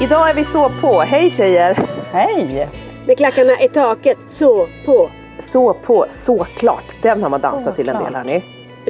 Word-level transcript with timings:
Idag 0.00 0.30
är 0.30 0.34
vi 0.34 0.44
så 0.44 0.70
på. 0.80 1.00
Hej 1.00 1.30
tjejer! 1.30 1.78
Hej! 2.12 2.68
Med 3.06 3.16
klackarna 3.18 3.60
i 3.60 3.68
taket, 3.68 4.18
så 4.26 4.68
på. 4.86 5.10
Så 5.38 5.74
på, 5.74 6.06
såklart. 6.10 6.96
Den 7.02 7.22
har 7.22 7.30
man 7.30 7.40
dansat 7.40 7.76
till 7.76 7.88
en 7.88 8.04
del 8.04 8.14
hörni. 8.14 8.44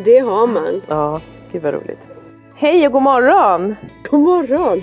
Det 0.04 0.18
har 0.18 0.46
man. 0.46 0.82
Ja, 0.88 1.20
gud 1.52 1.62
vad 1.62 1.74
roligt. 1.74 2.08
Hej 2.54 2.86
och 2.86 2.92
god 2.92 3.02
morgon! 3.02 3.76
God 4.10 4.20
morgon! 4.20 4.80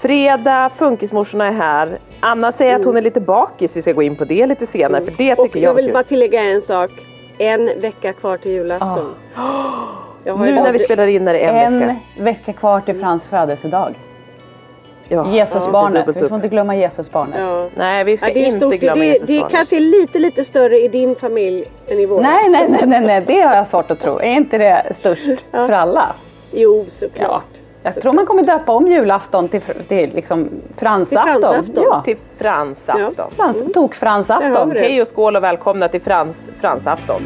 Fredag, 0.00 0.70
funkismorsorna 0.76 1.46
är 1.46 1.52
här. 1.52 1.98
Anna 2.20 2.52
säger 2.52 2.76
att 2.76 2.84
hon 2.84 2.96
är 2.96 3.02
lite 3.02 3.20
bakis, 3.20 3.76
vi 3.76 3.82
ska 3.82 3.92
gå 3.92 4.02
in 4.02 4.16
på 4.16 4.24
det 4.24 4.46
lite 4.46 4.66
senare 4.66 5.04
för 5.04 5.10
det 5.10 5.16
tycker 5.36 5.42
Och 5.42 5.56
jag 5.56 5.62
jag 5.62 5.74
vill 5.74 5.84
kul. 5.84 5.92
bara 5.94 6.02
tillägga 6.04 6.40
en 6.42 6.60
sak. 6.62 6.90
En 7.38 7.70
vecka 7.80 8.12
kvar 8.12 8.36
till 8.36 8.52
julafton. 8.52 9.14
Jag 10.24 10.34
har 10.34 10.46
ju 10.46 10.54
Nu 10.54 10.60
när 10.60 10.72
vi 10.72 10.78
spelar 10.78 11.06
in 11.06 11.28
är 11.28 11.32
det 11.32 11.38
en, 11.40 11.56
En 11.74 11.78
vecka. 11.78 11.96
vecka 12.18 12.52
kvar 12.52 12.80
till 12.80 13.00
Frans 13.00 13.26
födelsedag. 13.26 13.94
Ja, 15.12 15.26
Jesusbarnet. 15.34 16.06
dubbelt 16.06 16.24
Vi 16.24 16.28
får 16.28 16.36
inte 16.36 16.48
glömma 16.48 16.76
Jesusbarnet. 16.76 17.40
Ja. 17.40 17.68
Nej, 17.74 18.04
vi 18.04 18.16
ska 18.16 18.28
Ja, 18.28 18.34
det 18.34 18.40
är 18.40 18.46
inte 18.46 18.58
stort. 18.60 18.74
glömma 18.74 18.94
Det, 19.00 19.00
det 19.04 19.06
Jesusbarnet. 19.12 19.52
kanske 19.52 19.76
är 19.76 19.80
lite, 19.80 20.18
lite 20.18 20.44
större 20.44 20.76
i 20.80 20.88
din 20.88 21.14
familj 21.16 21.64
än 21.88 21.98
i 21.98 22.06
vår. 22.06 22.20
Nej, 22.20 22.48
nej, 22.48 22.66
nej, 22.68 22.82
nej, 22.86 23.00
nej, 23.00 23.24
det 23.26 23.40
har 23.40 23.54
jag 23.56 23.66
svårt 23.66 23.90
att 23.90 24.00
tro. 24.00 24.18
Är 24.18 24.24
inte 24.32 24.58
det 24.58 24.86
störst 24.94 25.40
för 25.50 25.70
alla? 25.72 26.06
Jo, 26.52 26.86
såklart. 26.88 27.44
Jag 27.82 27.94
tror 27.94 28.12
man 28.12 28.26
kommer 28.26 28.42
döpa 28.42 28.72
om 28.72 28.86
julafton 28.88 29.48
till, 29.48 29.60
till 29.88 30.10
liksom 30.14 30.48
fransafton. 30.76 31.32
Till 31.34 31.42
fransafton. 31.42 31.84
Ja, 31.84 32.02
Till 32.04 32.16
fransafton. 32.38 33.30
frans, 33.36 33.62
Där 33.64 33.72
tok-fransafton. 33.72 34.68
det. 34.68 34.80
Hej 34.80 35.02
och 35.02 35.08
skål 35.08 35.36
och 35.36 35.42
välkomna 35.42 35.88
till 35.88 36.00
frans, 36.00 36.50
fransafton. 36.60 37.22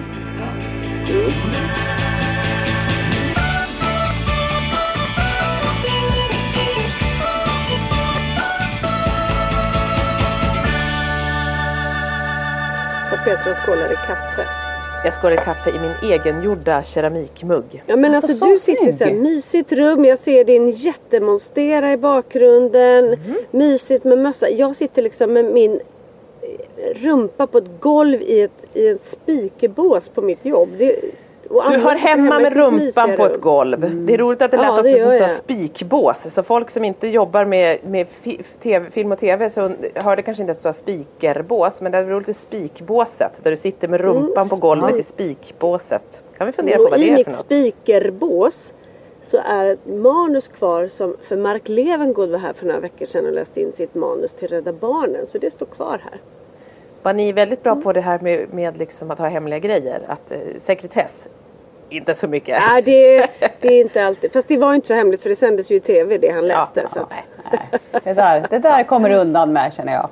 Så 1.09 1.15
Petra 13.25 13.55
skålar 13.55 13.93
i 13.93 13.97
kaffe. 13.97 14.43
Jag 15.05 15.15
skålar 15.15 15.37
kaffe 15.37 15.71
i 15.71 15.79
min 15.79 16.13
egengjorda 16.13 16.83
keramikmugg. 16.83 17.83
Ja 17.87 17.97
men 17.97 18.15
alltså, 18.15 18.31
Alltså, 18.33 18.47
du 18.47 18.59
sitter 18.59 18.89
i 18.89 18.93
snygg. 18.93 19.15
mysigt 19.23 19.73
rum. 19.73 20.05
Jag 20.05 20.19
ser 20.19 20.45
din 20.45 20.71
jättemonstera 20.71 21.93
i 21.93 21.97
bakgrunden. 21.97 23.07
Mhm. 23.09 23.35
Mysigt 23.51 24.05
med 24.05 24.19
mössa. 24.19 24.49
Jag 24.49 24.77
sitter 24.77 25.03
liksom 25.03 25.33
med 25.33 25.45
min 25.45 25.73
eh, 26.43 26.95
rumpa 26.95 27.47
på 27.47 27.59
ett 27.59 27.81
golv 27.81 28.23
i 28.23 28.41
ett 28.43 28.65
i 28.75 28.89
en 28.89 28.99
spikerbås 28.99 30.09
på 30.09 30.23
mitt 30.23 30.45
jobb. 30.45 30.69
Det, 30.79 30.97
Du 31.63 31.79
sitter 31.79 31.95
hemma 31.95 32.41
i 32.41 32.43
med 32.43 32.53
rumpan 32.57 33.17
på 33.17 33.27
ett 33.27 33.41
golv. 33.41 34.07
Det 34.07 34.15
är 34.15 34.19
roligt 34.19 34.43
att 34.43 34.51
det 34.51 34.57
lät 34.57 34.67
Ja, 34.67 34.81
också 34.81 34.99
som 34.99 35.13
jag. 35.13 35.31
spikbås. 35.31 36.35
Så 36.35 36.43
folk 36.43 36.71
som 36.71 36.85
inte 36.85 37.09
jobbar 37.09 37.45
med, 37.45 37.79
med 37.85 38.07
TV, 38.63 38.91
film 38.91 39.13
och 39.13 39.19
TV 39.19 39.51
så 39.51 39.71
hörde 39.95 40.23
kanske 40.23 40.43
inte 40.43 40.53
att 40.53 40.63
det 40.63 40.73
spikerbås. 40.73 41.81
Men 41.81 41.93
det 41.93 41.99
är 41.99 42.05
roligt 42.05 42.29
i 42.29 42.35
spikbåset. 42.35 43.33
Där 43.43 43.51
du 43.51 43.57
sitter 43.57 43.89
med 43.89 44.01
rumpan 44.01 44.49
på 44.49 44.57
golvet 44.57 44.97
i 44.97 45.03
spikbåset. 45.03 46.23
Kan 46.39 46.47
vi 46.47 46.53
fundera 46.53 46.77
på 46.77 46.83
vad 46.83 46.93
det 46.93 46.99
i 46.99 47.09
är 47.09 47.11
för 47.11 47.15
mitt 47.19 47.27
något? 47.27 47.37
spikerbås 47.37 48.75
så 49.21 49.39
är 49.45 49.65
ett 49.67 49.87
manus 49.87 50.49
kvar 50.49 50.89
som, 50.89 51.17
för 51.23 51.37
Mark 51.37 51.69
Levengood 51.69 52.31
var 52.31 52.39
här 52.39 52.53
för 52.53 52.67
några 52.67 52.81
veckor 52.81 53.07
sedan 53.07 53.27
och 53.27 53.33
läste 53.33 53.61
in 53.61 53.73
sitt 53.73 53.95
manus 53.95 54.33
till 54.33 54.49
Rädda 54.49 54.73
Barnen. 54.73 55.27
Så 55.27 55.39
det 55.39 55.51
står 55.51 55.67
kvar 55.67 56.01
här. 56.05 56.21
Var 57.03 57.13
ni 57.13 57.33
väldigt 57.33 57.63
bra 57.63 57.77
på 57.77 57.93
det 57.93 58.01
här 58.01 58.19
med, 58.21 58.55
med 58.55 58.79
liksom 58.79 59.11
att 59.11 59.19
ha 59.19 59.29
hemliga 59.29 59.59
grejer? 59.59 60.03
Att, 60.09 60.33
eh, 60.33 60.39
sekretess? 60.61 61.29
Inte 61.97 62.15
så 62.15 62.29
mycket. 62.29 62.59
Nej, 62.69 62.83
det, 62.83 63.27
det 63.61 63.69
är 63.69 63.81
inte 63.81 64.05
alltid. 64.05 64.33
Fast 64.33 64.49
det 64.49 64.57
var 64.59 64.69
ju 64.69 64.75
inte 64.75 64.89
så 64.89 64.95
hemligt 64.95 65.23
för 65.23 65.29
det 65.29 65.37
sändes 65.37 65.71
ju 65.71 65.77
i 65.77 65.81
TV 65.81 66.19
det 66.19 66.31
han 66.31 66.47
läste. 66.49 66.81
Ja, 66.81 66.89
så 66.89 67.01
att, 67.01 67.15
Nej, 67.53 67.61
det 68.05 68.15
där, 68.15 68.47
det 68.51 68.59
där 68.59 68.83
kommer 68.85 69.11
undan 69.11 69.53
med 69.53 69.73
känner 69.73 69.93
jag. 69.93 70.09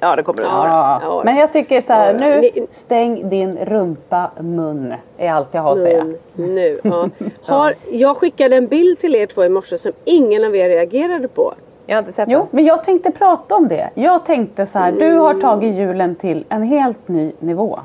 Ja, 0.00 0.16
det 0.16 0.22
kommer 0.22 0.38
du 0.42 0.44
Ja. 0.48 0.66
ja. 0.66 1.00
Ja. 1.02 1.22
Men 1.24 1.36
jag 1.36 1.52
tycker 1.52 1.80
så 1.80 1.92
här, 1.92 2.12
Ja, 2.12 2.18
nu 2.26 2.40
ni- 2.40 2.66
stäng 2.72 3.28
din 3.28 3.56
rumpa 3.56 4.30
mun. 4.40 4.94
Är 5.18 5.32
allt 5.32 5.48
jag 5.52 5.62
har 5.62 5.72
att 5.72 5.82
säga. 5.82 6.00
Mm, 6.00 6.16
nu, 6.36 6.80
ja. 6.84 7.08
Har, 7.42 7.74
jag 7.90 8.16
skickade 8.16 8.56
en 8.56 8.66
bild 8.66 8.98
till 8.98 9.14
er 9.14 9.26
två 9.26 9.44
i 9.44 9.48
morse 9.48 9.78
som 9.78 9.92
ingen 10.04 10.44
av 10.44 10.56
er 10.56 10.68
reagerade 10.68 11.28
på. 11.28 11.54
Jag 11.86 11.96
har 11.96 11.98
inte 12.02 12.12
sett 12.12 12.28
Jo, 12.28 12.38
den. 12.38 12.46
men 12.50 12.64
jag 12.64 12.84
tänkte 12.84 13.10
prata 13.10 13.54
om 13.54 13.68
det. 13.68 13.90
Jag 13.94 14.26
tänkte 14.26 14.66
så 14.66 14.78
här, 14.78 14.92
du 14.92 15.14
har 15.14 15.34
tagit 15.34 15.74
julen 15.74 16.14
till 16.14 16.44
en 16.48 16.62
helt 16.62 17.08
ny 17.08 17.32
nivå. 17.38 17.78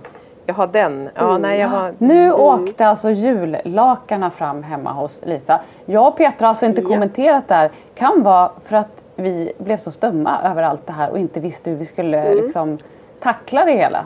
Jag 0.46 0.54
har 0.54 0.68
den. 0.68 1.10
Ja, 1.16 1.38
nej, 1.38 1.60
jag 1.60 1.68
har... 1.68 1.94
Nu 1.98 2.32
åkte 2.32 2.88
alltså 2.88 3.10
jullakarna 3.10 4.32
fram 4.32 4.64
hemma 4.64 4.92
hos 4.94 5.22
Lisa. 5.24 5.60
Jag 5.86 6.08
och 6.08 6.18
Petra 6.18 6.46
har 6.46 6.50
alltså 6.50 6.66
inte 6.66 6.82
kommenterat 6.82 7.48
det 7.48 7.56
här. 7.56 7.72
Kan 7.96 8.24
vara 8.24 8.52
för 8.66 8.76
att 8.76 9.04
vi 9.16 9.54
blev 9.58 9.78
så 9.78 9.92
stumma 9.92 10.40
över 10.44 10.64
allt 10.64 10.88
det 10.88 10.94
här 10.94 11.10
och 11.10 11.20
inte 11.20 11.40
visste 11.40 11.70
hur 11.70 11.78
vi 11.78 11.86
skulle 11.86 12.36
liksom 12.36 12.78
tackla 13.20 13.66
det 13.66 13.72
hela. 13.72 14.06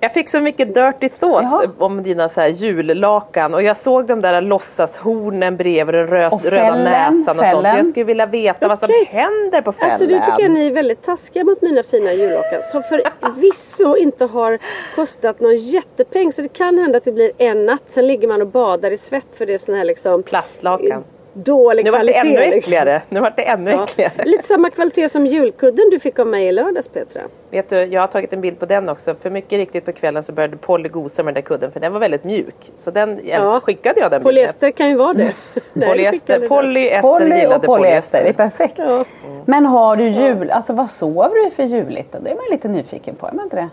Jag 0.00 0.12
fick 0.14 0.28
så 0.28 0.40
mycket 0.40 0.74
dirty 0.74 1.08
thoughts 1.08 1.48
Jaha. 1.62 1.68
om 1.78 2.02
dina 2.02 2.28
så 2.28 2.40
här 2.40 2.48
jullakan 2.48 3.54
och 3.54 3.62
jag 3.62 3.76
såg 3.76 4.06
de 4.06 4.20
där 4.20 4.40
låtsashornen 4.40 5.56
bredvid 5.56 5.94
den 5.94 6.08
rö- 6.08 6.30
Och 6.32 6.44
röda 6.44 6.56
fällen, 6.56 6.84
näsan 6.84 7.18
och 7.18 7.24
sånt. 7.24 7.38
fällen. 7.40 7.76
Jag 7.76 7.86
skulle 7.86 8.04
vilja 8.04 8.26
veta 8.26 8.68
vad 8.68 8.78
som 8.78 8.88
händer 9.08 9.62
på 9.62 9.72
fällen. 9.72 9.90
Alltså 9.90 10.06
du 10.06 10.18
tycker 10.18 10.42
jag 10.42 10.50
ni 10.50 10.66
är 10.66 10.70
väldigt 10.72 11.02
taskiga 11.02 11.44
mot 11.44 11.62
mina 11.62 11.82
fina 11.82 12.12
jullakan. 12.12 12.62
Som 12.62 12.82
förvisso 12.82 13.96
inte 13.98 14.24
har 14.24 14.58
kostat 14.94 15.40
någon 15.40 15.56
jättepeng. 15.58 16.32
Så 16.32 16.42
det 16.42 16.48
kan 16.48 16.78
hända 16.78 16.98
att 16.98 17.04
det 17.04 17.12
blir 17.12 17.30
en 17.38 17.66
natt. 17.66 17.82
Sen 17.86 18.06
ligger 18.06 18.28
man 18.28 18.40
och 18.42 18.48
badar 18.48 18.90
i 18.90 18.96
svett 18.96 19.36
för 19.36 19.46
det 19.46 19.54
är 19.54 19.58
sån 19.58 19.74
här 19.74 19.84
liksom... 19.84 20.22
Plastlakan. 20.22 21.04
Dålig 21.44 21.84
Nu 21.84 21.90
vart 21.90 22.00
det 22.06 22.12
kvalitet. 22.12 22.18
ännu 22.38 22.40
liksom. 22.40 22.58
äckligare. 22.58 23.02
Nu 23.08 23.20
vart 23.20 23.36
det 23.36 23.42
ännu 23.42 23.70
Ja. 23.70 23.84
äckligare. 23.84 24.24
Lite 24.24 24.44
samma 24.44 24.70
kvalitet 24.70 25.08
som 25.08 25.26
julkudden 25.26 25.90
du 25.90 25.98
fick 25.98 26.18
av 26.18 26.26
mig 26.26 26.46
i 26.46 26.52
lördags 26.52 26.88
Petra. 26.88 27.20
Vet 27.50 27.68
du, 27.70 27.76
jag 27.84 28.00
har 28.00 28.08
tagit 28.08 28.32
en 28.32 28.40
bild 28.40 28.58
på 28.60 28.66
den 28.66 28.88
också. 28.88 29.14
För 29.22 29.30
mycket 29.30 29.52
riktigt 29.52 29.84
på 29.84 29.92
kvällen 29.92 30.22
så 30.22 30.32
började 30.32 30.56
Polly 30.56 30.88
gosa 30.88 31.22
med 31.22 31.34
den 31.34 31.42
där 31.42 31.46
kudden 31.48 31.70
för 31.72 31.80
den 31.80 31.92
var 31.92 32.00
väldigt 32.00 32.24
mjuk. 32.24 32.54
Så 32.76 32.90
den 32.90 33.20
Ja. 33.24 33.60
skickade 33.60 34.00
jag 34.00 34.10
den 34.10 34.20
bilden. 34.20 34.22
Polyester 34.22 34.70
kan 34.70 34.88
ju 34.88 34.96
vara 34.96 35.14
det. 35.14 35.32
Nej, 35.72 35.88
Polyester, 35.88 36.48
polyester 36.48 37.00
Polly 37.02 37.34
och 37.34 37.38
gillade 37.38 37.66
polyester, 37.66 38.22
det 38.22 38.28
är 38.28 38.32
perfekt. 38.32 38.74
Ja. 38.78 39.04
Men 39.44 39.66
har 39.66 39.96
du 39.96 40.08
jul, 40.08 40.50
alltså 40.50 40.72
vad 40.72 40.90
sover 40.90 41.44
du 41.44 41.50
för 41.50 41.62
juligt 41.62 42.12
då? 42.12 42.18
Det 42.18 42.30
är 42.30 42.34
man 42.34 42.44
lite 42.50 42.68
nyfiken 42.68 43.14
på, 43.14 43.26
är 43.26 43.32
man 43.32 43.44
inte 43.44 43.56
det? 43.56 43.68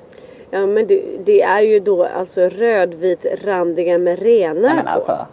Ja 0.51 0.65
men 0.65 0.88
det, 0.88 1.01
det 1.25 1.42
är 1.42 1.62
ju 1.62 1.80
då 1.80 2.07
alltså 2.19 2.42
rödvit 2.42 3.25
randiga 3.45 3.98
med 3.98 4.19
renar 4.19 4.62
Nej 4.62 4.75
men 4.75 4.83
på. 4.86 4.89
alltså. 4.89 5.12
Jaha. 5.12 5.25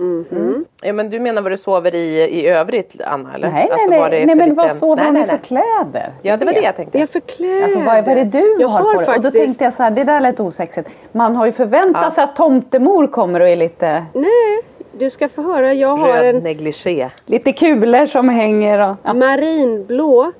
Mm. 0.00 0.64
Ja, 0.82 0.92
men 0.92 1.10
du 1.10 1.20
menar 1.20 1.42
vad 1.42 1.52
du 1.52 1.56
sover 1.56 1.94
i 1.94 2.18
i 2.22 2.48
övrigt 2.48 3.00
Anna? 3.04 3.34
Eller? 3.34 3.48
Nej, 3.52 3.70
Alltså, 3.70 3.90
nej, 3.90 4.10
nej, 4.10 4.26
nej 4.26 4.36
men 4.36 4.54
vad 4.54 4.76
sover 4.76 4.96
Nej, 4.96 5.06
hon 5.06 5.16
i 5.16 5.24
för 5.26 5.36
kläder? 5.36 6.12
Ja 6.22 6.36
det 6.36 6.44
var 6.46 6.52
det 6.52 6.60
jag 6.60 6.76
tänkte. 6.76 7.06
För 7.06 7.20
kläder. 7.20 7.62
Alltså 7.64 7.78
vad 7.80 7.96
är, 7.96 8.02
vad 8.02 8.10
är 8.18 8.24
det 8.24 8.24
du 8.24 8.56
jag 8.60 8.68
har, 8.68 8.84
har 8.84 8.92
på 8.94 9.00
dig? 9.10 9.16
Och 9.16 9.22
då 9.22 9.30
tänkte 9.30 9.64
jag 9.64 9.74
så 9.74 9.82
här, 9.82 9.90
det 9.90 10.04
där 10.04 10.20
lät 10.20 10.40
osexigt. 10.40 10.88
Man 11.12 11.36
har 11.36 11.46
ju 11.46 11.52
förväntat 11.52 12.14
sig 12.14 12.24
att 12.24 12.36
tomtemor 12.36 13.06
kommer 13.06 13.40
och 13.40 13.48
är 13.48 13.56
lite, 13.56 14.04
Nej, 14.12 14.60
du 14.98 15.10
ska 15.10 15.28
få 15.28 15.42
höra. 15.42 15.72
Jag 15.74 15.96
har 15.96 16.08
Röd 16.12 16.34
en 16.36 16.42
negligé. 16.42 17.08
lite 17.26 17.52
kulor 17.52 18.06
som 18.06 18.28
hänger 18.28 18.90
och... 18.90 18.96
Ja. 19.02 19.14
marinblå 19.14 20.32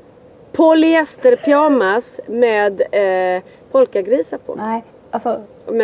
polyesterpyjamas 0.52 2.20
med 2.26 2.80
eh, 2.80 3.42
polkagrisar 3.72 4.38
på. 4.38 4.54
Nej, 4.54 4.84
alltså 5.10 5.40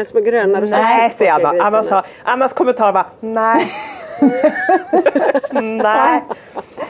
små 0.06 0.20
gröna 0.20 0.60
rosetter 0.60 0.82
Nej 0.82 1.10
säger 1.10 1.32
Anna. 1.32 1.62
Anna 1.64 1.82
sa, 1.82 2.02
Annas 2.24 2.52
kommentar 2.52 2.92
var 2.92 3.06
nej. 3.20 3.72
nej. 5.82 6.22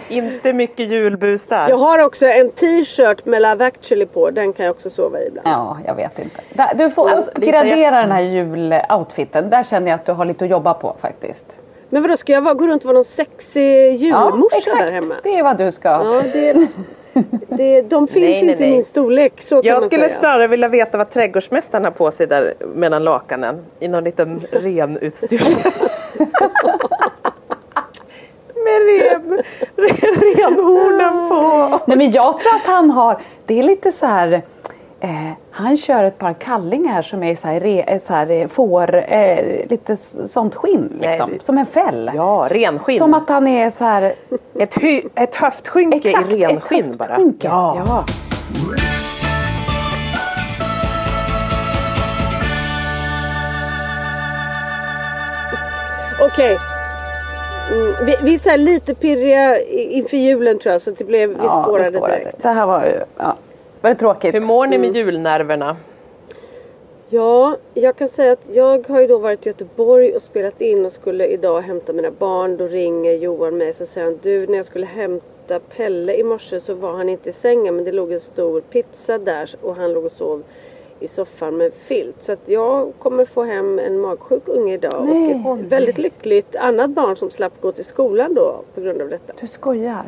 Inte 0.08 0.52
mycket 0.52 0.90
julbus 0.90 1.46
där. 1.46 1.68
Jag 1.68 1.76
har 1.76 2.04
också 2.04 2.26
en 2.26 2.50
t-shirt 2.50 3.24
med 3.24 3.42
Love 3.42 3.66
actually 3.66 4.06
på. 4.06 4.30
Den 4.30 4.52
kan 4.52 4.66
jag 4.66 4.74
också 4.74 4.90
sova 4.90 5.18
i 5.18 5.26
ibland. 5.26 5.48
Ja, 5.48 5.78
jag 5.86 5.94
vet 5.94 6.18
inte. 6.18 6.40
Du 6.74 6.90
får 6.90 7.10
Alltså, 7.10 7.30
uppgradera 7.30 7.76
jag- 7.76 7.92
den 7.92 8.12
här 8.12 8.20
juloutfiten. 8.20 9.50
Där 9.50 9.62
känner 9.62 9.90
jag 9.90 9.94
att 10.00 10.06
du 10.06 10.12
har 10.12 10.24
lite 10.24 10.44
att 10.44 10.50
jobba 10.50 10.74
på 10.74 10.96
faktiskt. 11.00 11.46
Men 11.88 12.02
vadå, 12.02 12.16
ska 12.16 12.32
jag 12.32 12.58
gå 12.58 12.66
runt 12.66 12.82
och 12.82 12.86
vara 12.86 12.94
någon 12.94 13.04
sexig 13.04 13.94
julmorsa 13.94 14.56
exakt. 14.56 14.78
där 14.78 14.90
hemma? 14.90 15.14
Det 15.22 15.38
är 15.38 15.42
vad 15.42 15.58
du 15.58 15.72
ska. 15.72 15.88
Ja, 15.88 16.22
det, 16.32 16.68
det, 17.48 17.82
de 17.82 18.06
finns 18.08 18.14
Nej, 18.16 18.42
nej, 18.42 18.50
inte 18.50 18.64
i 18.64 18.66
nej. 18.66 18.70
min 18.76 18.84
storlek. 18.84 19.42
Så 19.42 19.62
kan 19.62 19.68
Jag 19.68 19.74
man 19.80 19.84
skulle 19.90 20.08
säga. 20.08 20.20
snarare 20.20 20.46
vilja 20.48 20.68
veta 20.68 20.98
vad 20.98 21.10
trädgårdsmästaren 21.10 21.84
har 21.84 21.90
på 21.90 22.10
sig 22.10 22.26
där 22.26 22.54
mellan 22.74 23.04
lakanen. 23.04 23.64
I 23.80 23.88
någon 23.88 24.04
liten 24.04 24.40
ren 24.50 24.96
utstyrsel. 24.96 25.48
Med 28.64 28.82
ren, 28.86 29.42
ren, 29.76 30.14
renhornen 30.36 31.28
på. 31.28 31.78
Nej 31.86 31.96
men 31.96 32.10
jag 32.12 32.40
tror 32.40 32.54
att 32.54 32.66
han 32.66 32.90
har, 32.90 33.20
det 33.46 33.58
är 33.58 33.62
lite 33.62 33.92
så 33.92 34.06
här 34.06 34.42
Eh, 35.04 35.30
han 35.50 35.76
kör 35.76 36.04
ett 36.04 36.18
par 36.18 36.32
kallingar 36.32 37.02
som 37.02 37.22
är 37.22 37.34
så 37.34 37.48
här, 37.48 37.60
re, 37.60 37.82
eh, 37.82 37.98
så 37.98 38.12
här 38.14 38.30
eh, 38.30 38.46
får, 38.48 39.12
eh, 39.12 39.66
lite 39.70 39.96
sånt 39.96 40.54
skinn 40.54 40.98
liksom. 41.00 41.28
Nej, 41.30 41.38
det- 41.38 41.44
som 41.44 41.58
en 41.58 41.66
fäll. 41.66 42.10
Ja, 42.14 42.46
renskinn. 42.50 42.98
Som 42.98 43.14
att 43.14 43.28
han 43.28 43.46
är 43.48 43.70
så 43.70 43.84
här, 43.84 44.14
Ett, 44.58 44.74
hy, 44.82 45.02
ett 45.14 45.34
höftskynke 45.34 46.08
exakt, 46.08 46.32
i 46.32 46.44
renskinn 46.44 46.96
bara. 46.98 47.08
höftskynke. 47.08 47.46
Ja. 47.48 47.76
ja. 47.86 48.04
Okej. 56.20 56.58
Mm, 57.72 58.06
vi, 58.06 58.16
vi 58.22 58.34
är 58.34 58.38
så 58.38 58.50
här 58.50 58.56
lite 58.58 58.94
pirriga 58.94 59.58
i- 59.58 59.92
inför 59.92 60.16
julen 60.16 60.58
tror 60.58 60.72
jag 60.72 60.82
så 60.82 60.90
det 60.90 61.04
blev, 61.04 61.28
vi 61.28 61.34
Ja, 61.36 61.42
det 61.42 61.48
spårade 61.48 61.98
spårade. 61.98 62.18
direkt. 62.18 62.42
Så 62.42 62.48
här 62.48 62.66
var 62.66 62.84
ju, 62.84 63.00
ja. 63.18 63.36
Var 63.82 63.90
det 63.90 63.96
tråkigt? 63.96 64.34
Hur 64.34 64.40
mår 64.40 64.66
ni 64.66 64.78
med 64.78 64.88
Mm. 64.90 64.96
julnerverna? 65.06 65.76
Ja, 67.08 67.56
jag 67.74 67.96
kan 67.96 68.08
säga 68.08 68.32
att 68.32 68.50
jag 68.54 68.88
har 68.88 69.00
ju 69.00 69.06
då 69.06 69.18
varit 69.18 69.46
i 69.46 69.48
Göteborg 69.48 70.14
och 70.14 70.22
spelat 70.22 70.60
in 70.60 70.86
och 70.86 70.92
skulle 70.92 71.26
idag 71.26 71.60
hämta 71.60 71.92
mina 71.92 72.10
barn. 72.10 72.56
Då 72.56 72.66
ringer 72.66 73.12
Johan 73.12 73.56
mig 73.56 73.72
så 73.72 73.86
säger 73.86 74.04
han 74.04 74.18
du 74.22 74.46
när 74.46 74.56
jag 74.56 74.64
skulle 74.64 74.86
hämta 74.86 75.60
Pelle 75.76 76.14
i 76.14 76.22
morse 76.24 76.60
så 76.60 76.74
var 76.74 76.92
han 76.92 77.08
inte 77.08 77.28
i 77.28 77.32
sängen 77.32 77.76
men 77.76 77.84
det 77.84 77.92
låg 77.92 78.12
en 78.12 78.20
stor 78.20 78.60
pizza 78.60 79.18
där 79.18 79.50
och 79.62 79.76
han 79.76 79.92
låg 79.92 80.04
och 80.04 80.12
sov 80.12 80.42
i 81.00 81.08
soffan 81.08 81.56
med 81.56 81.72
filt. 81.74 82.22
Så 82.22 82.32
att 82.32 82.48
jag 82.48 82.92
kommer 82.98 83.24
få 83.24 83.42
hem 83.42 83.78
en 83.78 84.00
magsjuk 84.00 84.42
unge 84.48 84.74
idag 84.74 85.04
Nej. 85.08 85.42
och 85.46 85.58
ett 85.58 85.64
väldigt 85.64 85.98
lyckligt 85.98 86.56
annat 86.56 86.90
barn 86.90 87.16
som 87.16 87.30
slapp 87.30 87.60
gå 87.60 87.72
till 87.72 87.84
skolan 87.84 88.34
då 88.34 88.60
på 88.74 88.80
grund 88.80 89.02
av 89.02 89.08
detta. 89.08 89.32
Du 89.40 89.46
skojar. 89.46 90.04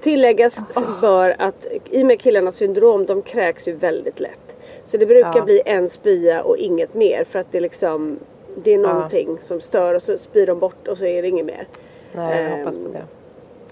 Tilläggas 0.00 0.58
bör 1.00 1.34
att 1.38 1.66
i 1.90 2.02
och 2.02 2.06
med 2.06 2.20
killarnas 2.20 2.56
syndrom, 2.56 3.06
de 3.06 3.22
kräks 3.22 3.68
ju 3.68 3.72
väldigt 3.72 4.20
lätt. 4.20 4.56
Så 4.84 4.96
det 4.96 5.06
brukar 5.06 5.32
Ja. 5.36 5.44
bli 5.44 5.62
en 5.64 5.88
spya 5.88 6.42
och 6.42 6.56
inget 6.56 6.94
mer 6.94 7.24
för 7.24 7.38
att 7.38 7.52
det 7.52 7.60
liksom 7.60 8.18
det 8.64 8.74
är 8.74 8.78
någonting 8.78 9.38
som 9.40 9.60
stör 9.60 9.94
och 9.94 10.02
så 10.02 10.18
spyr 10.18 10.46
de 10.46 10.58
bort 10.58 10.88
och 10.88 10.98
så 10.98 11.04
är 11.06 11.22
det 11.22 11.28
inget 11.28 11.46
mer. 11.46 11.66
Nej, 12.12 12.42
jag 12.42 12.52
Ehm, 12.52 12.58
hoppas 12.58 12.76
på 12.78 12.84
det. 12.92 13.02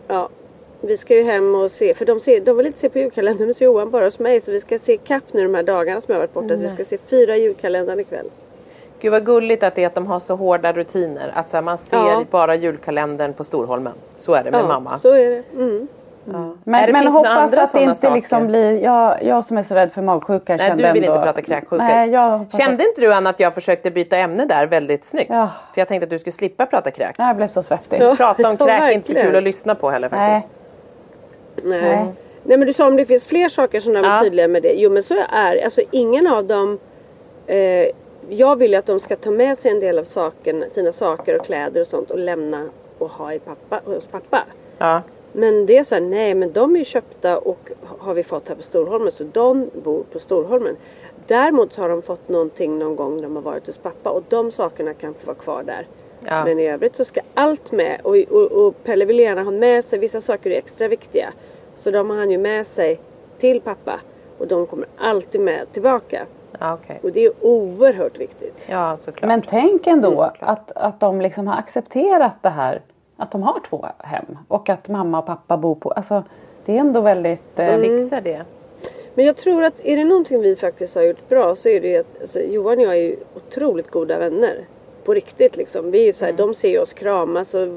Ja. 0.09 0.29
Vi 0.81 0.97
ska 0.97 1.15
ju 1.17 1.23
hem 1.23 1.55
och 1.55 1.71
se, 1.71 1.95
för 1.95 2.05
de, 2.05 2.21
ser, 2.21 2.41
de 2.41 2.57
vill 2.57 2.67
inte 2.67 2.79
se 2.79 2.89
på 2.89 2.99
julkalendern 2.99 3.49
hos 3.49 3.61
Johan, 3.61 3.91
bara 3.91 4.05
hos 4.05 4.19
mig. 4.19 4.41
Så 4.41 4.51
vi 4.51 4.61
ska 4.61 4.79
se 4.79 4.97
kapp 4.97 5.23
nu 5.33 5.43
de 5.43 5.55
här 5.55 5.63
dagarna 5.63 6.01
som 6.01 6.13
jag 6.13 6.17
har 6.17 6.23
varit 6.27 6.35
borta. 6.35 6.57
Så 6.57 6.63
vi 6.63 6.69
ska 6.69 6.85
se 6.85 6.99
fyra 6.99 7.37
julkalendern 7.37 8.01
ikväll. 8.01 8.31
Gud 9.01 9.13
vad 9.13 9.27
gulligt 9.27 9.63
att 9.63 9.75
det 9.75 9.83
är 9.83 9.87
att 9.87 9.95
de 9.95 10.07
har 10.07 10.21
så 10.21 10.35
hårda 10.35 10.73
rutiner. 10.73 11.33
Att 11.35 11.49
så 11.49 11.57
här, 11.57 11.63
man 11.63 11.79
ser 11.79 11.97
Ja. 11.97 12.25
bara 12.31 12.55
julkalendern 12.55 13.33
på 13.33 13.45
Storholmen. 13.45 13.93
Så 14.19 14.35
är 14.35 14.45
det 14.45 14.51
med 14.51 14.61
ja, 14.61 14.67
mamma. 14.69 14.99
så 14.99 15.11
är 15.11 15.31
det. 15.31 15.43
Mm. 15.55 15.89
Nej, 16.29 16.51
Men, 16.65 16.87
det 16.87 16.93
men 16.93 17.05
några 17.05 17.19
hoppas 17.19 17.53
att 17.53 17.73
det 17.73 17.83
inte 17.83 18.11
liksom 18.15 18.47
blir, 18.47 18.83
jag, 18.83 19.23
jag 19.23 19.45
som 19.45 19.59
är 19.59 19.63
så 19.63 19.75
rädd 19.75 19.93
för 19.93 20.03
magsjuka 20.03 20.57
Nej, 20.57 20.69
kände 20.69 20.87
du 20.87 20.93
vill 20.93 21.05
ändå, 21.05 21.15
inte 21.15 21.27
prata 21.27 21.43
kräksjuka. 21.43 21.85
Nej, 21.85 22.11
jag 22.11 22.47
Kände 22.53 22.85
inte 22.85 23.01
du 23.01 23.13
Anna 23.13 23.31
att 23.31 23.41
jag 23.41 23.55
försökte 23.55 23.91
byta 23.91 24.17
ämne 24.17 24.45
där 24.45 24.67
väldigt 24.67 25.05
snyggt? 25.05 25.31
Ja. 25.31 25.49
För 25.75 25.81
jag 25.81 25.89
tänkte 25.89 26.05
att 26.05 26.11
du 26.11 26.19
skulle 26.19 26.33
slippa 26.33 26.67
prata 26.67 26.91
kräk. 26.91 27.11
att, 27.19 27.27
jag 27.27 27.37
blev 27.37 27.49
så 27.49 27.63
svettig. 27.63 28.01
Ja. 28.01 28.17
Prata 28.17 28.49
om 28.49 28.57
Ja, 28.61 28.67
kräk 28.67 28.81
är 28.81 28.91
inte 28.91 29.09
så 29.09 29.15
kul 29.15 29.37
att 29.37 29.43
lyssna 29.43 29.75
på 29.75 29.91
heller 29.91 30.09
faktiskt. 30.09 30.51
Nej. 31.65 31.81
Nej. 31.81 31.91
Nej. 31.97 32.15
Nej. 32.43 32.59
men 32.59 32.67
du 32.67 32.73
sa 32.73 32.87
om 32.89 32.97
det 32.97 33.05
finns 33.05 33.27
fler 33.27 33.49
saker 33.49 33.81
som 33.81 33.93
de 33.93 34.05
är 34.05 34.09
Ja. 34.09 34.21
tydliga 34.23 34.49
med 34.49 34.63
det. 34.63 34.73
Jo 34.73 34.91
men 34.91 35.03
så 35.03 35.15
är. 35.33 35.65
Alltså 35.65 35.81
ingen 35.91 36.27
av 36.27 36.45
dem 36.45 36.79
eh, 37.47 37.87
Jag 38.29 38.57
vill 38.57 38.71
ju 38.71 38.77
att 38.77 38.87
de 38.87 39.01
ska 39.01 39.17
ta 39.17 39.31
med 39.31 39.59
sig 39.59 39.71
en 39.71 39.81
del 39.81 39.99
av 39.99 40.05
saken, 40.05 40.65
sina 40.71 40.93
saker 40.93 41.39
och 41.41 41.47
kläder 41.47 41.81
och 41.81 41.87
sånt 41.87 42.11
och 42.11 42.19
lämna 42.19 42.65
och 42.99 43.11
ha 43.11 43.33
i 43.33 43.39
pappa, 43.39 43.81
hos 43.85 44.07
pappa. 44.07 44.45
Ja. 44.79 45.03
Men 45.37 45.67
det 45.67 45.79
är 45.79 45.85
så 45.85 45.95
här, 45.95 46.03
nej 46.03 46.35
men 46.35 46.53
de 46.53 46.75
är 46.75 46.79
ju 46.79 46.85
köpta 46.85 47.39
och 47.39 47.71
har 47.99 48.15
vi 48.15 48.23
fått 48.23 48.49
här 48.49 48.57
på 48.57 48.63
Storholmen 48.63 49.13
så 49.13 49.25
de 49.25 49.71
bor 49.85 50.03
på 50.13 50.19
Storholmen. 50.19 50.77
Däremot 51.27 51.73
så 51.73 51.81
har 51.83 51.89
de 51.89 52.03
fått 52.03 52.29
någonting 52.29 52.79
någon 52.79 52.97
gång 52.97 53.17
när 53.17 53.23
de 53.23 53.37
har 53.37 53.43
varit 53.43 53.67
hos 53.67 53.79
pappa 53.79 54.11
och 54.11 54.23
de 54.29 54.51
sakerna 54.53 54.95
kan 54.95 55.15
få 55.15 55.27
vara 55.27 55.37
kvar 55.37 55.63
där. 55.63 55.87
Ja. 56.25 56.45
Men 56.45 56.59
i 56.59 56.67
övrigt 56.67 56.95
så 56.97 57.05
ska 57.05 57.21
allt 57.35 57.73
med 57.73 58.01
och, 58.03 58.17
och, 58.17 58.53
och 58.67 58.85
Pelle 58.85 59.05
vill 59.05 59.19
gärna 59.19 59.43
ha 59.43 59.51
med 59.51 59.85
sig, 59.85 59.99
vissa 59.99 60.21
saker 60.21 60.51
är 60.51 60.59
extra 60.59 60.89
viktiga. 60.89 61.33
Så 61.75 61.91
de 61.91 62.11
har 62.11 62.17
han 62.17 62.31
ju 62.31 62.39
med 62.39 62.67
sig 62.67 63.01
till 63.39 63.61
pappa 63.61 64.01
och 64.39 64.47
de 64.47 64.67
kommer 64.67 64.89
alltid 64.99 65.41
med 65.41 65.73
tillbaka. 65.73 66.27
Okej. 66.61 67.01
Och 67.03 67.13
det 67.13 67.25
är 67.25 67.33
oerhört 67.41 68.19
viktigt. 68.19 68.55
Ja, 68.67 68.97
såklart. 69.01 69.29
Men 69.29 69.43
tänk 69.43 69.87
ändå 69.87 70.09
Mm, 70.09 70.19
såklart. 70.19 70.39
att, 70.41 70.73
att 70.77 71.01
de 71.01 71.21
liksom 71.21 71.47
har 71.47 71.59
accepterat 71.59 72.43
det 72.43 72.49
här. 72.49 72.81
Att 73.17 73.31
de 73.31 73.43
har 73.43 73.61
två 73.69 73.87
hem. 73.99 74.39
Och 74.49 74.69
att 74.69 74.89
mamma 74.89 75.19
och 75.19 75.27
pappa 75.27 75.57
bor 75.57 75.75
på... 75.75 75.91
Alltså, 75.91 76.25
det 76.65 76.77
är 76.77 76.81
ändå 76.81 77.01
väldigt... 77.01 77.59
Eh, 77.59 77.79
Fixar 77.79 78.21
det. 78.21 78.45
Men 79.15 79.25
jag 79.25 79.37
tror 79.37 79.65
att 79.65 79.81
är 79.85 79.97
det 79.97 80.05
någonting 80.05 80.41
vi 80.41 80.57
faktiskt 80.57 80.95
har 80.95 81.03
gjort 81.03 81.29
bra 81.29 81.57
så 81.57 81.69
är 81.69 81.81
det 81.81 81.89
ju 81.89 81.97
att 81.97 82.21
alltså, 82.21 82.41
Johan 82.41 82.79
och 82.79 82.85
jag 82.85 82.93
är 82.93 83.01
ju 83.01 83.17
otroligt 83.35 83.91
goda 83.91 84.19
vänner. 84.19 84.65
På 85.05 85.15
riktigt 85.15 85.57
liksom. 85.57 85.91
Vi 85.91 86.09
är 86.09 86.13
så 86.13 86.25
här, 86.25 86.33
De 86.33 86.55
ser 86.55 86.81
oss 86.81 86.93
kramas 86.93 87.55
och, 87.55 87.69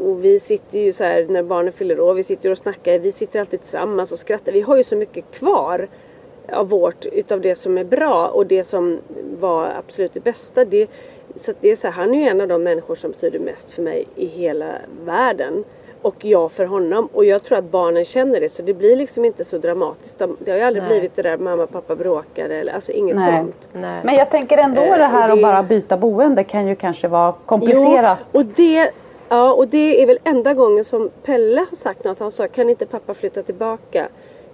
och 0.00 0.24
vi 0.24 0.40
sitter 0.42 0.78
ju 0.78 0.92
så 0.92 1.04
här 1.04 1.26
när 1.28 1.42
barnen 1.42 1.72
fyller 1.72 2.00
år. 2.00 2.14
Vi 2.14 2.24
sitter 2.24 2.50
och 2.50 2.58
snackar. 2.58 2.98
Vi 2.98 3.12
sitter 3.12 3.40
alltid 3.40 3.60
tillsammans 3.60 4.12
och 4.12 4.18
skrattar. 4.18 4.52
Vi 4.52 4.60
har 4.60 4.76
ju 4.76 4.84
så 4.84 4.96
mycket 4.96 5.30
kvar 5.30 5.88
av 6.52 6.68
vårt, 6.68 7.06
utav 7.06 7.40
det 7.40 7.54
som 7.54 7.78
är 7.78 7.84
bra 7.84 8.28
och 8.28 8.46
det 8.46 8.64
som 8.64 8.98
var 9.40 9.68
absolut 9.78 10.14
det 10.14 10.20
bästa. 10.20 10.64
Det, 10.64 10.90
så 11.34 11.50
att 11.50 11.60
det 11.60 11.70
är 11.70 11.76
så 11.76 11.86
här, 11.86 11.94
han 11.94 12.14
är 12.14 12.18
ju 12.22 12.28
en 12.28 12.40
av 12.40 12.48
de 12.48 12.62
människor 12.62 12.94
som 12.94 13.10
betyder 13.10 13.38
mest 13.38 13.70
för 13.70 13.82
mig 13.82 14.06
i 14.16 14.26
hela 14.26 14.66
världen. 15.04 15.64
Och 16.02 16.24
jag 16.24 16.52
för 16.52 16.64
honom. 16.64 17.08
Och 17.12 17.24
jag 17.24 17.42
tror 17.42 17.58
att 17.58 17.64
barnen 17.64 18.04
känner 18.04 18.40
det. 18.40 18.48
Så 18.48 18.62
det 18.62 18.74
blir 18.74 18.96
liksom 18.96 19.24
inte 19.24 19.44
så 19.44 19.58
dramatiskt. 19.58 20.18
De, 20.18 20.36
det 20.40 20.50
har 20.50 20.58
ju 20.58 20.64
aldrig 20.64 20.82
Nej. 20.82 20.90
blivit 20.90 21.16
det 21.16 21.22
där 21.22 21.38
mamma 21.38 21.62
och 21.62 21.70
pappa 21.70 21.96
bråkade. 21.96 22.54
Eller, 22.56 22.72
alltså 22.72 22.92
inget 22.92 23.16
Nej. 23.16 23.36
sånt. 23.38 23.68
Nej. 23.72 24.00
Men 24.04 24.14
jag 24.14 24.30
tänker 24.30 24.58
ändå 24.58 24.80
Eh, 24.82 24.98
det 24.98 25.04
här 25.04 25.24
och 25.24 25.30
att 25.30 25.36
det- 25.38 25.42
bara 25.42 25.62
byta 25.62 25.96
boende 25.96 26.44
kan 26.44 26.66
ju 26.66 26.74
kanske 26.76 27.08
vara 27.08 27.34
komplicerat. 27.46 28.18
Jo, 28.32 28.40
och 28.40 28.46
det, 28.46 28.90
ja, 29.28 29.52
och 29.52 29.68
det 29.68 30.02
är 30.02 30.06
väl 30.06 30.18
enda 30.24 30.54
gången 30.54 30.84
som 30.84 31.10
Pelle 31.24 31.60
har 31.70 31.76
sagt 31.76 32.04
något. 32.04 32.18
Han 32.20 32.30
sa, 32.30 32.48
kan 32.48 32.70
inte 32.70 32.86
pappa 32.86 33.14
flytta 33.14 33.42
tillbaka? 33.42 34.08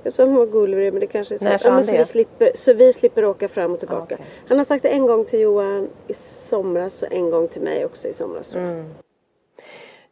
Jag 0.07 0.13
sa, 0.13 0.45
gullig 0.45 0.79
du 0.79 0.87
är, 0.87 0.91
men 0.91 1.01
det 1.01 1.07
kanske 1.07 1.35
är 1.35 1.45
När 1.45 1.59
svårt. 1.59 1.67
Ja, 1.67 1.75
men 1.75 1.85
så, 1.85 1.93
vi 1.93 2.05
slipper, 2.05 2.51
så 2.55 2.73
vi 2.75 2.93
slipper 2.93 3.25
åka 3.25 3.49
fram 3.49 3.73
och 3.73 3.79
tillbaka. 3.79 4.15
Okej. 4.15 4.27
Han 4.49 4.59
har 4.59 4.65
sagt 4.65 4.83
det 4.83 4.89
en 4.89 5.07
gång 5.07 5.25
till 5.25 5.41
Johan 5.41 5.89
i 6.07 6.15
somras 6.15 7.03
och 7.03 7.13
en 7.13 7.31
gång 7.31 7.49
till 7.49 7.63
mig 7.63 7.85
också 7.85 8.09
i 8.09 8.13
somras. 8.13 8.49
Tror 8.49 8.65
jag. 8.65 8.73
Mm. 8.73 8.95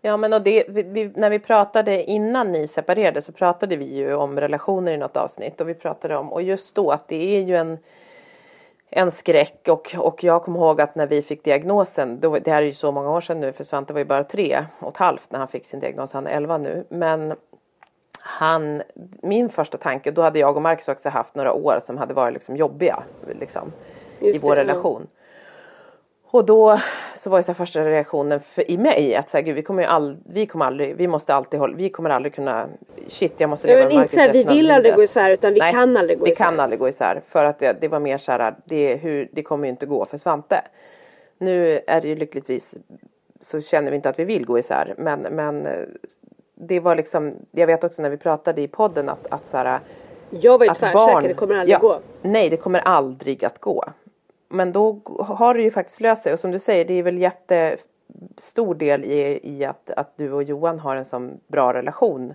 Ja 0.00 0.16
men 0.16 0.32
och 0.32 0.42
det, 0.42 0.64
vi, 0.68 0.82
vi, 0.82 1.12
när 1.16 1.30
vi 1.30 1.38
pratade 1.38 2.04
innan 2.04 2.52
ni 2.52 2.68
separerade 2.68 3.22
så 3.22 3.32
pratade 3.32 3.76
vi 3.76 3.84
ju 3.84 4.14
om 4.14 4.40
relationer 4.40 4.92
i 4.92 4.96
något 4.96 5.16
avsnitt 5.16 5.60
och 5.60 5.68
vi 5.68 5.74
pratade 5.74 6.16
om 6.16 6.32
och 6.32 6.42
just 6.42 6.74
då 6.74 6.90
att 6.90 7.08
det 7.08 7.36
är 7.36 7.40
ju 7.40 7.56
en 7.56 7.78
en 8.96 9.10
skräck 9.10 9.68
och, 9.68 9.94
och 9.98 10.24
jag 10.24 10.42
kommer 10.42 10.58
ihåg 10.58 10.80
att 10.80 10.94
när 10.94 11.06
vi 11.06 11.22
fick 11.22 11.44
diagnosen, 11.44 12.20
då, 12.20 12.38
det 12.38 12.50
här 12.50 12.62
är 12.62 12.66
ju 12.66 12.74
så 12.74 12.92
många 12.92 13.10
år 13.10 13.20
sedan 13.20 13.40
nu 13.40 13.52
för 13.52 13.64
Svante 13.64 13.92
var 13.92 13.98
ju 13.98 14.04
bara 14.04 14.24
tre 14.24 14.64
och 14.78 14.88
ett 14.88 14.96
halvt 14.96 15.32
när 15.32 15.38
han 15.38 15.48
fick 15.48 15.66
sin 15.66 15.80
diagnos, 15.80 16.12
han 16.12 16.26
är 16.26 16.30
elva 16.30 16.58
nu. 16.58 16.84
Men 16.88 17.34
han, 18.26 18.82
min 19.22 19.48
första 19.48 19.78
tanke, 19.78 20.10
då 20.10 20.22
hade 20.22 20.38
jag 20.38 20.56
och 20.56 20.62
Marcus 20.62 20.88
också 20.88 21.08
haft 21.08 21.34
några 21.34 21.52
år 21.52 21.78
som 21.82 21.98
hade 21.98 22.14
varit 22.14 22.34
liksom 22.34 22.56
jobbiga 22.56 23.02
liksom, 23.38 23.72
i 24.20 24.38
vår 24.38 24.56
det, 24.56 24.60
relation. 24.60 25.06
Ja. 25.10 25.20
Och 26.30 26.44
då 26.44 26.80
så 27.16 27.30
var 27.30 27.38
ju 27.38 27.42
så 27.42 27.54
första 27.54 27.84
reaktionen 27.84 28.40
för, 28.40 28.70
i 28.70 28.78
mig 28.78 29.16
att 29.16 29.30
så 29.30 29.36
här, 29.36 29.44
gud, 29.44 29.54
vi 29.54 29.62
kommer 29.62 29.82
ju 29.82 29.88
all, 29.88 30.16
vi 30.26 30.46
kommer 30.46 30.66
aldrig, 30.66 30.96
vi 30.96 31.08
måste 31.08 31.34
alltid 31.34 31.60
hålla, 31.60 31.76
vi 31.76 31.90
kommer 31.90 32.10
aldrig 32.10 32.34
kunna, 32.34 32.68
shit 33.08 33.34
jag 33.38 33.50
måste 33.50 33.66
leva 33.66 33.80
med 33.80 33.94
Marcus 33.94 34.12
inte 34.12 34.14
så 34.14 34.20
här, 34.20 34.32
Vi 34.32 34.44
vill 34.44 34.70
aldrig 34.70 34.94
gå 34.94 35.02
isär 35.02 35.30
utan 35.30 35.52
vi 35.52 35.60
Nej, 35.60 35.72
kan 35.72 35.96
aldrig 35.96 36.18
gå 36.18 36.24
vi 36.24 36.30
isär. 36.30 36.44
Vi 36.44 36.48
kan 36.50 36.60
aldrig 36.60 36.78
gå 36.78 36.88
isär 36.88 37.22
för 37.28 37.44
att 37.44 37.58
det, 37.58 37.76
det 37.80 37.88
var 37.88 38.00
mer 38.00 38.18
så 38.18 38.32
här, 38.32 38.54
det, 38.64 38.96
hur, 38.96 39.28
det 39.32 39.42
kommer 39.42 39.64
ju 39.64 39.70
inte 39.70 39.86
gå 39.86 40.04
för 40.04 40.18
Svante. 40.18 40.62
Nu 41.38 41.80
är 41.86 42.00
det 42.00 42.08
ju 42.08 42.14
lyckligtvis 42.14 42.74
så 43.40 43.60
känner 43.60 43.90
vi 43.90 43.96
inte 43.96 44.08
att 44.08 44.18
vi 44.18 44.24
vill 44.24 44.46
gå 44.46 44.58
isär 44.58 44.94
men, 44.98 45.20
men 45.20 45.68
det 46.54 46.80
var 46.80 46.96
liksom, 46.96 47.32
jag 47.50 47.66
vet 47.66 47.84
också 47.84 48.02
när 48.02 48.10
vi 48.10 48.16
pratade 48.16 48.62
i 48.62 48.68
podden 48.68 49.08
att, 49.08 49.26
att 49.30 49.48
så 49.48 49.56
här, 49.56 49.80
Jag 50.30 50.58
var 50.58 50.66
ju 50.66 50.74
tvärsäker, 50.74 51.28
det 51.28 51.34
kommer 51.34 51.54
aldrig 51.54 51.74
ja, 51.74 51.78
gå. 51.78 52.00
Nej, 52.22 52.50
det 52.50 52.56
kommer 52.56 52.80
aldrig 52.80 53.44
att 53.44 53.60
gå. 53.60 53.84
Men 54.48 54.72
då 54.72 55.00
har 55.18 55.54
det 55.54 55.62
ju 55.62 55.70
faktiskt 55.70 56.00
löst 56.00 56.22
sig 56.22 56.32
och 56.32 56.40
som 56.40 56.50
du 56.50 56.58
säger, 56.58 56.84
det 56.84 56.94
är 56.94 57.02
väl 57.02 57.18
jättestor 57.18 58.74
del 58.74 59.04
i, 59.04 59.40
i 59.42 59.64
att, 59.64 59.90
att 59.90 60.12
du 60.16 60.32
och 60.32 60.42
Johan 60.42 60.78
har 60.78 60.96
en 60.96 61.04
sån 61.04 61.40
bra 61.46 61.74
relation. 61.74 62.34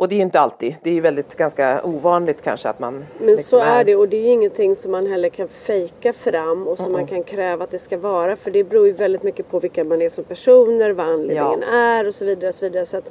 Och 0.00 0.08
det 0.08 0.14
är 0.14 0.20
inte 0.20 0.40
alltid, 0.40 0.74
det 0.82 0.96
är 0.96 1.00
väldigt 1.00 1.36
ganska 1.36 1.82
ovanligt 1.84 2.42
kanske 2.42 2.68
att 2.68 2.78
man 2.78 3.06
Men 3.18 3.26
liksom 3.26 3.60
så 3.60 3.64
är 3.64 3.84
det 3.84 3.96
och 3.96 4.08
det 4.08 4.16
är 4.16 4.32
ingenting 4.32 4.76
som 4.76 4.92
man 4.92 5.06
heller 5.06 5.28
kan 5.28 5.48
fejka 5.48 6.12
fram 6.12 6.68
och 6.68 6.76
som 6.76 6.86
mm 6.86 7.00
man 7.00 7.06
kan 7.06 7.22
kräva 7.22 7.64
att 7.64 7.70
det 7.70 7.78
ska 7.78 7.98
vara 7.98 8.36
för 8.36 8.50
det 8.50 8.64
beror 8.64 8.86
ju 8.86 8.92
väldigt 8.92 9.22
mycket 9.22 9.50
på 9.50 9.60
vilka 9.60 9.84
man 9.84 10.02
är 10.02 10.08
som 10.08 10.24
personer, 10.24 10.90
vad 10.90 11.06
anledningen 11.06 11.62
ja. 11.62 11.76
är 11.76 12.06
och 12.06 12.14
så 12.14 12.24
vidare. 12.24 12.48
Och 12.48 12.54
så 12.54 12.64
vidare. 12.64 12.84
Så 12.84 12.96
att 12.96 13.10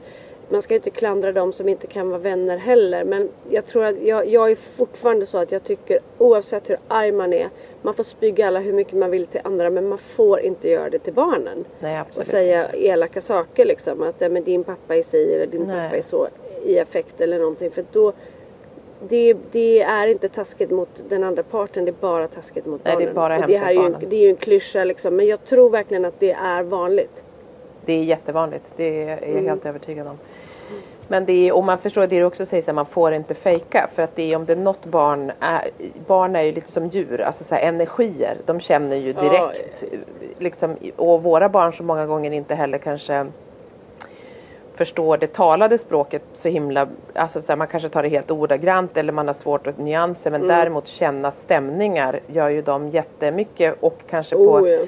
man 0.50 0.62
ska 0.62 0.74
ju 0.74 0.76
inte 0.76 0.90
klandra 0.90 1.32
dem 1.32 1.54
som 1.54 1.70
inte 1.70 1.88
kan 1.88 2.10
vara 2.10 2.20
vänner 2.20 2.58
heller. 2.58 3.04
Men 3.04 3.30
jag 3.50 3.66
tror 3.66 3.86
att 3.86 4.02
jag, 4.02 4.28
jag 4.28 4.52
är 4.52 4.56
fortfarande 4.56 5.26
så 5.26 5.38
att 5.38 5.52
jag 5.52 5.64
tycker 5.64 6.00
oavsett 6.18 6.70
hur 6.70 6.78
arg 6.88 7.12
man 7.12 7.34
är. 7.34 7.50
Man 7.82 7.94
får 7.94 8.04
spy 8.04 8.42
alla 8.42 8.60
hur 8.60 8.74
mycket 8.74 8.94
man 8.94 9.12
vill 9.12 9.26
till 9.26 9.42
andra 9.44 9.70
men 9.70 9.90
man 9.90 9.98
får 9.98 10.40
inte 10.40 10.70
göra 10.70 10.90
det 10.90 11.00
till 11.00 11.14
barnen. 11.14 11.66
Nej, 11.80 12.04
och 12.18 12.26
säga 12.26 12.68
elaka 12.74 13.22
saker 13.22 13.66
liksom. 13.66 14.04
Att 14.04 14.22
ja, 14.22 14.30
men 14.30 14.44
din 14.44 14.64
pappa 14.64 14.96
är 14.96 15.04
si 15.04 15.34
eller 15.34 15.48
din 15.48 15.64
Nej. 15.64 15.76
pappa 15.76 15.98
är 15.98 16.02
så 16.02 16.28
i 16.66 16.80
affekt 16.80 17.22
eller 17.22 17.40
någonting. 17.40 17.72
För 17.72 17.86
då 17.92 18.14
det, 19.08 19.34
det, 19.52 19.82
är 19.82 20.08
inte 20.08 20.30
taskigt 20.30 20.72
mot 20.72 21.04
den 21.10 21.24
andra 21.24 21.44
parten, 21.44 21.86
det 21.86 21.92
är 21.92 22.02
bara 22.02 22.28
taskigt 22.28 22.66
mot 22.66 22.82
Nej, 22.84 22.94
barnen. 22.94 23.06
Det 23.06 23.12
är, 23.12 23.16
bara 23.16 23.40
och 23.40 23.48
det, 23.48 23.58
här 23.58 23.70
är 23.70 23.74
ju, 23.74 24.08
det 24.10 24.16
är 24.16 24.22
ju 24.22 24.30
en 24.30 24.36
klyscha 24.36 24.84
liksom, 24.84 25.16
men 25.16 25.28
jag 25.28 25.46
tror 25.46 25.70
verkligen 25.70 26.06
att 26.06 26.20
det 26.20 26.32
är 26.32 26.64
vanligt. 26.64 27.24
Det 27.86 27.94
är 27.94 28.04
jättevanligt, 28.04 28.66
det 28.76 29.04
är 29.04 29.10
jag 29.10 29.24
mm. 29.24 29.46
helt 29.46 29.66
övertygad 29.66 30.08
om. 30.08 30.18
Men 31.08 31.26
det 31.26 31.48
är, 31.48 31.52
och 31.54 31.64
man 31.64 31.78
förstår 31.78 32.08
det 32.08 32.20
du 32.20 32.24
också 32.24 32.46
säger, 32.46 32.70
att 32.70 32.76
man 32.76 32.86
får 32.86 33.14
inte 33.14 33.34
fejka. 33.34 33.90
För 33.96 34.02
att 34.02 34.16
det 34.16 34.32
är 34.32 34.36
om 34.36 34.46
det 34.46 34.54
är 34.54 34.58
något 34.58 34.86
barn, 34.86 35.32
är, 35.40 35.70
barn 36.08 36.36
är 36.36 36.42
ju 36.42 36.52
lite 36.52 36.72
som 36.72 36.88
djur, 36.88 37.22
alltså 37.22 37.44
så 37.44 37.56
här, 37.56 37.62
energier, 37.62 38.38
de 38.46 38.60
känner 38.60 38.96
ju 38.96 39.14
direkt. 39.14 39.84
Ja. 39.92 39.98
Liksom, 40.40 40.76
och 40.96 41.24
våra 41.24 41.50
barn 41.50 41.74
som 41.74 41.86
många 41.86 42.06
gånger 42.06 42.32
inte 42.32 42.56
heller 42.56 42.78
kanske 42.78 43.28
förstår 44.80 45.18
det 45.18 45.28
talade 45.28 45.78
språket 45.78 46.22
så 46.34 46.50
himla, 46.50 46.88
alltså 47.14 47.42
så 47.42 47.52
här, 47.52 47.58
man 47.58 47.68
kanske 47.68 47.90
tar 47.90 48.04
det 48.04 48.10
helt 48.10 48.32
ordagrant 48.32 48.98
eller 48.98 49.14
man 49.14 49.28
har 49.28 49.34
svårt 49.34 49.68
att 49.68 49.78
nyanser 49.78 50.32
men 50.32 50.42
mm. 50.42 50.58
däremot 50.58 50.88
känna 50.88 51.32
stämningar 51.32 52.20
gör 52.28 52.50
ju 52.50 52.62
dem 52.62 52.90
jättemycket 52.90 53.76
och 53.80 53.98
kanske 54.10 54.36
på 54.36 54.42
oh, 54.42 54.70
ja 54.70 54.80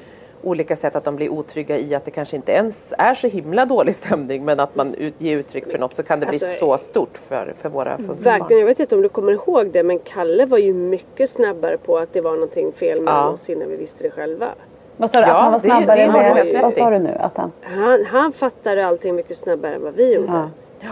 olika 0.42 0.76
sätt 0.76 0.96
att 0.96 1.04
de 1.04 1.16
blir 1.16 1.28
otrygga 1.28 1.78
i 1.78 1.94
att 1.94 2.04
det 2.04 2.10
kanske 2.10 2.36
inte 2.36 2.52
ens 2.52 2.92
är 2.98 3.14
så 3.14 3.26
himla 3.28 3.66
dålig 3.66 3.94
stämning 3.96 4.44
men 4.44 4.60
att 4.60 4.76
man 4.76 4.94
ut, 4.94 5.14
ger 5.18 5.38
uttryck 5.38 5.70
för 5.70 5.78
något 5.78 5.96
så 5.96 6.02
kan 6.02 6.20
det 6.20 6.26
alltså, 6.26 6.46
bli 6.46 6.56
så 6.56 6.78
stort 6.78 7.18
för, 7.28 7.54
för 7.58 7.68
våra 7.68 7.96
funktionsbarn. 7.96 8.38
Verkligen, 8.38 8.60
jag 8.60 8.66
vet 8.66 8.80
inte 8.80 8.94
om 8.94 9.02
du 9.02 9.08
kommer 9.08 9.32
ihåg 9.32 9.70
det 9.72 9.82
men 9.82 9.98
Kalle 9.98 10.46
var 10.46 10.58
ju 10.58 10.74
mycket 10.74 11.30
snabbare 11.30 11.78
på 11.78 11.98
att 11.98 12.12
det 12.12 12.20
var 12.20 12.32
någonting 12.32 12.72
fel 12.72 13.00
med 13.00 13.12
ja. 13.12 13.28
oss 13.28 13.50
innan 13.50 13.68
vi 13.68 13.76
visste 13.76 14.04
det 14.04 14.10
själva. 14.10 14.48
Vad 14.96 15.10
sa 15.10 15.20
du? 15.20 15.26
Ja, 15.26 15.34
att 15.34 15.42
han 15.42 15.52
var 15.52 15.58
snabbare 15.58 15.96
det, 15.96 16.44
det 16.44 16.52
med... 16.52 16.62
Vad 16.62 16.74
sa 16.74 16.90
du 16.90 16.98
nu? 16.98 17.16
Att 17.18 17.36
han... 17.36 17.52
han... 17.62 18.04
Han 18.06 18.32
fattade 18.32 18.86
allting 18.86 19.14
mycket 19.14 19.36
snabbare 19.36 19.74
än 19.74 19.82
vad 19.82 19.94
vi 19.94 20.14
gjorde. 20.14 20.48
Ja. 20.80 20.88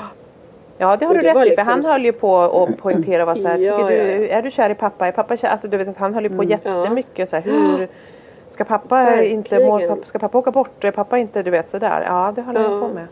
Ja 0.78 0.96
det 0.96 1.06
har 1.06 1.14
du 1.14 1.20
rätt 1.20 1.36
i 1.36 1.40
liksom... 1.40 1.64
för 1.64 1.72
han 1.72 1.84
höll 1.84 2.04
ju 2.04 2.12
på 2.12 2.38
att 2.38 2.78
poängtera 2.78 3.24
vad 3.24 3.38
så 3.38 3.48
här, 3.48 3.58
ja, 3.58 3.88
du, 3.88 4.28
är 4.28 4.42
du 4.42 4.50
kär 4.50 4.70
i 4.70 4.74
pappa? 4.74 5.06
Är 5.06 5.12
pappa 5.12 5.36
kär? 5.36 5.48
Alltså 5.48 5.68
du 5.68 5.76
vet 5.76 5.96
han 5.96 6.14
höll 6.14 6.22
ju 6.22 6.28
på 6.28 6.42
mm. 6.42 6.48
jättemycket 6.48 7.28
så 7.28 7.36
här, 7.36 7.42
hur 7.42 7.88
Ska 8.50 8.64
pappa 8.64 9.22
inte 9.22 9.64
må, 9.64 9.78
pappa, 9.78 10.06
ska 10.06 10.18
pappa 10.18 10.38
åka 10.38 10.50
bort? 10.50 10.84
Är 10.84 10.90
pappa 10.90 11.18
inte, 11.18 11.42
du 11.42 11.50
vet 11.50 11.68
sådär. 11.68 12.02
Ja, 12.06 12.32
det 12.36 12.42
håller 12.42 12.60
ja. 12.60 12.70
jag 12.70 12.80
på 12.80 12.88
med. 12.88 13.06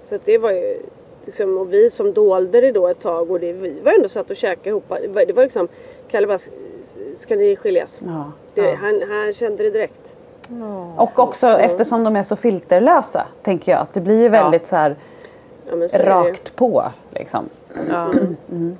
Så 0.00 0.18
det 0.24 0.38
var 0.38 0.50
ju 0.50 0.78
liksom, 1.24 1.58
och 1.58 1.72
vi 1.72 1.90
som 1.90 2.12
dolde 2.12 2.60
det 2.60 2.72
då 2.72 2.88
ett 2.88 3.00
tag 3.00 3.30
och 3.30 3.40
det, 3.40 3.52
vi 3.52 3.80
var 3.80 3.92
ändå 3.92 4.08
satt 4.08 4.30
och 4.30 4.36
käkade 4.36 4.68
ihop. 4.68 4.84
Det 5.26 5.32
var 5.32 5.42
liksom, 5.42 5.68
Kalle 6.08 6.26
bara, 6.26 6.38
ska 7.16 7.36
ni 7.36 7.56
skiljas? 7.56 8.00
Ja. 8.06 8.32
Det, 8.54 8.60
ja. 8.60 8.76
Han, 8.80 9.02
han 9.08 9.32
kände 9.32 9.62
det 9.62 9.70
direkt. 9.70 10.09
Ja. 10.58 10.92
Och 10.96 11.18
också 11.18 11.48
eftersom 11.48 12.04
de 12.04 12.16
är 12.16 12.22
så 12.22 12.36
filterlösa 12.36 13.26
tänker 13.42 13.72
jag 13.72 13.80
att 13.80 13.94
det 13.94 14.00
blir 14.00 14.20
ju 14.20 14.28
väldigt 14.28 14.66
så 14.66 14.76
här 14.76 14.96
rakt 15.92 16.56
på 16.56 16.84
liksom. 17.10 17.48
Mm 18.50 18.76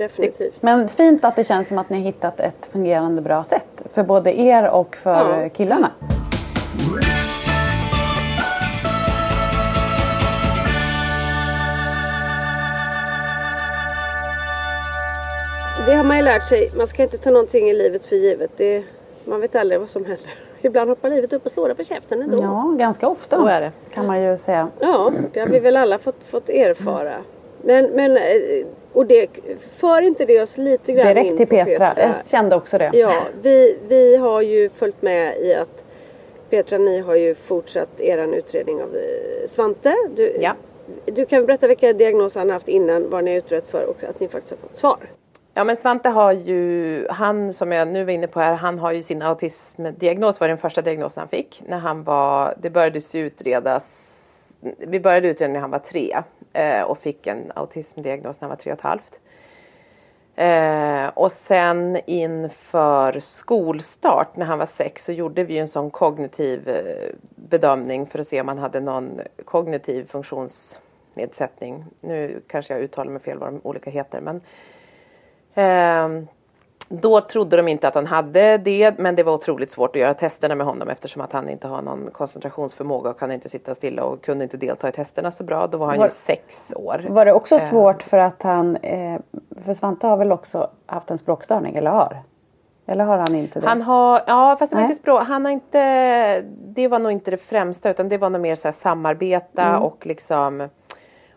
definitivt. 0.00 0.62
Men 0.62 0.88
fint 0.88 1.24
att 1.24 1.36
det 1.36 1.44
känns 1.44 1.68
som 1.68 1.78
att 1.78 1.90
ni 1.90 1.96
har 1.96 2.04
hittat 2.04 2.40
ett 2.40 2.68
fungerande 2.72 3.22
bra 3.22 3.44
sätt 3.44 3.82
för 3.94 4.02
både 4.02 4.40
er 4.40 4.68
och 4.68 4.96
för 4.96 5.42
ja. 5.42 5.48
killarna. 5.48 5.90
Det 15.86 15.94
har 15.94 16.04
man 16.04 16.16
ju 16.16 16.22
lärt 16.22 16.48
sig. 16.48 16.70
Man 16.76 16.86
ska 16.86 17.02
inte 17.02 17.18
ta 17.18 17.30
någonting 17.30 17.68
i 17.68 17.72
livet 17.72 18.04
för 18.04 18.16
givet. 18.16 18.50
Det, 18.56 18.84
man 19.24 19.40
vet 19.40 19.54
aldrig 19.54 19.80
vad 19.80 19.88
som 19.88 20.04
händer. 20.04 20.49
Ibland 20.62 20.90
hoppar 20.90 21.10
livet 21.10 21.32
upp 21.32 21.46
och 21.46 21.52
slår 21.52 21.74
på 21.74 21.84
käften 21.84 22.22
ändå. 22.22 22.42
Ja, 22.42 22.74
ganska 22.78 23.08
ofta 23.08 23.36
Så 23.36 23.46
är 23.46 23.60
det. 23.60 23.72
kan 23.94 24.06
man 24.06 24.22
ju 24.22 24.38
säga. 24.38 24.68
Ja, 24.80 25.12
det 25.32 25.40
har 25.40 25.46
vi 25.46 25.58
väl 25.58 25.76
alla 25.76 25.98
fått, 25.98 26.24
fått 26.24 26.48
erfara. 26.48 27.14
Men, 27.62 27.84
men 27.86 28.16
eh, 28.16 28.22
och 28.92 29.06
det, 29.06 29.28
för 29.60 30.02
inte 30.02 30.24
det 30.24 30.42
oss 30.42 30.58
lite 30.58 30.92
grann 30.92 31.06
Direkt 31.06 31.30
in 31.30 31.36
till 31.36 31.46
Petra. 31.46 31.88
Petra. 31.88 32.02
Jag 32.02 32.26
kände 32.26 32.56
också 32.56 32.78
det. 32.78 32.90
Ja, 32.94 33.12
vi, 33.42 33.76
vi 33.88 34.16
har 34.16 34.40
ju 34.42 34.68
följt 34.68 35.02
med 35.02 35.36
i 35.36 35.54
att 35.54 35.84
Petra, 36.50 36.78
ni 36.78 37.00
har 37.00 37.14
ju 37.14 37.34
fortsatt 37.34 38.00
er 38.00 38.34
utredning 38.34 38.82
av 38.82 38.96
eh, 38.96 39.46
Svante. 39.46 39.94
Du, 40.16 40.36
ja. 40.40 40.54
du 41.04 41.26
kan 41.26 41.46
berätta 41.46 41.68
vilka 41.68 41.92
diagnoser 41.92 42.40
han 42.40 42.48
har 42.48 42.54
haft 42.54 42.68
innan, 42.68 43.10
vad 43.10 43.24
ni 43.24 43.30
har 43.30 43.38
utrett 43.38 43.70
för 43.70 43.84
och 43.84 44.04
att 44.04 44.20
ni 44.20 44.28
faktiskt 44.28 44.50
har 44.50 44.68
fått 44.68 44.76
svar. 44.76 44.98
Ja 45.54 45.64
men 45.64 45.76
Svante 45.76 46.08
har 46.08 46.32
ju, 46.32 47.06
han 47.10 47.52
som 47.52 47.72
jag 47.72 47.88
nu 47.88 48.04
var 48.04 48.12
inne 48.12 48.26
på 48.26 48.40
här, 48.40 48.54
han 48.54 48.78
har 48.78 48.92
ju 48.92 49.02
sin 49.02 49.22
autismdiagnos 49.22 50.40
var 50.40 50.48
den 50.48 50.58
första 50.58 50.82
diagnosen 50.82 51.20
han 51.20 51.28
fick. 51.28 51.62
När 51.66 51.78
han 51.78 52.04
var, 52.04 52.54
det 52.62 52.70
började 52.70 53.00
utredas, 53.14 54.56
vi 54.78 55.00
började 55.00 55.28
utreda 55.28 55.52
när 55.52 55.60
han 55.60 55.70
var 55.70 55.78
tre 55.78 56.22
eh, 56.52 56.82
och 56.82 56.98
fick 56.98 57.26
en 57.26 57.52
autismdiagnos 57.54 58.40
när 58.40 58.48
han 58.48 58.56
var 58.56 58.56
tre 58.56 58.72
och 58.72 58.78
ett 58.78 58.84
halvt. 58.84 59.20
Eh, 60.36 61.06
och 61.14 61.32
sen 61.32 62.00
inför 62.06 63.20
skolstart 63.20 64.36
när 64.36 64.46
han 64.46 64.58
var 64.58 64.66
sex 64.66 65.04
så 65.04 65.12
gjorde 65.12 65.44
vi 65.44 65.58
en 65.58 65.68
sån 65.68 65.90
kognitiv 65.90 66.68
eh, 66.68 67.14
bedömning 67.34 68.06
för 68.06 68.18
att 68.18 68.26
se 68.26 68.40
om 68.40 68.48
han 68.48 68.58
hade 68.58 68.80
någon 68.80 69.20
kognitiv 69.44 70.08
funktionsnedsättning. 70.08 71.84
Nu 72.00 72.42
kanske 72.46 72.74
jag 72.74 72.82
uttalar 72.82 73.12
mig 73.12 73.22
fel 73.22 73.38
vad 73.38 73.48
de 73.52 73.60
olika 73.62 73.90
heter 73.90 74.20
men 74.20 74.40
då 76.92 77.20
trodde 77.20 77.56
de 77.56 77.68
inte 77.68 77.88
att 77.88 77.94
han 77.94 78.06
hade 78.06 78.58
det 78.58 78.98
men 78.98 79.16
det 79.16 79.22
var 79.22 79.32
otroligt 79.32 79.70
svårt 79.70 79.96
att 79.96 80.02
göra 80.02 80.14
testerna 80.14 80.54
med 80.54 80.66
honom 80.66 80.88
eftersom 80.88 81.22
att 81.22 81.32
han 81.32 81.48
inte 81.48 81.68
har 81.68 81.82
någon 81.82 82.10
koncentrationsförmåga 82.12 83.10
och 83.10 83.18
kan 83.18 83.32
inte 83.32 83.48
sitta 83.48 83.74
stilla 83.74 84.04
och 84.04 84.22
kunde 84.22 84.44
inte 84.44 84.56
delta 84.56 84.88
i 84.88 84.92
testerna 84.92 85.30
så 85.30 85.44
bra. 85.44 85.66
Då 85.66 85.78
var 85.78 85.86
han 85.86 85.98
var, 85.98 86.06
ju 86.06 86.10
sex 86.10 86.72
år. 86.76 87.06
Var 87.08 87.24
det 87.24 87.32
också 87.32 87.54
eh. 87.54 87.68
svårt 87.68 88.02
för 88.02 88.18
att 88.18 88.42
han, 88.42 88.76
eh, 88.76 89.20
för 89.64 89.74
Svante 89.74 90.06
har 90.06 90.16
väl 90.16 90.32
också 90.32 90.70
haft 90.86 91.10
en 91.10 91.18
språkstörning 91.18 91.76
eller 91.76 91.90
har? 91.90 92.18
Eller 92.86 93.04
har 93.04 93.18
han 93.18 93.34
inte 93.34 93.60
det? 93.60 93.68
Han 93.68 93.82
har, 93.82 94.22
ja 94.26 94.56
fast 94.58 94.72
inte 94.72 94.94
språk, 94.94 95.22
han 95.22 95.44
har 95.44 95.52
inte, 95.52 96.40
det 96.50 96.88
var 96.88 96.98
nog 96.98 97.12
inte 97.12 97.30
det 97.30 97.36
främsta 97.36 97.90
utan 97.90 98.08
det 98.08 98.18
var 98.18 98.30
nog 98.30 98.40
mer 98.40 98.56
så 98.56 98.72
samarbeta 98.72 99.62
mm. 99.62 99.82
och 99.82 100.06
liksom 100.06 100.68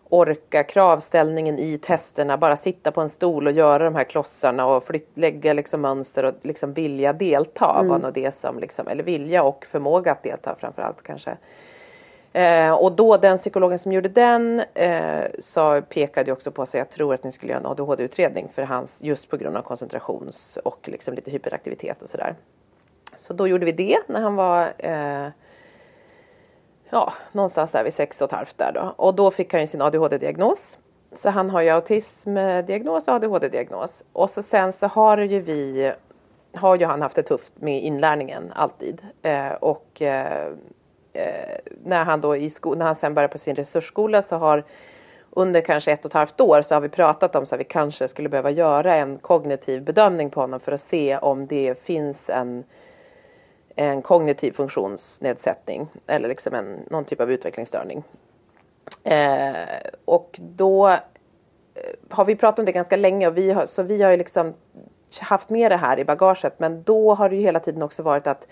orka 0.08 0.62
kravställningen 0.62 1.58
i 1.58 1.78
testerna, 1.78 2.36
bara 2.36 2.56
sitta 2.56 2.92
på 2.92 3.00
en 3.00 3.08
stol 3.08 3.46
och 3.46 3.52
göra 3.52 3.84
de 3.84 3.94
här 3.94 4.04
klossarna 4.04 4.66
och 4.66 4.84
flytt, 4.84 5.10
lägga 5.14 5.52
liksom 5.52 5.80
mönster 5.80 6.24
och 6.24 6.34
liksom 6.42 6.72
vilja 6.72 7.12
delta 7.12 7.74
mm. 7.74 7.88
var 7.88 7.98
nog 7.98 8.12
det 8.12 8.34
som 8.34 8.58
liksom, 8.58 8.88
eller 8.88 9.04
vilja 9.04 9.42
och 9.42 9.66
förmåga 9.70 10.12
att 10.12 10.22
delta 10.22 10.56
framförallt 10.58 11.02
kanske. 11.02 11.36
Eh, 12.32 12.72
och 12.72 12.92
då 12.92 13.16
den 13.16 13.38
psykologen 13.38 13.78
som 13.78 13.92
gjorde 13.92 14.08
den 14.08 14.62
eh, 14.74 15.24
sa, 15.38 15.80
pekade 15.80 16.32
också 16.32 16.50
på 16.50 16.66
sig, 16.66 16.78
jag 16.78 16.90
tror 16.90 17.14
att 17.14 17.24
ni 17.24 17.32
skulle 17.32 17.52
göra 17.52 17.60
en 17.60 17.66
ADHD-utredning 17.66 18.48
för 18.54 18.62
hans, 18.62 19.02
just 19.02 19.28
på 19.28 19.36
grund 19.36 19.56
av 19.56 19.62
koncentrations 19.62 20.58
och 20.64 20.88
liksom 20.88 21.14
lite 21.14 21.30
hyperaktivitet 21.30 22.02
och 22.02 22.08
sådär. 22.08 22.34
Så 23.16 23.32
då 23.32 23.48
gjorde 23.48 23.66
vi 23.66 23.72
det 23.72 23.98
när 24.06 24.20
han 24.20 24.36
var 24.36 24.72
eh, 24.78 25.28
ja, 26.94 27.12
någonstans 27.32 27.72
där 27.72 27.84
vid 27.84 27.94
sex 27.94 28.20
och 28.20 28.24
ett 28.24 28.36
halvt 28.36 28.58
där 28.58 28.72
då. 28.72 28.94
Och 28.96 29.14
då 29.14 29.30
fick 29.30 29.52
han 29.52 29.60
ju 29.60 29.66
sin 29.66 29.82
ADHD-diagnos. 29.82 30.76
Så 31.12 31.30
han 31.30 31.50
har 31.50 31.60
ju 31.60 31.70
autismdiagnos 31.70 33.08
och 33.08 33.14
ADHD-diagnos. 33.14 34.02
Och 34.12 34.30
så 34.30 34.42
sen 34.42 34.72
så 34.72 34.86
har 34.86 35.18
ju 35.18 35.40
vi, 35.40 35.92
har 36.54 36.76
ju 36.76 36.86
han 36.86 37.02
haft 37.02 37.16
det 37.16 37.22
tufft 37.22 37.52
med 37.54 37.82
inlärningen 37.82 38.52
alltid. 38.54 39.02
Eh, 39.22 39.52
och 39.52 40.02
eh, 40.02 40.46
eh, 41.12 41.58
när 41.84 42.04
han 42.04 42.20
då 42.20 42.36
i 42.36 42.50
sko- 42.50 42.74
när 42.74 42.86
han 42.86 42.96
sen 42.96 43.14
började 43.14 43.32
på 43.32 43.38
sin 43.38 43.56
resursskola 43.56 44.22
så 44.22 44.36
har 44.36 44.64
under 45.30 45.60
kanske 45.60 45.92
ett 45.92 46.04
och 46.04 46.10
ett 46.10 46.14
halvt 46.14 46.40
år 46.40 46.62
så 46.62 46.74
har 46.74 46.80
vi 46.80 46.88
pratat 46.88 47.36
om 47.36 47.46
så 47.46 47.54
att 47.54 47.60
vi 47.60 47.64
kanske 47.64 48.08
skulle 48.08 48.28
behöva 48.28 48.50
göra 48.50 48.94
en 48.94 49.18
kognitiv 49.18 49.82
bedömning 49.82 50.30
på 50.30 50.40
honom 50.40 50.60
för 50.60 50.72
att 50.72 50.80
se 50.80 51.18
om 51.18 51.46
det 51.46 51.82
finns 51.82 52.30
en, 52.30 52.64
en 53.76 54.02
kognitiv 54.02 54.52
funktionsnedsättning 54.52 55.88
eller 56.06 56.28
liksom 56.28 56.54
en, 56.54 56.78
någon 56.90 57.04
typ 57.04 57.20
av 57.20 57.32
utvecklingsstörning. 57.32 58.02
Eh, 59.02 59.54
och 60.04 60.40
då 60.40 60.88
eh, 60.88 60.98
har 62.08 62.24
vi 62.24 62.36
pratat 62.36 62.58
om 62.58 62.64
det 62.64 62.72
ganska 62.72 62.96
länge 62.96 63.26
och 63.26 63.36
vi 63.36 63.50
har, 63.50 63.66
så 63.66 63.82
vi 63.82 64.02
har 64.02 64.10
ju 64.10 64.16
liksom 64.16 64.54
haft 65.20 65.50
med 65.50 65.70
det 65.70 65.76
här 65.76 65.98
i 65.98 66.04
bagaget 66.04 66.60
men 66.60 66.82
då 66.82 67.14
har 67.14 67.28
det 67.28 67.36
ju 67.36 67.42
hela 67.42 67.60
tiden 67.60 67.82
också 67.82 68.02
varit 68.02 68.26
att 68.26 68.46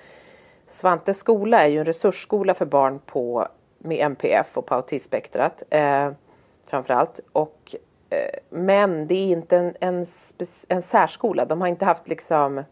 Svantes 0.68 1.18
skola 1.18 1.62
är 1.62 1.68
ju 1.68 1.78
en 1.78 1.84
resursskola 1.84 2.54
för 2.54 2.66
barn 2.66 3.00
på, 3.06 3.48
med 3.78 3.98
MPF 4.00 4.46
och 4.58 4.66
på 4.66 4.74
autismspektrat 4.74 5.62
eh, 5.70 6.10
framförallt. 6.66 7.20
Och, 7.32 7.74
eh, 8.10 8.38
men 8.50 9.06
det 9.06 9.14
är 9.14 9.26
inte 9.26 9.56
en, 9.56 9.74
en, 9.80 10.06
en 10.68 10.82
särskola. 10.82 11.44
De 11.44 11.60
har 11.60 11.68
inte 11.68 11.84
haft 11.84 12.08
liksom 12.08 12.64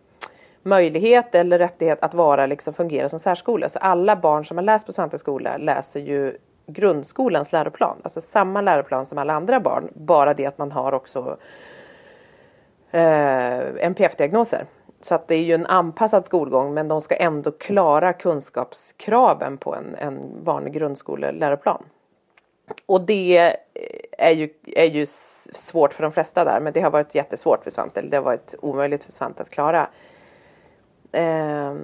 möjlighet 0.62 1.34
eller 1.34 1.58
rättighet 1.58 2.02
att 2.02 2.14
vara, 2.14 2.46
liksom, 2.46 2.74
fungera 2.74 3.08
som 3.08 3.18
särskola. 3.18 3.68
Så 3.68 3.78
alla 3.78 4.16
barn 4.16 4.44
som 4.44 4.56
har 4.56 4.64
läst 4.64 4.86
på 4.86 4.92
Svantes 4.92 5.20
skola 5.20 5.56
läser 5.56 6.00
ju 6.00 6.38
grundskolans 6.66 7.52
läroplan. 7.52 7.96
Alltså 8.02 8.20
samma 8.20 8.60
läroplan 8.60 9.06
som 9.06 9.18
alla 9.18 9.32
andra 9.32 9.60
barn. 9.60 9.88
Bara 9.94 10.34
det 10.34 10.46
att 10.46 10.58
man 10.58 10.72
har 10.72 10.92
också 10.92 11.36
eh, 12.90 13.58
NPF-diagnoser. 13.80 14.66
Så 15.00 15.14
att 15.14 15.28
det 15.28 15.34
är 15.34 15.42
ju 15.42 15.54
en 15.54 15.66
anpassad 15.66 16.26
skolgång 16.26 16.74
men 16.74 16.88
de 16.88 17.00
ska 17.00 17.16
ändå 17.16 17.50
klara 17.50 18.12
kunskapskraven 18.12 19.58
på 19.58 19.74
en, 19.74 19.94
en 19.94 20.44
vanlig 20.44 20.72
grundskoleläroplan. 20.72 21.82
Och 22.86 23.00
det 23.00 23.56
är 24.18 24.30
ju, 24.30 24.50
är 24.66 24.84
ju 24.84 25.06
svårt 25.54 25.94
för 25.94 26.02
de 26.02 26.12
flesta 26.12 26.44
där 26.44 26.60
men 26.60 26.72
det 26.72 26.80
har 26.80 26.90
varit 26.90 27.14
jättesvårt 27.14 27.64
för 27.64 27.70
Svante. 27.70 28.02
Det 28.02 28.16
har 28.16 28.24
varit 28.24 28.54
omöjligt 28.62 29.04
för 29.04 29.12
Svante 29.12 29.42
att 29.42 29.50
klara. 29.50 29.88
Eh, 31.12 31.74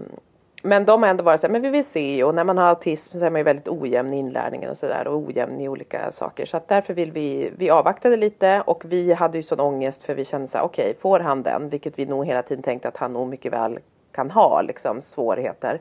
men 0.62 0.85
de 0.85 1.02
har 1.02 1.11
ändå 1.11 1.25
varit 1.25 1.40
så 1.40 1.47
här, 1.47 1.52
men 1.52 1.62
vi 1.62 1.68
vill 1.68 1.85
se 1.85 2.25
och 2.25 2.35
när 2.35 2.45
man 2.45 2.59
har 2.59 2.68
autism 2.68 3.18
så 3.18 3.25
är 3.25 3.30
man 3.30 3.40
ju 3.40 3.45
väldigt 3.45 3.68
ojämn 3.68 4.14
i 4.14 4.18
inlärningen 4.18 4.71
och 4.71 4.76
sådär 4.76 5.06
och 5.09 5.18
ojämn 5.18 5.61
i 5.61 5.68
olika 5.68 6.12
saker. 6.12 6.47
Så 6.47 6.56
att 6.56 6.68
därför 6.68 6.95
vill 6.95 7.12
vi, 7.12 7.52
vi 7.56 7.71
avvaktade 7.71 8.16
lite 8.16 8.62
och 8.66 8.85
vi 8.85 9.12
hade 9.12 9.38
ju 9.38 9.42
sån 9.42 9.61
ångest 9.61 10.02
för 10.02 10.14
vi 10.14 10.25
kände 10.25 10.49
så 10.49 10.59
här, 10.59 10.64
okej, 10.64 10.85
okay, 10.85 10.95
får 11.00 11.21
han 11.21 11.42
den, 11.42 11.68
vilket 11.68 11.99
vi 11.99 12.06
nog 12.06 12.26
hela 12.26 12.42
tiden 12.42 12.62
tänkte 12.62 12.88
att 12.88 12.97
han 12.97 13.12
nog 13.12 13.28
mycket 13.28 13.52
väl 13.52 13.78
kan 14.12 14.30
ha, 14.30 14.62
liksom 14.62 15.02
svårigheter. 15.02 15.80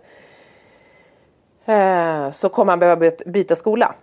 Eh, 1.65 2.31
så 2.31 2.49
kommer 2.49 2.71
han 2.71 2.79
behöva 2.79 3.11
byta 3.25 3.55
skola 3.55 3.95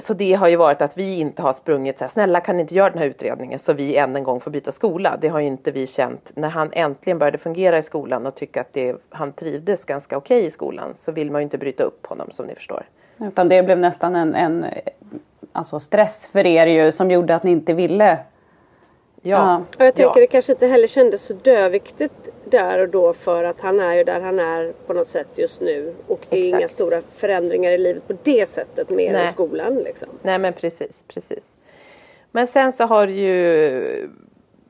så 0.00 0.14
det 0.14 0.34
har 0.34 0.48
ju 0.48 0.56
varit 0.56 0.82
att 0.82 0.98
vi 0.98 1.18
inte 1.18 1.42
har 1.42 1.52
sprungit 1.52 1.98
så 1.98 2.04
här, 2.04 2.10
snälla 2.10 2.40
kan 2.40 2.56
ni 2.56 2.62
inte 2.62 2.74
göra 2.74 2.90
den 2.90 2.98
här 2.98 3.06
utredningen 3.06 3.58
så 3.58 3.72
vi 3.72 3.96
än 3.96 4.16
en 4.16 4.24
gång 4.24 4.40
får 4.40 4.50
byta 4.50 4.72
skola. 4.72 5.18
Det 5.20 5.28
har 5.28 5.40
ju 5.40 5.46
inte 5.46 5.70
vi 5.70 5.86
känt. 5.86 6.32
När 6.34 6.48
han 6.48 6.68
äntligen 6.72 7.18
började 7.18 7.38
fungera 7.38 7.78
i 7.78 7.82
skolan 7.82 8.26
och 8.26 8.34
tycka 8.34 8.60
att 8.60 8.72
det, 8.72 8.96
han 9.10 9.32
trivdes 9.32 9.84
ganska 9.84 10.16
okej 10.16 10.38
okay 10.38 10.46
i 10.46 10.50
skolan 10.50 10.94
så 10.94 11.12
vill 11.12 11.30
man 11.30 11.40
ju 11.40 11.44
inte 11.44 11.58
bryta 11.58 11.82
upp 11.82 12.06
honom 12.06 12.30
som 12.32 12.46
ni 12.46 12.54
förstår. 12.54 12.84
Utan 13.18 13.48
det 13.48 13.62
blev 13.62 13.78
nästan 13.78 14.16
en, 14.16 14.34
en 14.34 14.66
alltså 15.52 15.80
stress 15.80 16.28
för 16.32 16.46
er 16.46 16.66
ju 16.66 16.92
som 16.92 17.10
gjorde 17.10 17.34
att 17.34 17.42
ni 17.42 17.50
inte 17.50 17.72
ville 17.72 18.18
Ja. 19.22 19.62
Och 19.78 19.84
jag 19.84 19.94
tänker 19.94 20.20
ja. 20.20 20.20
det 20.20 20.26
kanske 20.26 20.52
inte 20.52 20.66
heller 20.66 20.86
kändes 20.86 21.22
så 21.22 21.34
döviktigt 21.34 22.28
där 22.44 22.78
och 22.78 22.88
då 22.88 23.12
för 23.12 23.44
att 23.44 23.60
han 23.60 23.80
är 23.80 23.94
ju 23.94 24.04
där 24.04 24.20
han 24.20 24.38
är 24.38 24.72
på 24.86 24.92
något 24.92 25.08
sätt 25.08 25.38
just 25.38 25.60
nu. 25.60 25.94
Och 26.06 26.20
det 26.28 26.36
är 26.36 26.44
Exakt. 26.44 26.60
inga 26.60 26.68
stora 26.68 27.02
förändringar 27.10 27.70
i 27.70 27.78
livet 27.78 28.08
på 28.08 28.14
det 28.22 28.48
sättet 28.48 28.90
mer 28.90 29.12
Nej. 29.12 29.26
än 29.26 29.32
skolan. 29.32 29.74
Liksom. 29.74 30.08
Nej 30.22 30.38
men 30.38 30.52
precis, 30.52 31.04
precis. 31.08 31.44
Men 32.30 32.46
sen 32.46 32.72
så 32.72 32.84
har 32.84 33.06
det 33.06 33.12
ju 33.12 34.10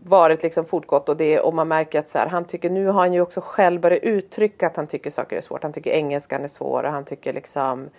varit 0.05 0.43
liksom 0.43 0.65
fortgått 0.65 1.09
och, 1.09 1.17
det, 1.17 1.41
och 1.41 1.55
man 1.55 1.69
märker 1.69 1.99
att 1.99 2.11
så 2.11 2.19
här, 2.19 2.27
han 2.27 2.45
tycker, 2.45 2.71
nu 2.71 2.87
har 2.87 3.01
han 3.01 3.13
ju 3.13 3.21
också 3.21 3.41
själv 3.41 3.81
börjat 3.81 4.03
uttrycka 4.03 4.67
att 4.67 4.77
han 4.77 4.87
tycker 4.87 5.11
saker 5.11 5.37
är 5.37 5.41
svårt. 5.41 5.63
Han 5.63 5.73
tycker 5.73 5.91
engelskan 5.91 6.45
är 6.45 6.49
svår 6.49 6.83
och 6.83 6.91
han 6.91 7.05
tycker 7.05 7.33
liksom 7.33 7.91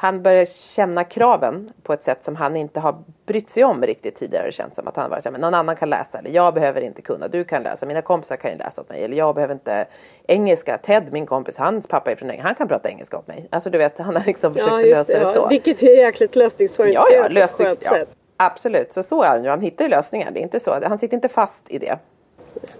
han 0.00 0.22
börjar 0.22 0.44
känna 0.44 1.04
kraven 1.04 1.72
på 1.82 1.92
ett 1.92 2.04
sätt 2.04 2.24
som 2.24 2.36
han 2.36 2.56
inte 2.56 2.80
har 2.80 3.02
brytt 3.26 3.50
sig 3.50 3.64
om 3.64 3.82
riktigt 3.82 4.16
tidigare. 4.16 4.46
Det 4.46 4.52
känns 4.52 4.74
som 4.74 4.88
att 4.88 4.96
han 4.96 5.10
var 5.10 5.20
så 5.20 5.30
men 5.30 5.40
någon 5.40 5.54
annan 5.54 5.76
kan 5.76 5.90
läsa 5.90 6.18
eller 6.18 6.30
jag 6.30 6.54
behöver 6.54 6.80
inte 6.80 7.02
kunna, 7.02 7.28
du 7.28 7.44
kan 7.44 7.62
läsa, 7.62 7.86
mina 7.86 8.02
kompisar 8.02 8.36
kan 8.36 8.50
ju 8.50 8.56
läsa 8.56 8.80
åt 8.80 8.88
mig 8.88 9.04
eller 9.04 9.16
jag 9.16 9.34
behöver 9.34 9.54
inte 9.54 9.86
engelska. 10.26 10.78
Ted, 10.78 11.12
min 11.12 11.26
kompis, 11.26 11.56
hans 11.56 11.86
pappa 11.86 12.10
är 12.10 12.16
från 12.16 12.30
England, 12.30 12.46
han 12.46 12.54
kan 12.54 12.68
prata 12.68 12.88
engelska 12.88 13.18
åt 13.18 13.26
mig. 13.26 13.48
Alltså 13.50 13.70
du 13.70 13.78
vet, 13.78 13.98
han 13.98 14.16
har 14.16 14.24
liksom 14.24 14.54
försökt 14.54 14.72
ja, 14.72 14.96
lösa 14.96 15.12
det, 15.12 15.18
ja. 15.18 15.32
så. 15.32 15.48
Vilket 15.48 15.82
är 15.82 15.98
jäkligt 15.98 16.36
lösningsorienterat 16.36 17.12
ja, 17.12 17.22
ja, 17.22 17.28
lösning, 17.28 17.68
ja. 17.80 18.04
Absolut, 18.36 18.92
så 18.92 19.02
så 19.02 19.22
är 19.22 19.28
han 19.28 19.44
ju. 19.44 19.50
Han 19.50 19.60
hittar 19.60 19.84
ju 19.84 19.90
lösningar. 19.90 20.30
Det 20.30 20.40
är 20.40 20.42
inte 20.42 20.60
så. 20.60 20.78
Han 20.84 20.98
sitter 20.98 21.14
inte 21.14 21.28
fast 21.28 21.64
i 21.68 21.78
det. 21.78 21.98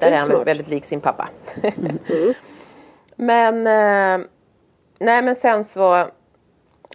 Där 0.00 0.11
är 0.11 0.16
han 0.16 0.44
väldigt 0.44 0.68
lik 0.68 0.85
sin 0.85 1.00
pappa. 1.00 1.28
mm. 1.62 2.35
men, 3.16 3.66
eh, 3.66 4.26
nej 4.98 5.22
men 5.22 5.37
sen 5.37 5.64
så 5.64 6.09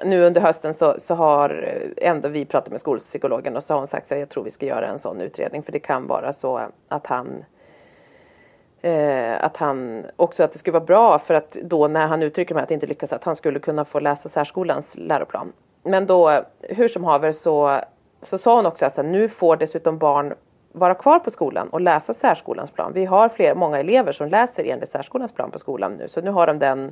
nu 0.03 0.25
under 0.25 0.41
hösten 0.41 0.73
så, 0.73 0.95
så 0.99 1.15
har 1.15 1.49
eh, 1.99 2.09
ändå 2.09 2.29
vi 2.29 2.45
pratat 2.45 2.71
med 2.71 2.79
skolpsykologen 2.79 3.55
och 3.57 3.63
så 3.63 3.73
har 3.73 3.79
hon 3.79 3.87
sagt 3.87 4.11
att 4.11 4.19
jag 4.19 4.29
tror 4.29 4.43
vi 4.43 4.51
ska 4.51 4.65
göra 4.65 4.87
en 4.87 4.99
sån 4.99 5.21
utredning 5.21 5.63
för 5.63 5.71
det 5.71 5.79
kan 5.79 6.07
vara 6.07 6.33
så 6.33 6.61
att 6.87 7.07
han 7.07 7.45
eh, 8.81 9.43
att 9.43 9.57
han 9.57 10.05
också 10.15 10.43
att 10.43 10.53
det 10.53 10.59
skulle 10.59 10.73
vara 10.73 10.85
bra 10.85 11.19
för 11.19 11.33
att 11.33 11.51
då 11.51 11.87
när 11.87 12.07
han 12.07 12.23
uttrycker 12.23 12.55
mig 12.55 12.63
att 12.63 12.69
det 12.69 12.73
inte 12.73 12.87
lyckas 12.87 13.13
att 13.13 13.23
han 13.23 13.35
skulle 13.35 13.59
kunna 13.59 13.85
få 13.85 13.99
läsa 13.99 14.29
särskolans 14.29 14.95
läroplan. 14.97 15.53
Men 15.83 16.05
då 16.05 16.29
eh, 16.29 16.43
hur 16.61 16.87
som 16.87 17.03
haver 17.03 17.31
så, 17.31 17.79
så 18.21 18.37
sa 18.37 18.55
hon 18.55 18.65
också 18.65 18.85
att 18.85 18.97
nu 18.97 19.29
får 19.29 19.57
dessutom 19.57 19.97
barn 19.97 20.33
vara 20.71 20.95
kvar 20.95 21.19
på 21.19 21.31
skolan 21.31 21.69
och 21.69 21.81
läsa 21.81 22.13
särskolans 22.13 22.71
plan. 22.71 22.91
Vi 22.93 23.05
har 23.05 23.29
fler, 23.29 23.55
många 23.55 23.79
elever 23.79 24.11
som 24.11 24.27
läser 24.27 24.63
enligt 24.63 24.89
särskolans 24.89 25.31
plan 25.31 25.51
på 25.51 25.59
skolan 25.59 25.93
nu 25.93 26.07
så 26.07 26.21
nu 26.21 26.31
har 26.31 26.47
de 26.47 26.59
den 26.59 26.91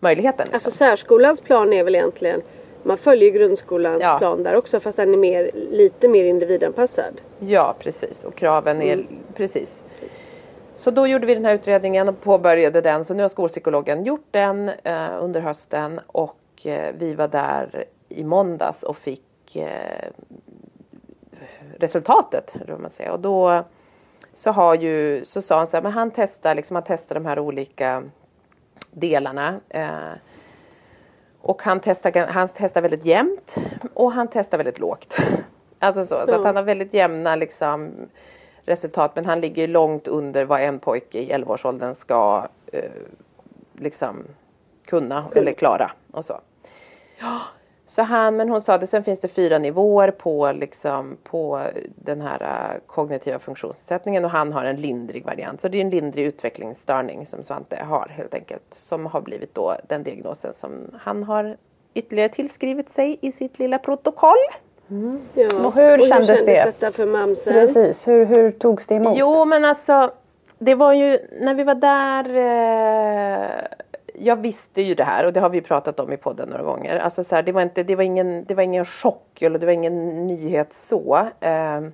möjligheten. 0.00 0.44
Liksom. 0.44 0.54
Alltså 0.54 0.70
särskolans 0.70 1.40
plan 1.40 1.72
är 1.72 1.84
väl 1.84 1.94
egentligen 1.94 2.42
man 2.86 2.96
följer 2.96 3.30
grundskolans 3.30 4.02
ja. 4.02 4.18
plan 4.18 4.42
där 4.42 4.56
också 4.56 4.80
fast 4.80 4.96
den 4.96 5.14
är 5.14 5.18
mer, 5.18 5.50
lite 5.54 6.08
mer 6.08 6.24
individanpassad. 6.24 7.20
Ja 7.38 7.74
precis 7.78 8.24
och 8.24 8.34
kraven 8.34 8.82
är 8.82 8.92
mm. 8.92 9.06
precis. 9.34 9.84
Så 10.76 10.90
då 10.90 11.06
gjorde 11.06 11.26
vi 11.26 11.34
den 11.34 11.44
här 11.44 11.54
utredningen 11.54 12.08
och 12.08 12.20
påbörjade 12.20 12.80
den. 12.80 13.04
Så 13.04 13.14
nu 13.14 13.22
har 13.22 13.28
skolpsykologen 13.28 14.04
gjort 14.04 14.26
den 14.30 14.68
eh, 14.68 15.08
under 15.20 15.40
hösten 15.40 16.00
och 16.06 16.38
eh, 16.62 16.94
vi 16.98 17.14
var 17.14 17.28
där 17.28 17.84
i 18.08 18.24
måndags 18.24 18.82
och 18.82 18.96
fick 18.96 19.56
eh, 19.56 20.08
resultatet. 21.78 22.54
Man 22.80 22.90
säga. 22.90 23.12
Och 23.12 23.20
då 23.20 23.64
så 24.34 24.50
har 24.50 24.74
ju, 24.74 25.24
så 25.24 25.42
sa 25.42 25.58
han 25.58 25.66
så 25.66 25.76
här, 25.76 25.82
men 25.82 25.92
han 25.92 26.10
testar 26.10 26.54
liksom, 26.54 26.74
han 26.74 26.84
testar 26.86 27.14
de 27.14 27.26
här 27.26 27.38
olika 27.38 28.02
delarna. 28.96 29.60
Eh, 29.68 30.12
och 31.40 31.62
han 31.62 31.80
testar, 31.80 32.26
han 32.26 32.48
testar 32.56 32.80
väldigt 32.80 33.04
jämnt 33.04 33.56
och 33.94 34.12
han 34.12 34.28
testar 34.28 34.58
väldigt 34.58 34.78
lågt. 34.78 35.16
Alltså 35.78 36.02
så, 36.02 36.26
så 36.26 36.34
att 36.34 36.44
han 36.44 36.56
har 36.56 36.62
väldigt 36.62 36.94
jämna 36.94 37.36
liksom, 37.36 37.90
resultat 38.64 39.12
men 39.14 39.24
han 39.26 39.40
ligger 39.40 39.68
långt 39.68 40.08
under 40.08 40.44
vad 40.44 40.60
en 40.60 40.78
pojke 40.78 41.18
i 41.18 41.32
11-årsåldern 41.32 41.94
ska 41.94 42.48
eh, 42.72 42.90
liksom 43.72 44.24
kunna 44.84 45.24
eller 45.34 45.52
klara 45.52 45.90
och 46.12 46.24
så. 46.24 46.40
Så 47.88 48.02
han, 48.02 48.36
men 48.36 48.48
hon 48.48 48.60
sa 48.60 48.78
det, 48.78 48.86
sen 48.86 49.02
finns 49.02 49.20
det 49.20 49.28
fyra 49.28 49.58
nivåer 49.58 50.10
på, 50.10 50.52
liksom, 50.52 51.16
på 51.22 51.66
den 51.94 52.20
här 52.20 52.42
uh, 52.42 52.80
kognitiva 52.86 53.38
funktionsnedsättningen 53.38 54.24
och 54.24 54.30
han 54.30 54.52
har 54.52 54.64
en 54.64 54.76
lindrig 54.76 55.24
variant. 55.24 55.60
Så 55.60 55.68
det 55.68 55.78
är 55.78 55.80
en 55.80 55.90
lindrig 55.90 56.24
utvecklingsstörning 56.24 57.26
som 57.26 57.42
Svante 57.42 57.76
har 57.76 58.08
helt 58.08 58.34
enkelt. 58.34 58.74
Som 58.74 59.06
har 59.06 59.20
blivit 59.20 59.54
då 59.54 59.76
den 59.88 60.02
diagnosen 60.02 60.54
som 60.54 60.72
han 61.00 61.22
har 61.22 61.56
ytterligare 61.94 62.28
tillskrivit 62.28 62.92
sig 62.92 63.18
i 63.20 63.32
sitt 63.32 63.58
lilla 63.58 63.78
protokoll. 63.78 64.36
Mm. 64.90 65.20
Ja. 65.34 65.66
Och 65.66 65.74
hur, 65.74 66.00
och 66.00 66.06
kändes, 66.06 66.30
hur 66.30 66.36
kändes 66.36 66.46
det? 66.46 66.64
detta 66.64 66.92
för 66.92 67.06
mamsen? 67.06 67.52
Precis, 67.52 68.08
hur, 68.08 68.24
hur 68.24 68.50
togs 68.50 68.86
det 68.86 68.94
emot? 68.94 69.18
Jo 69.18 69.44
men 69.44 69.64
alltså 69.64 70.10
det 70.58 70.74
var 70.74 70.92
ju 70.92 71.18
när 71.40 71.54
vi 71.54 71.64
var 71.64 71.74
där 71.74 72.24
eh, 72.36 73.50
jag 74.18 74.36
visste 74.36 74.82
ju 74.82 74.94
det 74.94 75.04
här 75.04 75.26
och 75.26 75.32
det 75.32 75.40
har 75.40 75.48
vi 75.48 75.60
pratat 75.60 76.00
om 76.00 76.12
i 76.12 76.16
podden 76.16 76.48
några 76.48 76.62
gånger. 76.62 76.98
Alltså 76.98 77.24
så 77.24 77.34
här, 77.34 77.42
det, 77.42 77.52
var 77.52 77.62
inte, 77.62 77.82
det, 77.82 77.96
var 77.96 78.02
ingen, 78.02 78.44
det 78.44 78.54
var 78.54 78.62
ingen 78.62 78.84
chock 78.84 79.42
eller 79.42 79.58
det 79.58 79.66
var 79.66 79.72
ingen 79.72 80.26
nyhet 80.26 80.72
så. 80.72 81.28
Ehm, 81.40 81.92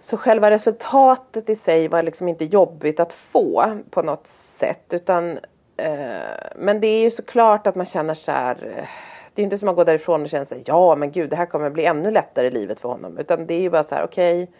så 0.00 0.16
själva 0.16 0.50
resultatet 0.50 1.50
i 1.50 1.56
sig 1.56 1.88
var 1.88 2.02
liksom 2.02 2.28
inte 2.28 2.44
jobbigt 2.44 3.00
att 3.00 3.12
få 3.12 3.78
på 3.90 4.02
något 4.02 4.26
sätt. 4.58 4.84
Utan, 4.90 5.38
eh, 5.76 6.18
men 6.56 6.80
det 6.80 6.86
är 6.86 7.00
ju 7.00 7.10
såklart 7.10 7.66
att 7.66 7.74
man 7.74 7.86
känner 7.86 8.14
så 8.14 8.32
här. 8.32 8.74
Eh, 8.76 8.88
det 9.34 9.42
är 9.42 9.44
inte 9.44 9.58
som 9.58 9.68
att 9.68 9.76
gå 9.76 9.84
därifrån 9.84 10.22
och 10.22 10.28
känna 10.28 10.44
sig 10.44 10.62
ja 10.66 10.96
men 10.96 11.12
gud 11.12 11.30
det 11.30 11.36
här 11.36 11.46
kommer 11.46 11.70
bli 11.70 11.84
ännu 11.84 12.10
lättare 12.10 12.46
i 12.46 12.50
livet 12.50 12.80
för 12.80 12.88
honom. 12.88 13.18
Utan 13.18 13.46
det 13.46 13.54
är 13.54 13.60
ju 13.60 13.70
bara 13.70 13.82
så 13.82 13.94
här 13.94 14.04
okej. 14.04 14.42
Okay, 14.42 14.54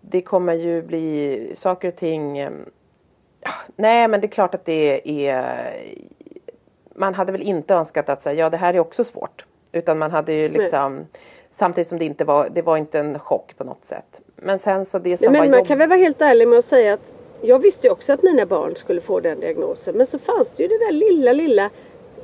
det 0.00 0.20
kommer 0.20 0.54
ju 0.54 0.82
bli 0.82 1.52
saker 1.56 1.88
och 1.88 1.96
ting. 1.96 2.38
Ehm, 2.38 2.70
Eh, 3.42 3.50
nej 3.76 4.08
men 4.08 4.20
det 4.20 4.26
är 4.26 4.28
klart 4.28 4.54
att 4.54 4.64
det 4.64 5.00
är. 5.28 5.72
Man 6.94 7.14
hade 7.14 7.32
väl 7.32 7.42
inte 7.42 7.74
önskat 7.74 8.08
att 8.08 8.22
säga 8.22 8.34
ja 8.34 8.50
det 8.50 8.56
här 8.56 8.74
är 8.74 8.78
också 8.78 9.04
svårt. 9.04 9.44
Utan 9.72 9.98
man 9.98 10.10
hade 10.10 10.32
ju 10.32 10.48
liksom. 10.48 10.96
Nej. 10.96 11.06
Samtidigt 11.50 11.88
som 11.88 11.98
det 11.98 12.04
inte 12.04 12.24
var, 12.24 12.48
det 12.48 12.62
var 12.62 12.76
inte 12.76 12.98
en 12.98 13.18
chock 13.18 13.56
på 13.56 13.64
något 13.64 13.84
sätt. 13.84 14.20
Men 14.36 14.58
sen 14.58 14.86
så 14.86 14.98
det 14.98 15.16
som 15.16 15.32
men 15.32 15.40
var 15.40 15.48
man 15.48 15.58
jobb... 15.58 15.66
kan 15.66 15.78
väl 15.78 15.88
vara 15.88 15.98
helt 15.98 16.20
ärlig 16.20 16.48
med 16.48 16.58
att 16.58 16.64
säga 16.64 16.94
att 16.94 17.12
jag 17.42 17.58
visste 17.58 17.86
ju 17.86 17.92
också 17.92 18.12
att 18.12 18.22
mina 18.22 18.46
barn 18.46 18.76
skulle 18.76 19.00
få 19.00 19.20
den 19.20 19.40
diagnosen. 19.40 19.96
Men 19.96 20.06
så 20.06 20.18
fanns 20.18 20.56
det 20.56 20.62
ju 20.62 20.68
det 20.68 20.78
där 20.78 20.92
lilla, 20.92 21.32
lilla 21.32 21.70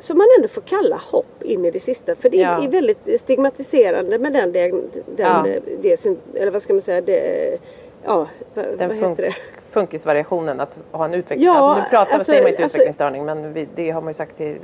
som 0.00 0.18
man 0.18 0.26
ändå 0.36 0.48
får 0.48 0.60
kalla 0.60 0.96
hopp 0.96 1.42
in 1.42 1.64
i 1.64 1.70
det 1.70 1.80
sista. 1.80 2.14
För 2.14 2.30
det 2.30 2.36
ja. 2.36 2.64
är 2.64 2.68
väldigt 2.68 3.20
stigmatiserande 3.20 4.18
med 4.18 4.32
den, 4.32 4.52
den 4.52 4.90
ja. 5.16 5.46
det, 5.82 6.06
eller 6.34 6.50
vad 6.50 6.62
ska 6.62 6.72
man 6.72 6.80
säga, 6.82 7.00
det, 7.00 7.58
ja, 8.04 8.26
den 8.54 8.88
vad 8.88 8.96
heter 8.96 9.22
det? 9.22 9.34
Funkisvariationen, 9.70 10.60
att 10.60 10.78
ha 10.92 11.04
en 11.04 11.14
utveckling. 11.14 11.46
Ja, 11.46 11.52
alltså, 11.52 11.82
nu 11.82 11.90
pratar, 11.90 12.12
alltså, 12.12 12.24
säger 12.24 12.42
man 12.42 12.50
inte 12.50 12.62
alltså, 12.62 12.76
utvecklingsstörning 12.76 13.24
men 13.24 13.52
vi, 13.52 13.68
det 13.74 13.90
har 13.90 14.00
man 14.00 14.10
ju 14.10 14.14
sagt 14.14 14.36
till... 14.36 14.56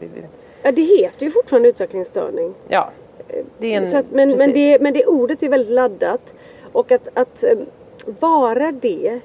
Ja 0.62 0.72
det 0.72 0.82
heter 0.82 1.26
ju 1.26 1.30
fortfarande 1.30 1.68
utvecklingsstörning. 1.68 2.54
Ja. 2.68 2.90
Det 3.58 3.74
är 3.74 3.76
en, 3.76 3.96
att, 3.96 4.10
men, 4.10 4.30
men, 4.30 4.52
det, 4.52 4.78
men 4.80 4.92
det 4.92 5.06
ordet 5.06 5.42
är 5.42 5.48
väldigt 5.48 5.70
laddat. 5.74 6.34
Och 6.72 6.92
att, 6.92 7.08
att 7.14 7.44
eh, 7.44 7.58
vara 8.20 8.72
det. 8.72 9.20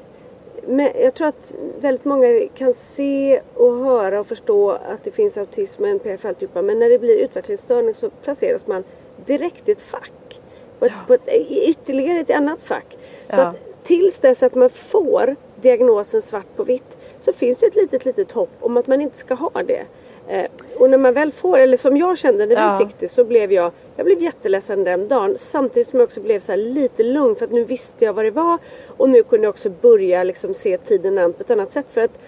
Men 0.68 0.90
jag 0.96 1.14
tror 1.14 1.28
att 1.28 1.54
väldigt 1.80 2.06
många 2.06 2.28
kan 2.56 2.74
se 2.74 3.42
och 3.56 3.76
höra 3.76 4.20
och 4.20 4.28
förstå 4.28 4.72
att 4.72 5.04
det 5.04 5.12
finns 5.12 5.38
autism 5.38 5.84
och 5.84 5.90
NPF-alltihopa. 5.90 6.62
Men 6.62 6.80
när 6.80 6.90
det 6.90 7.00
blir 7.00 7.18
utvecklingsstörning 7.18 7.94
så 7.94 8.10
placeras 8.10 8.68
man 8.68 8.84
direkt 9.26 9.70
i 9.70 9.72
ett 9.72 9.82
fack. 9.82 10.42
På 10.80 10.86
ett, 10.86 10.92
ja. 10.96 11.04
på 11.08 11.14
ett, 11.14 11.28
ytterligare 11.68 12.20
ett 12.20 12.32
annat 12.32 12.62
fack. 12.62 12.98
Så 13.30 13.42
ja. 13.42 13.48
att 13.48 13.84
tills 13.84 14.20
dess 14.20 14.44
att 14.44 14.56
man 14.56 14.70
får 14.70 15.36
diagnosen 15.62 16.22
svart 16.22 16.56
på 16.56 16.64
vitt 16.64 16.98
så 17.20 17.34
finns 17.34 17.60
det 17.60 17.66
ett 17.66 17.76
litet, 17.76 18.06
litet 18.06 18.32
hopp 18.32 18.52
om 18.60 18.78
att 18.78 18.88
man 18.88 19.02
inte 19.02 19.18
ska 19.18 19.34
ha 19.34 19.52
det. 19.68 19.86
Eh, 20.28 20.46
och 20.80 20.90
när 20.90 20.98
man 20.98 21.14
väl 21.14 21.32
får, 21.32 21.58
eller 21.58 21.78
som 21.78 21.98
jag 21.98 22.18
kände 22.18 22.46
när 22.46 22.56
ja. 22.56 22.78
vi 22.80 22.86
fick 22.86 23.00
det 23.00 23.10
så 23.10 23.24
blev 23.24 23.54
jag 23.54 23.72
jag 23.96 24.06
blev 24.06 24.22
jätteledsen 24.22 24.84
den 24.84 25.08
dagen 25.08 25.34
samtidigt 25.38 25.88
som 25.88 26.00
jag 26.00 26.08
också 26.08 26.22
blev 26.22 26.40
så 26.40 26.56
lite 26.56 27.04
lugn 27.04 27.36
för 27.36 27.46
att 27.46 27.52
nu 27.52 27.64
visste 27.64 28.06
jag 28.06 28.14
vad 28.14 28.26
det 28.26 28.32
var 28.32 28.58
och 28.98 29.10
nu 29.10 29.24
kunde 29.24 29.46
jag 29.46 29.50
också 29.50 29.70
börja 29.70 30.24
liksom 30.24 30.54
se 30.54 30.78
tiden 30.78 31.18
an 31.18 31.34
på 31.34 31.42
ett 31.44 31.52
annat 31.52 31.72
sätt 31.72 31.86
för 31.92 32.02
att 32.02 32.20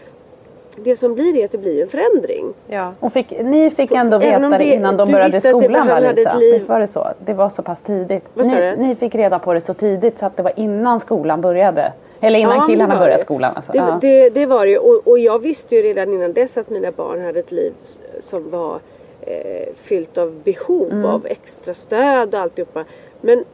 det 0.76 0.96
som 0.96 1.13
blir 1.13 1.38
är 1.38 1.46
att 1.46 1.52
det 1.52 1.58
blir 1.58 1.82
en 1.82 1.88
förändring. 1.88 2.54
Ja. 2.67 2.94
Och 3.00 3.13
fick, 3.13 3.32
ni 3.41 3.70
fick 3.70 3.91
ändå 3.91 4.17
veta 4.17 4.50
det, 4.50 4.58
det 4.58 4.65
innan 4.65 4.98
de 4.98 5.12
började 5.12 5.41
skolan 5.41 5.88
va 5.88 6.00
Lisa? 6.00 6.38
Visst 6.38 6.70
var 6.70 6.80
det 6.80 6.88
så? 6.88 7.08
Det 7.26 7.34
var 7.34 7.50
så 7.50 7.62
pass 7.62 7.82
tidigt. 7.82 8.24
Ni, 8.34 8.76
ni, 8.78 8.96
fick 8.96 9.15
reda 9.15 9.39
på 9.39 9.54
det 9.54 9.62
så 9.62 9.74
tidigt 9.74 10.17
så 10.17 10.26
att 10.26 10.38
det 10.38 10.44
var 10.44 10.54
innan 10.56 11.00
skolan 11.00 11.41
började. 11.41 11.94
Eller 12.21 12.39
innan 12.39 12.57
ja, 12.57 12.67
killarna 12.67 12.99
började 12.99 13.23
skolan. 13.23 13.55
Alltså. 13.55 13.71
Det, 13.71 13.77
ja. 13.77 13.97
det, 14.01 14.29
det, 14.29 14.45
var 14.45 14.65
det 14.65 14.77
och, 14.77 15.07
och 15.07 15.19
jag 15.19 15.39
visste 15.39 15.75
ju 15.75 15.81
redan 15.81 16.13
innan 16.13 16.34
dess 16.34 16.57
att 16.57 16.69
mina 16.69 16.91
barn 16.91 17.21
hade 17.21 17.39
ett 17.39 17.51
liv 17.51 17.73
som 18.19 18.49
var 18.49 18.79
eh, 19.21 19.73
fyllt 19.75 20.17
av 20.17 20.41
behov 20.43 20.91
mm. 20.91 21.05
av 21.05 21.25
extra 21.25 21.73
stöd 21.73 22.36
och 22.36 22.41
alltihopa. 22.41 22.86
Men 23.21 23.45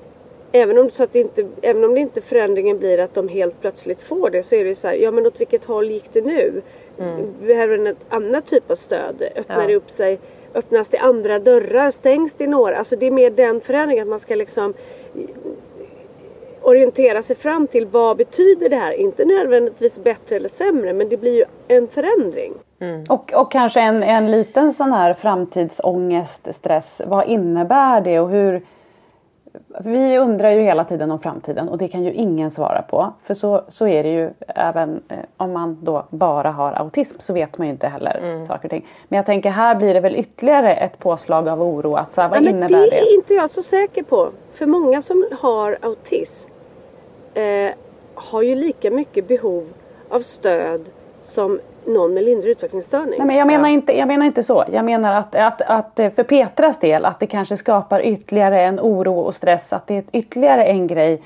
även 0.51 0.77
om, 0.77 0.89
så 0.89 1.03
att 1.03 1.13
det 1.13 1.19
inte, 1.19 1.47
även 1.61 1.83
om 1.83 1.93
det 1.93 1.99
inte 1.99 2.21
förändringen 2.21 2.77
blir 2.77 2.97
att 2.97 3.13
de 3.13 3.27
helt 3.27 3.61
plötsligt 3.61 4.01
får 4.01 4.29
det 4.29 4.43
så 4.43 4.55
är 4.55 4.63
det 4.63 4.75
så 4.75 4.87
här, 4.87 4.95
ja 4.95 5.11
men 5.11 5.25
åt 5.25 5.41
vilket 5.41 5.65
håll 5.65 5.91
gick 5.91 6.13
det 6.13 6.21
nu? 6.21 6.61
Mm. 6.99 7.33
Behöver 7.45 7.77
en 7.77 7.95
annan 8.09 8.41
typ 8.41 8.71
av 8.71 8.75
stöd? 8.75 9.23
Öppnar 9.35 9.61
ja. 9.61 9.67
det 9.67 9.75
upp 9.75 9.89
sig? 9.89 10.19
Öppnas 10.53 10.89
det 10.89 10.97
andra 10.97 11.39
dörrar? 11.39 11.91
Stängs 11.91 12.33
det 12.33 12.47
några? 12.47 12.77
Alltså 12.77 12.95
det 12.95 13.05
är 13.05 13.11
mer 13.11 13.29
den 13.29 13.61
förändringen 13.61 14.03
att 14.03 14.09
man 14.09 14.19
ska 14.19 14.35
liksom 14.35 14.73
orientera 16.67 17.21
sig 17.21 17.35
fram 17.35 17.67
till 17.67 17.85
vad 17.85 18.17
betyder 18.17 18.69
det 18.69 18.75
här? 18.75 18.91
Inte 18.91 19.25
nödvändigtvis 19.25 20.03
bättre 20.03 20.35
eller 20.35 20.49
sämre 20.49 20.93
men 20.93 21.09
det 21.09 21.17
blir 21.17 21.35
ju 21.35 21.45
en 21.67 21.87
förändring. 21.87 22.53
Mm. 22.79 23.03
Och, 23.09 23.33
och 23.33 23.51
kanske 23.51 23.81
en, 23.81 24.03
en 24.03 24.31
liten 24.31 24.73
sån 24.73 24.91
här 24.91 25.13
framtidsångest, 25.13 26.55
stress. 26.55 27.01
Vad 27.05 27.27
innebär 27.27 28.01
det 28.01 28.19
och 28.19 28.29
hur 28.29 28.61
vi 29.79 30.17
undrar 30.17 30.49
ju 30.49 30.61
hela 30.61 30.83
tiden 30.83 31.11
om 31.11 31.19
framtiden 31.19 31.69
och 31.69 31.77
det 31.77 31.87
kan 31.87 32.03
ju 32.03 32.13
ingen 32.13 32.51
svara 32.51 32.81
på. 32.81 33.13
För 33.23 33.33
så, 33.33 33.63
så 33.69 33.87
är 33.87 34.03
det 34.03 34.09
ju 34.09 34.29
även 34.47 35.01
eh, 35.09 35.17
om 35.37 35.53
man 35.53 35.77
då 35.81 36.05
bara 36.09 36.51
har 36.51 36.71
autism 36.71 37.15
så 37.19 37.33
vet 37.33 37.57
man 37.57 37.67
ju 37.67 37.73
inte 37.73 37.87
heller 37.87 38.19
mm. 38.23 38.47
saker 38.47 38.65
och 38.65 38.69
ting. 38.69 38.85
Men 39.07 39.17
jag 39.17 39.25
tänker 39.25 39.49
här 39.49 39.75
blir 39.75 39.93
det 39.93 39.99
väl 39.99 40.15
ytterligare 40.15 40.75
ett 40.75 40.99
påslag 40.99 41.47
av 41.47 41.61
oro. 41.61 41.95
Att, 41.95 42.13
så 42.13 42.21
här, 42.21 42.29
vad 42.29 42.43
ja, 42.43 42.49
innebär 42.49 42.67
det? 42.67 42.89
Det 42.89 42.99
är 42.99 43.15
inte 43.15 43.33
jag 43.33 43.49
så 43.49 43.61
säker 43.61 44.03
på. 44.03 44.29
För 44.53 44.65
många 44.65 45.01
som 45.01 45.27
har 45.41 45.77
autism 45.81 46.49
eh, 47.37 47.73
har 48.15 48.41
ju 48.41 48.55
lika 48.55 48.91
mycket 48.91 49.27
behov 49.27 49.63
av 50.09 50.19
stöd 50.19 50.89
som 51.21 51.59
någon 51.85 52.13
med 52.13 52.23
lindrig 52.23 52.51
utvecklingsstörning. 52.51 53.13
Nej, 53.17 53.27
men 53.27 53.35
jag, 53.35 53.47
menar 53.47 53.69
inte, 53.69 53.97
jag 53.97 54.07
menar 54.07 54.25
inte 54.25 54.43
så. 54.43 54.63
Jag 54.71 54.85
menar 54.85 55.13
att, 55.13 55.35
att, 55.35 55.61
att 55.61 56.13
för 56.15 56.23
Petras 56.23 56.79
del 56.79 57.05
att 57.05 57.19
det 57.19 57.27
kanske 57.27 57.57
skapar 57.57 58.05
ytterligare 58.05 58.61
en 58.61 58.79
oro 58.79 59.19
och 59.19 59.35
stress. 59.35 59.73
Att 59.73 59.87
det 59.87 59.97
är 59.97 60.03
ytterligare 60.11 60.65
en 60.65 60.87
grej 60.87 61.21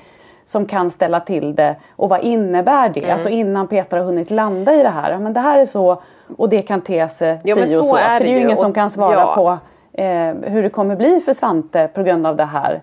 som 0.46 0.66
kan 0.66 0.90
ställa 0.90 1.20
till 1.20 1.54
det. 1.54 1.76
Och 1.96 2.08
vad 2.08 2.20
innebär 2.20 2.88
det? 2.88 3.00
Mm. 3.00 3.12
Alltså 3.12 3.28
innan 3.28 3.68
Petra 3.68 3.98
har 3.98 4.06
hunnit 4.06 4.30
landa 4.30 4.74
i 4.74 4.82
det 4.82 4.88
här. 4.88 5.18
Men 5.18 5.32
det 5.32 5.40
här 5.40 5.58
är 5.58 5.66
så 5.66 6.02
och 6.36 6.48
det 6.48 6.62
kan 6.62 6.80
te 6.80 7.08
sig 7.08 7.40
ja, 7.44 7.54
si 7.54 7.62
och 7.62 7.68
så. 7.68 7.84
så. 7.84 7.96
För 7.96 8.18
det 8.18 8.30
är 8.30 8.34
ju 8.34 8.40
ingen 8.40 8.56
som 8.56 8.72
kan 8.72 8.90
svara 8.90 9.20
ja. 9.20 9.34
på 9.34 9.58
eh, 10.02 10.34
hur 10.52 10.62
det 10.62 10.70
kommer 10.70 10.96
bli 10.96 11.20
för 11.20 11.32
Svante 11.32 11.88
på 11.94 12.02
grund 12.02 12.26
av 12.26 12.36
det 12.36 12.44
här. 12.44 12.80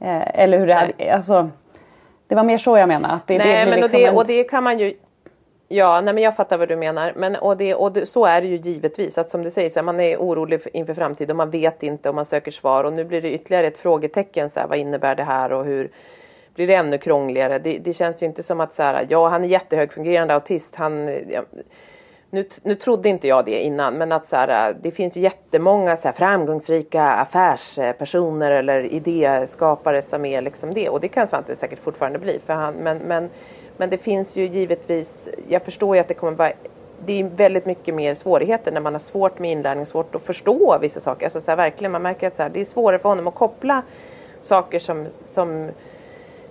Eh, 0.00 0.40
eller 0.40 0.58
hur 0.58 0.66
det 0.66 0.92
är. 0.98 1.14
Alltså, 1.14 1.48
det 2.28 2.34
var 2.34 2.44
mer 2.44 2.58
så 2.58 2.78
jag 2.78 2.88
menar. 2.88 3.14
Att 3.14 3.26
det, 3.26 3.38
Nej, 3.38 3.64
det 3.64 3.70
men 3.70 3.80
liksom 3.80 3.98
och, 3.98 4.02
det, 4.02 4.06
en... 4.06 4.16
och 4.16 4.26
det 4.26 4.44
kan 4.44 4.64
man 4.64 4.78
ju 4.78 4.94
Ja, 5.68 6.00
nej 6.00 6.14
men 6.14 6.22
jag 6.22 6.36
fattar 6.36 6.58
vad 6.58 6.68
du 6.68 6.76
menar. 6.76 7.12
Men, 7.16 7.36
och 7.36 7.56
det, 7.56 7.74
och 7.74 7.92
det, 7.92 8.06
så 8.06 8.26
är 8.26 8.40
det 8.40 8.46
ju 8.46 8.56
givetvis. 8.56 9.18
Att 9.18 9.30
som 9.30 9.42
du 9.42 9.50
säger, 9.50 9.70
så 9.70 9.78
här, 9.78 9.84
man 9.84 10.00
är 10.00 10.16
orolig 10.16 10.60
inför 10.72 10.94
framtiden 10.94 11.30
och 11.30 11.36
man 11.36 11.50
vet 11.50 11.82
inte 11.82 12.08
och 12.08 12.14
man 12.14 12.24
söker 12.24 12.50
svar. 12.50 12.84
Och 12.84 12.92
nu 12.92 13.04
blir 13.04 13.22
det 13.22 13.32
ytterligare 13.32 13.66
ett 13.66 13.78
frågetecken. 13.78 14.50
Så 14.50 14.60
här, 14.60 14.66
vad 14.66 14.78
innebär 14.78 15.14
det 15.14 15.22
här 15.22 15.52
och 15.52 15.64
hur 15.64 15.90
blir 16.54 16.66
det 16.66 16.74
ännu 16.74 16.98
krångligare? 16.98 17.58
Det, 17.58 17.78
det 17.78 17.94
känns 17.94 18.22
ju 18.22 18.26
inte 18.26 18.42
som 18.42 18.60
att 18.60 18.74
så 18.74 18.82
här, 18.82 19.06
ja 19.08 19.28
han 19.28 19.44
är 19.44 19.48
jättehögfungerande 19.48 20.34
autist. 20.34 20.76
Han, 20.76 21.08
ja, 21.28 21.42
nu, 22.36 22.48
nu 22.62 22.74
trodde 22.74 23.08
inte 23.08 23.28
jag 23.28 23.44
det 23.44 23.62
innan, 23.62 23.94
men 23.94 24.12
att 24.12 24.28
så 24.28 24.36
här, 24.36 24.68
äh, 24.68 24.76
det 24.82 24.90
finns 24.90 25.16
jättemånga 25.16 25.96
så 25.96 26.08
här, 26.08 26.12
framgångsrika 26.12 27.04
affärspersoner 27.04 28.50
eller 28.50 28.84
idéskapare 28.84 30.02
som 30.02 30.24
är 30.24 30.42
liksom 30.42 30.74
det. 30.74 30.88
Och 30.88 31.00
det 31.00 31.08
kan 31.08 31.28
Svante 31.28 31.56
säkert 31.56 31.78
fortfarande 31.78 32.18
bli. 32.18 32.40
För 32.46 32.52
han, 32.52 32.74
men, 32.74 32.98
men 32.98 33.30
men 33.76 33.90
det 33.90 33.98
finns 33.98 34.36
ju 34.36 34.46
givetvis, 34.46 35.28
jag 35.48 35.62
förstår 35.62 35.96
ju 35.96 36.00
att 36.00 36.08
det 36.08 36.14
kommer 36.14 36.32
vara 36.32 36.52
det 37.04 37.20
är 37.20 37.24
väldigt 37.24 37.66
mycket 37.66 37.94
mer 37.94 38.14
svårigheter 38.14 38.72
när 38.72 38.80
man 38.80 38.94
har 38.94 39.00
svårt 39.00 39.38
med 39.38 39.50
inlärning, 39.50 39.86
svårt 39.86 40.14
att 40.14 40.22
förstå 40.22 40.78
vissa 40.80 41.00
saker. 41.00 41.26
Alltså 41.26 41.40
så 41.40 41.50
här, 41.50 41.56
verkligen, 41.56 41.92
man 41.92 42.02
märker 42.02 42.26
att 42.26 42.36
så 42.36 42.42
här, 42.42 42.50
det 42.50 42.60
är 42.60 42.64
svårare 42.64 42.98
för 42.98 43.08
honom 43.08 43.26
att 43.26 43.34
koppla 43.34 43.82
saker 44.42 44.78
som, 44.78 45.06
som 45.26 45.70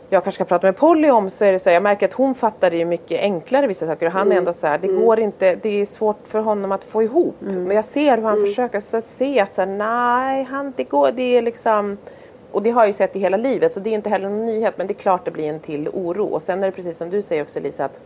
jag 0.09 0.23
kanske 0.23 0.37
ska 0.37 0.45
prata 0.45 0.67
med 0.67 0.77
Polly 0.77 1.09
om 1.09 1.29
så 1.29 1.45
är 1.45 1.51
det 1.51 1.59
så 1.59 1.69
här, 1.69 1.73
jag 1.73 1.83
märker 1.83 2.07
att 2.07 2.13
hon 2.13 2.35
fattar 2.35 2.69
det 2.69 2.77
ju 2.77 2.85
mycket 2.85 3.21
enklare 3.21 3.67
vissa 3.67 3.87
saker 3.87 4.05
och 4.05 4.11
han 4.11 4.21
mm. 4.21 4.31
är 4.31 4.37
ändå 4.37 4.53
så 4.53 4.67
här, 4.67 4.77
det 4.77 4.87
mm. 4.87 5.01
går 5.01 5.19
inte, 5.19 5.55
det 5.55 5.81
är 5.81 5.85
svårt 5.85 6.27
för 6.27 6.39
honom 6.39 6.71
att 6.71 6.83
få 6.83 7.03
ihop. 7.03 7.35
Mm. 7.41 7.63
Men 7.63 7.75
jag 7.75 7.85
ser 7.85 8.17
hur 8.17 8.23
han 8.23 8.37
mm. 8.37 8.47
försöker, 8.47 8.79
så 8.79 9.01
se 9.01 9.39
att 9.39 9.55
så 9.55 9.61
här, 9.61 9.67
nej, 9.67 10.43
han, 10.43 10.73
det 10.75 10.83
går, 10.83 11.11
det 11.11 11.37
är 11.37 11.41
liksom 11.41 11.97
och 12.55 12.61
det 12.61 12.69
har 12.69 12.81
jag 12.81 12.87
ju 12.87 12.93
sett 12.93 13.15
i 13.15 13.19
hela 13.19 13.37
livet 13.37 13.71
så 13.71 13.79
det 13.79 13.89
är 13.89 13.93
inte 13.93 14.09
heller 14.09 14.29
någon 14.29 14.45
nyhet 14.45 14.77
men 14.77 14.87
det 14.87 14.93
är 14.93 14.95
klart 14.95 15.25
det 15.25 15.31
blir 15.31 15.49
en 15.49 15.59
till 15.59 15.89
oro. 15.89 16.25
Och 16.25 16.41
sen 16.41 16.63
är 16.63 16.65
det 16.67 16.71
precis 16.71 16.97
som 16.97 17.09
du 17.09 17.21
säger 17.21 17.41
också 17.43 17.59
Lisa 17.59 17.85
att, 17.85 17.99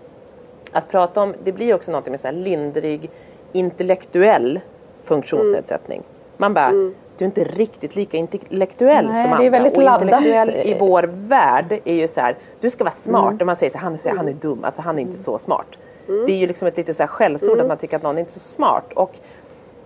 att 0.71 0.89
prata 0.89 1.21
om, 1.21 1.33
det 1.43 1.51
blir 1.51 1.73
också 1.73 1.91
något 1.91 2.05
med 2.05 2.19
så 2.19 2.27
här 2.27 2.33
lindrig 2.33 3.09
intellektuell 3.51 4.59
funktionsnedsättning. 5.03 5.97
Mm. 5.97 6.09
Man 6.37 6.53
bara, 6.53 6.67
mm. 6.67 6.95
Du 7.19 7.25
är 7.25 7.27
inte 7.27 7.43
riktigt 7.43 7.95
lika 7.95 8.17
intellektuell 8.17 9.05
Nej, 9.05 9.13
som 9.13 9.33
andra. 9.33 9.37
Det 9.37 9.45
är 9.45 9.49
väldigt 9.49 9.77
och 9.77 9.83
laddat. 9.83 10.01
intellektuell 10.01 10.49
i 10.49 10.77
vår 10.79 11.03
värld 11.03 11.79
är 11.85 11.93
ju 11.93 12.07
så 12.07 12.21
här, 12.21 12.35
du 12.59 12.69
ska 12.69 12.83
vara 12.83 12.93
smart. 12.93 13.31
Mm. 13.31 13.37
Och 13.39 13.45
man 13.45 13.55
säger 13.55 13.71
så 13.71 13.77
här, 13.77 13.83
han, 13.83 13.93
är, 13.93 14.17
han 14.17 14.27
är 14.27 14.33
dum, 14.33 14.63
alltså 14.63 14.81
han 14.81 14.97
är 14.99 15.01
inte 15.01 15.17
så 15.17 15.37
smart. 15.37 15.77
Mm. 16.07 16.25
Det 16.25 16.31
är 16.31 16.37
ju 16.37 16.47
liksom 16.47 16.67
ett 16.67 16.77
litet 16.77 16.97
så 16.97 17.03
här 17.03 17.07
skällsord 17.07 17.49
att 17.49 17.55
mm. 17.55 17.67
man 17.67 17.77
tycker 17.77 17.95
att 17.95 18.03
någon 18.03 18.15
är 18.15 18.19
inte 18.19 18.33
så 18.33 18.39
smart. 18.39 18.93
Och 18.93 19.15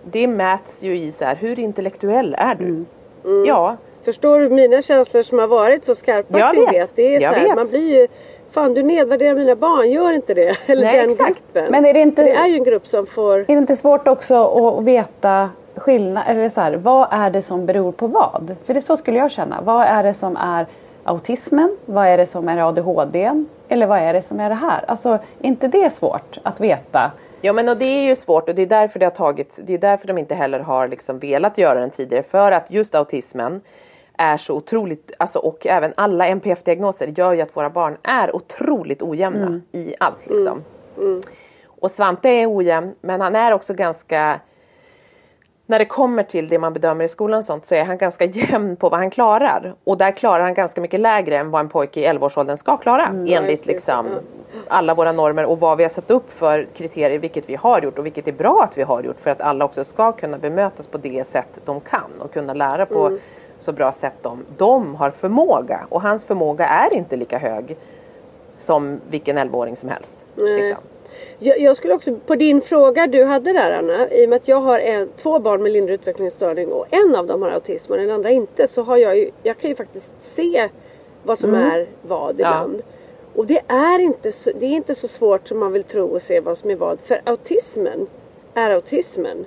det 0.04 0.26
mäts 0.26 0.82
ju 0.82 0.98
i 0.98 1.12
så 1.12 1.24
här, 1.24 1.36
hur 1.36 1.58
intellektuell 1.58 2.34
är 2.38 2.54
du? 2.54 2.84
Mm. 3.24 3.44
Ja, 3.46 3.76
Förstår 4.04 4.38
du 4.38 4.48
mina 4.48 4.82
känslor 4.82 5.22
som 5.22 5.38
har 5.38 5.46
varit 5.46 5.84
så 5.84 5.94
skarpa 5.94 6.38
jag 6.38 6.54
kring 6.54 6.64
vet. 6.64 6.96
det? 6.96 7.02
det 7.02 7.16
är 7.16 7.20
jag 7.20 7.32
så 7.32 7.38
här, 7.38 7.46
vet. 7.46 7.56
Man 7.56 7.66
blir 7.66 8.00
ju 8.00 8.08
fan 8.50 8.74
du 8.74 8.82
nedvärderar 8.82 9.34
mina 9.34 9.56
barn, 9.56 9.90
gör 9.90 10.12
inte 10.12 10.34
det. 10.34 10.56
Eller 10.66 10.84
Nej, 10.84 11.00
den 11.00 11.10
exakt. 11.10 11.28
gruppen. 11.28 11.70
Men 11.70 11.84
är 11.84 11.94
det 11.94 12.00
inte- 12.00 12.22
För 12.22 12.30
det 12.30 12.36
är 12.36 12.46
ju 12.46 12.54
en 12.54 12.64
grupp 12.64 12.86
som 12.86 13.06
får... 13.06 13.38
Är 13.38 13.44
det 13.46 13.52
inte 13.52 13.76
svårt 13.76 14.08
också 14.08 14.34
att 14.78 14.84
veta 14.84 15.50
skillnad, 15.76 16.24
eller 16.26 16.48
så 16.48 16.60
här, 16.60 16.72
vad 16.72 17.08
är 17.10 17.30
det 17.30 17.42
som 17.42 17.66
beror 17.66 17.92
på 17.92 18.06
vad? 18.06 18.56
För 18.64 18.74
det 18.74 18.82
så 18.82 18.96
skulle 18.96 19.18
jag 19.18 19.30
känna. 19.30 19.60
Vad 19.60 19.86
är 19.86 20.02
det 20.02 20.14
som 20.14 20.36
är 20.36 20.66
autismen? 21.04 21.76
Vad 21.86 22.06
är 22.06 22.18
det 22.18 22.26
som 22.26 22.48
är 22.48 22.68
ADHD? 22.68 23.44
Eller 23.68 23.86
vad 23.86 23.98
är 23.98 24.12
det 24.12 24.22
som 24.22 24.40
är 24.40 24.48
det 24.48 24.54
här? 24.54 24.84
Alltså, 24.88 25.08
är 25.08 25.20
inte 25.40 25.68
det 25.68 25.90
svårt 25.90 26.38
att 26.42 26.60
veta? 26.60 27.10
Ja 27.40 27.52
men 27.52 27.68
och 27.68 27.76
det 27.76 27.84
är 27.84 28.02
ju 28.08 28.16
svårt 28.16 28.48
och 28.48 28.54
det 28.54 28.62
är 28.62 28.66
därför 28.66 28.98
det 28.98 29.06
har 29.06 29.10
tagit, 29.10 29.58
det 29.62 29.74
är 29.74 29.78
därför 29.78 30.06
de 30.06 30.18
inte 30.18 30.34
heller 30.34 30.60
har 30.60 30.88
liksom 30.88 31.18
velat 31.18 31.58
göra 31.58 31.80
den 31.80 31.90
tidigare. 31.90 32.22
För 32.22 32.52
att 32.52 32.70
just 32.70 32.94
autismen 32.94 33.60
är 34.18 34.36
så 34.36 34.54
otroligt, 34.54 35.12
alltså, 35.18 35.38
och 35.38 35.66
även 35.66 35.92
alla 35.96 36.26
NPF-diagnoser 36.26 37.06
gör 37.06 37.32
ju 37.32 37.40
att 37.40 37.56
våra 37.56 37.70
barn 37.70 37.96
är 38.02 38.36
otroligt 38.36 39.02
ojämna 39.02 39.60
i 39.72 39.94
allt 40.00 40.26
liksom. 40.26 40.64
Och 41.66 41.90
Svante 41.90 42.28
är 42.28 42.56
ojämn 42.56 42.94
men 43.00 43.20
han 43.20 43.36
är 43.36 43.52
också 43.52 43.74
ganska 43.74 44.40
när 45.66 45.78
det 45.78 45.84
kommer 45.84 46.22
till 46.22 46.48
det 46.48 46.58
man 46.58 46.72
bedömer 46.72 47.04
i 47.04 47.08
skolan 47.08 47.38
och 47.38 47.44
sånt 47.44 47.66
så 47.66 47.74
är 47.74 47.84
han 47.84 47.98
ganska 47.98 48.24
jämn 48.24 48.76
på 48.76 48.88
vad 48.88 49.00
han 49.00 49.10
klarar. 49.10 49.74
Och 49.84 49.98
där 49.98 50.10
klarar 50.10 50.44
han 50.44 50.54
ganska 50.54 50.80
mycket 50.80 51.00
lägre 51.00 51.38
än 51.38 51.50
vad 51.50 51.60
en 51.60 51.68
pojke 51.68 52.00
i 52.00 52.06
11-årsåldern 52.08 52.56
ska 52.56 52.76
klara. 52.76 53.06
enligt 53.06 53.50
just 53.50 53.66
det, 53.66 53.72
liksom 53.72 54.06
ja. 54.06 54.58
alla 54.68 54.94
våra 54.94 55.12
normer 55.12 55.44
och 55.44 55.60
vad 55.60 55.76
vi 55.76 55.82
har 55.82 55.90
satt 55.90 56.10
upp 56.10 56.32
för 56.32 56.66
kriterier, 56.74 57.18
vilket 57.18 57.48
vi 57.48 57.54
har 57.54 57.80
gjort 57.80 57.98
och 57.98 58.06
vilket 58.06 58.28
är 58.28 58.32
bra 58.32 58.62
att 58.70 58.78
vi 58.78 58.82
har 58.82 59.02
gjort 59.02 59.20
för 59.20 59.30
att 59.30 59.40
alla 59.40 59.64
också 59.64 59.84
ska 59.84 60.12
kunna 60.12 60.38
bemötas 60.38 60.86
på 60.86 60.98
det 60.98 61.26
sätt 61.26 61.60
de 61.64 61.80
kan 61.80 62.10
och 62.20 62.32
kunna 62.32 62.54
lära 62.54 62.86
på 62.86 63.06
Mm. 63.06 63.20
så 63.58 63.72
bra 63.72 63.92
sätt 63.92 64.14
de, 64.22 64.44
de 64.56 64.94
har 64.94 65.10
förmåga. 65.10 65.86
Och 65.88 66.02
hans 66.02 66.24
förmåga 66.24 66.66
är 66.66 66.94
inte 66.94 67.16
lika 67.16 67.38
hög 67.38 67.76
som 68.58 69.00
vilken 69.10 69.38
11-åring 69.38 69.76
som 69.76 69.88
helst. 69.88 70.16
Liksom. 70.34 70.78
Jag, 71.38 71.60
jag 71.60 71.76
skulle 71.76 71.94
också, 71.94 72.14
på 72.26 72.34
din 72.34 72.60
fråga 72.60 73.06
du 73.06 73.24
hade 73.24 73.52
där 73.52 73.78
Anna, 73.78 74.10
i 74.10 74.24
och 74.24 74.28
med 74.28 74.36
att 74.36 74.48
jag 74.48 74.60
har 74.60 74.78
en, 74.78 75.08
två 75.16 75.38
barn 75.38 75.62
med 75.62 75.72
lindrig 75.72 75.94
utvecklingsstörning 75.94 76.72
och 76.72 76.86
en 76.90 77.14
av 77.14 77.26
dem 77.26 77.42
har 77.42 77.50
autism 77.50 77.92
och 77.92 77.98
den 77.98 78.10
andra 78.10 78.30
inte. 78.30 78.68
Så 78.68 78.82
har 78.82 78.96
jag 78.96 79.18
ju, 79.18 79.30
jag 79.42 79.58
kan 79.58 79.70
ju 79.70 79.76
faktiskt 79.76 80.14
se 80.18 80.68
vad 81.22 81.38
som 81.38 81.54
är 81.54 81.86
vad 82.02 82.34
ibland. 82.34 82.82
Och 83.34 83.46
det 83.46 83.60
är, 83.66 83.98
inte 83.98 84.32
så, 84.32 84.50
det 84.60 84.66
är 84.66 84.70
inte 84.70 84.94
så 84.94 85.08
svårt 85.08 85.48
som 85.48 85.58
man 85.58 85.72
vill 85.72 85.84
tro 85.84 86.16
att 86.16 86.22
se 86.22 86.40
vad 86.40 86.58
som 86.58 86.70
är 86.70 86.76
vad. 86.76 87.00
För 87.00 87.20
autismen 87.24 88.06
är 88.54 88.70
autismen. 88.70 89.46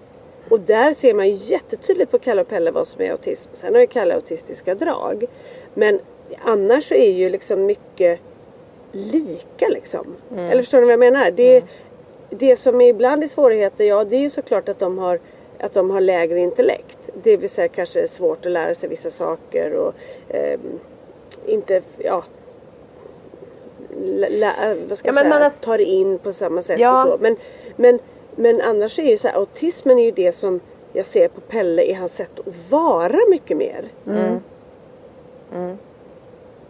Och 0.50 0.60
där 0.60 0.94
ser 0.94 1.14
man 1.14 1.30
ju 1.30 1.34
jättetydligt 1.34 2.12
på 2.12 2.20
Kalle 2.20 2.42
och 2.42 2.48
Pelle 2.48 2.72
vad 2.72 2.88
som 2.88 3.02
är 3.02 3.12
autism. 3.12 3.50
Sen 3.54 3.74
har 3.74 3.82
ju 3.82 3.88
Kalle 3.88 4.14
autistiska 4.14 4.76
drag. 4.76 5.26
Men 5.74 6.00
annars 6.46 6.88
så 6.88 6.96
är 6.96 7.12
ju 7.12 7.30
liksom 7.30 7.66
mycket 7.66 8.20
lika 8.92 9.68
liksom. 9.68 10.16
Eller 10.38 10.62
förstår 10.62 10.78
ni 10.80 10.84
vad 10.86 10.92
jag 10.94 11.00
menar? 11.00 11.32
Det, 11.32 11.64
det 12.30 12.56
som 12.56 12.82
är 12.82 12.88
ibland 12.90 13.24
är 13.24 13.28
svårigheter, 13.28 13.84
ja 13.86 14.04
det 14.04 14.16
är 14.16 14.20
ju 14.20 14.30
såklart 14.30 14.70
att 14.70 14.80
de 14.80 14.98
har 14.98 15.20
att 15.60 15.74
de 15.74 15.90
har 15.90 16.02
lägre 16.02 16.40
intellekt. 16.40 17.10
Det 17.24 17.38
vill 17.38 17.50
säga 17.50 17.68
kanske 17.68 18.02
är 18.04 18.08
svårt 18.08 18.46
att 18.46 18.52
lära 18.52 18.74
sig 18.74 18.90
vissa 18.90 19.10
saker 19.12 19.74
och 19.74 19.94
ehm, 20.30 20.60
inte, 21.46 21.82
ja 21.98 22.24
lä, 24.30 24.76
vad 24.90 24.98
ska 24.98 25.08
Ja, 25.08 25.14
jag 25.14 25.24
säga, 25.26 25.40
har- 25.40 25.50
tar 25.50 25.78
in 25.78 26.18
på 26.20 26.34
samma 26.34 26.62
sätt 26.62 26.80
Ja. 26.80 27.04
och 27.04 27.10
så. 27.10 27.18
Men, 27.22 27.38
men, 27.76 28.00
men 28.36 28.62
annars 28.62 29.00
är 29.00 29.04
ju 29.04 29.18
så 29.18 29.28
här, 29.28 29.36
autismen 29.36 30.00
är 30.00 30.04
ju 30.04 30.12
det 30.12 30.32
som 30.32 30.60
jag 30.94 31.06
ser 31.06 31.28
på 31.28 31.42
Pelle 31.42 31.84
i 31.84 31.94
hans 31.94 32.16
sätt 32.16 32.32
att 32.40 32.72
vara 32.72 33.20
mycket 33.30 33.58
mer. 33.58 33.88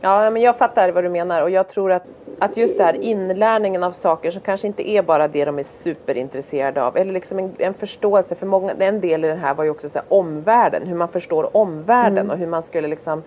Ja, 0.02 0.30
men 0.30 0.42
jag 0.42 0.58
fattar 0.58 0.92
vad 0.92 1.04
du 1.04 1.10
menar 1.10 1.42
och 1.42 1.50
jag 1.50 1.68
tror 1.68 1.92
att, 1.92 2.04
att 2.40 2.58
just 2.58 2.78
det 2.78 2.84
här 2.84 2.94
inlärningen 2.94 3.84
av 3.84 3.92
saker 3.92 4.32
som 4.32 4.42
kanske 4.42 4.68
inte 4.68 4.90
är 4.90 5.02
bara 5.02 5.28
det 5.28 5.46
de 5.46 5.60
är 5.60 5.64
superintresserade 5.64 6.84
av 6.84 6.98
eller 6.98 7.14
liksom 7.14 7.40
en, 7.40 7.56
en 7.58 7.74
förståelse 7.74 8.36
för 8.36 8.46
många, 8.46 8.74
en 8.80 9.02
del 9.02 9.26
i 9.26 9.28
det 9.28 9.36
här 9.36 9.54
var 9.54 9.64
ju 9.64 9.70
också 9.70 9.90
så 9.90 10.00
här, 10.00 10.06
omvärlden, 10.08 10.88
hur 10.88 10.96
man 10.96 11.08
förstår 11.08 11.58
omvärlden 11.58 12.32
och 12.32 12.38
hur 12.38 12.48
man 12.48 12.64
skulle 12.64 12.88
liksom 12.88 13.24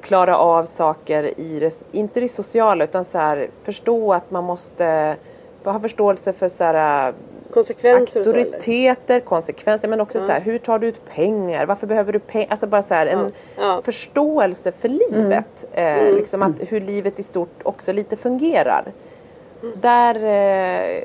klara 0.00 0.36
av 0.36 0.64
saker 0.64 1.40
i 1.40 1.60
det, 1.60 1.84
inte 1.92 2.20
det 2.20 2.28
sociala 2.28 2.84
utan 2.84 3.04
så 3.04 3.18
här, 3.18 3.48
förstå 3.62 4.12
att 4.12 4.30
man 4.30 4.44
måste 4.44 5.16
ha 5.64 5.80
förståelse 5.80 6.32
för 6.32 6.48
så 6.48 6.64
här, 6.64 7.12
Konsekvenser 7.52 8.20
auktoriteter, 8.20 9.20
konsekvenser 9.20 9.88
men 9.88 10.00
också 10.00 10.20
så 10.20 10.26
här, 10.26 10.40
hur 10.40 10.58
tar 10.58 10.78
du 10.78 10.86
ut 10.86 11.04
pengar? 11.14 11.66
Varför 11.66 11.86
behöver 11.86 12.12
du 12.12 12.18
pengar? 12.18 12.46
Alltså 12.50 12.66
bara 12.66 12.82
så 12.82 12.94
här, 12.94 13.06
en 13.06 13.32
Ja. 13.56 13.80
förståelse 13.84 14.72
för 14.72 14.88
livet. 14.88 15.64
Eh, 15.72 16.14
liksom 16.14 16.42
att 16.42 16.52
hur 16.58 16.80
livet 16.80 17.18
i 17.18 17.22
stort 17.22 17.60
också 17.62 17.92
lite 17.92 18.16
fungerar. 18.16 18.84
Där 19.80 20.14
eh, 20.16 21.02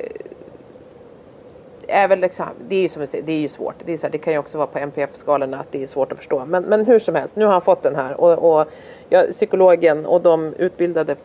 är 1.87 2.07
väl 2.07 2.19
liksom, 2.19 2.45
det 2.67 2.75
är 2.75 2.81
ju 2.81 2.89
som 2.89 3.01
du 3.01 3.07
säger, 3.07 3.23
det 3.23 3.31
är 3.31 3.39
ju 3.39 3.47
svårt. 3.47 3.75
Det, 3.85 3.93
är 3.93 3.97
så 3.97 4.05
här, 4.07 4.11
det 4.11 4.17
kan 4.17 4.33
ju 4.33 4.39
också 4.39 4.57
vara 4.57 4.67
på 4.67 4.79
NPF-skalorna 4.79 5.59
att 5.59 5.71
det 5.71 5.83
är 5.83 5.87
svårt 5.87 6.11
att 6.11 6.17
förstå. 6.17 6.45
Men, 6.45 6.63
men 6.63 6.85
hur 6.85 6.99
som 6.99 7.15
helst, 7.15 7.35
nu 7.35 7.45
har 7.45 7.51
han 7.51 7.61
fått 7.61 7.83
den 7.83 7.95
här 7.95 8.21
och, 8.21 8.59
och 8.59 8.67
ja, 9.09 9.23
psykologen 9.31 10.05
och 10.05 10.21
de 10.21 10.53
utbildade 10.53 11.15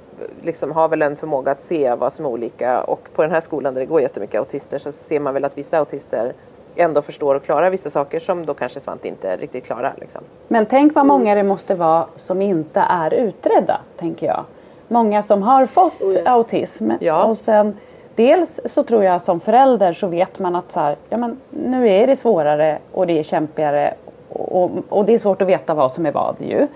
liksom 0.42 0.72
har 0.72 0.88
väl 0.88 1.02
en 1.02 1.16
förmåga 1.16 1.52
att 1.52 1.60
se 1.60 1.94
vad 1.94 2.12
som 2.12 2.24
är 2.24 2.28
olika 2.28 2.82
och 2.82 3.08
på 3.14 3.22
den 3.22 3.30
här 3.30 3.40
skolan 3.40 3.74
där 3.74 3.80
det 3.80 3.86
går 3.86 4.00
jättemycket 4.00 4.38
autister 4.38 4.78
så 4.78 4.92
ser 4.92 5.20
man 5.20 5.34
väl 5.34 5.44
att 5.44 5.58
vissa 5.58 5.78
autister 5.78 6.32
ändå 6.76 7.02
förstår 7.02 7.34
och 7.34 7.44
klarar 7.44 7.70
vissa 7.70 7.90
saker 7.90 8.20
som 8.20 8.46
då 8.46 8.54
kanske 8.54 8.80
Svante 8.80 9.08
inte 9.08 9.36
riktigt 9.36 9.64
klarar. 9.64 9.94
Liksom. 10.00 10.20
Men 10.48 10.66
tänk 10.66 10.94
vad 10.94 11.06
många 11.06 11.34
det 11.34 11.42
måste 11.42 11.74
vara 11.74 12.06
som 12.16 12.42
inte 12.42 12.80
är 12.80 13.14
utredda, 13.14 13.80
tänker 13.96 14.26
jag. 14.26 14.44
Många 14.88 15.22
som 15.22 15.42
har 15.42 15.66
fått 15.66 16.02
autism. 16.24 16.90
Ja. 17.00 17.24
Och 17.24 17.38
sen, 17.38 17.76
dels 18.14 18.60
så 18.64 18.82
tror 18.82 19.04
jag 19.04 19.22
som 19.22 19.40
förälder 19.40 19.92
så 19.92 20.06
vet 20.06 20.38
man 20.38 20.56
att 20.56 20.72
så 20.72 20.80
här, 20.80 20.96
ja, 21.08 21.16
men 21.16 21.40
nu 21.50 21.88
är 21.88 22.06
det 22.06 22.16
svårare 22.16 22.78
och 22.92 23.06
det 23.06 23.18
är 23.18 23.22
kämpigare 23.22 23.94
och, 24.28 24.62
och, 24.62 24.70
och 24.88 25.04
det 25.04 25.14
är 25.14 25.18
svårt 25.18 25.42
att 25.42 25.48
veta 25.48 25.74
vad 25.74 25.92
som 25.92 26.06
är 26.06 26.12
vad 26.12 26.36
ju. 26.38 26.68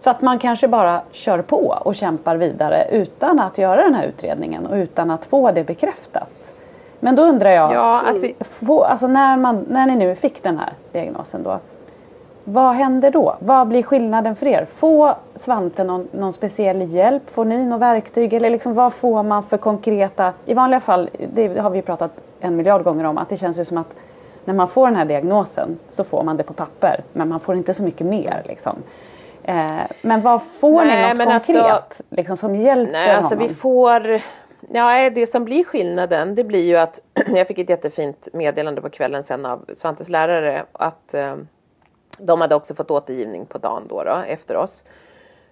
Så 0.00 0.10
att 0.10 0.22
man 0.22 0.38
kanske 0.38 0.68
bara 0.68 1.00
kör 1.12 1.42
på 1.42 1.76
och 1.84 1.94
kämpar 1.94 2.36
vidare 2.36 2.86
utan 2.90 3.40
att 3.40 3.58
göra 3.58 3.82
den 3.82 3.94
här 3.94 4.04
utredningen 4.04 4.66
och 4.66 4.74
utan 4.74 5.10
att 5.10 5.24
få 5.24 5.50
det 5.50 5.64
bekräftat. 5.64 6.52
Men 7.00 7.16
då 7.16 7.22
undrar 7.22 7.50
jag, 7.50 7.72
Ja, 7.74 8.00
alltså- 8.06 8.26
få, 8.40 8.84
alltså 8.84 9.06
när, 9.06 9.36
man, 9.36 9.66
när 9.68 9.86
ni 9.86 9.96
nu 9.96 10.14
fick 10.14 10.42
den 10.42 10.58
här 10.58 10.72
diagnosen 10.92 11.42
då. 11.42 11.58
Vad 12.44 12.74
händer 12.74 13.10
då? 13.10 13.36
Vad 13.38 13.68
blir 13.68 13.82
skillnaden 13.82 14.36
för 14.36 14.46
er? 14.46 14.66
Får 14.74 15.14
Svante 15.34 15.84
någon, 15.84 16.08
någon 16.12 16.32
speciell 16.32 16.82
hjälp? 16.82 17.30
Får 17.30 17.44
ni 17.44 17.64
något 17.64 17.80
verktyg? 17.80 18.32
Eller 18.32 18.50
liksom, 18.50 18.74
vad 18.74 18.92
får 18.92 19.22
man 19.22 19.42
för 19.42 19.56
konkreta... 19.56 20.32
I 20.46 20.54
vanliga 20.54 20.80
fall, 20.80 21.10
det 21.34 21.58
har 21.58 21.70
vi 21.70 21.82
pratat 21.82 22.22
en 22.40 22.56
miljard 22.56 22.82
gånger 22.84 23.04
om, 23.04 23.18
att 23.18 23.28
det 23.28 23.36
känns 23.36 23.58
ju 23.58 23.64
som 23.64 23.78
att 23.78 23.94
när 24.44 24.54
man 24.54 24.68
får 24.68 24.86
den 24.86 24.96
här 24.96 25.04
diagnosen 25.04 25.78
så 25.90 26.04
får 26.04 26.22
man 26.22 26.36
det 26.36 26.42
på 26.42 26.52
papper. 26.52 27.00
Men 27.12 27.28
man 27.28 27.40
får 27.40 27.56
inte 27.56 27.74
så 27.74 27.82
mycket 27.82 28.06
mer. 28.06 28.42
Liksom. 28.44 28.76
Eh, 29.50 29.86
men 30.02 30.20
vad 30.20 30.42
får 30.42 30.84
Nej, 30.84 31.02
ni 31.02 31.08
något 31.08 31.18
men 31.18 31.26
konkret 31.40 31.64
alltså- 31.64 32.02
liksom, 32.10 32.36
som 32.36 32.56
hjälper 32.56 32.92
Nej, 32.92 33.10
alltså 33.10 33.34
honom? 33.34 33.48
vi 33.48 33.54
får... 33.54 34.20
Ja, 34.72 35.10
det 35.10 35.26
som 35.26 35.44
blir 35.44 35.64
skillnaden 35.64 36.34
det 36.34 36.44
blir 36.44 36.64
ju 36.64 36.76
att 36.76 37.00
jag 37.26 37.46
fick 37.46 37.58
ett 37.58 37.68
jättefint 37.68 38.28
meddelande 38.32 38.80
på 38.80 38.90
kvällen 38.90 39.22
sen 39.22 39.46
av 39.46 39.64
Svantes 39.74 40.08
lärare 40.08 40.64
att 40.72 41.14
eh, 41.14 41.36
de 42.18 42.40
hade 42.40 42.54
också 42.54 42.74
fått 42.74 42.90
återgivning 42.90 43.46
på 43.46 43.58
dagen 43.58 43.82
då, 43.88 44.04
då 44.04 44.22
efter 44.26 44.56
oss. 44.56 44.84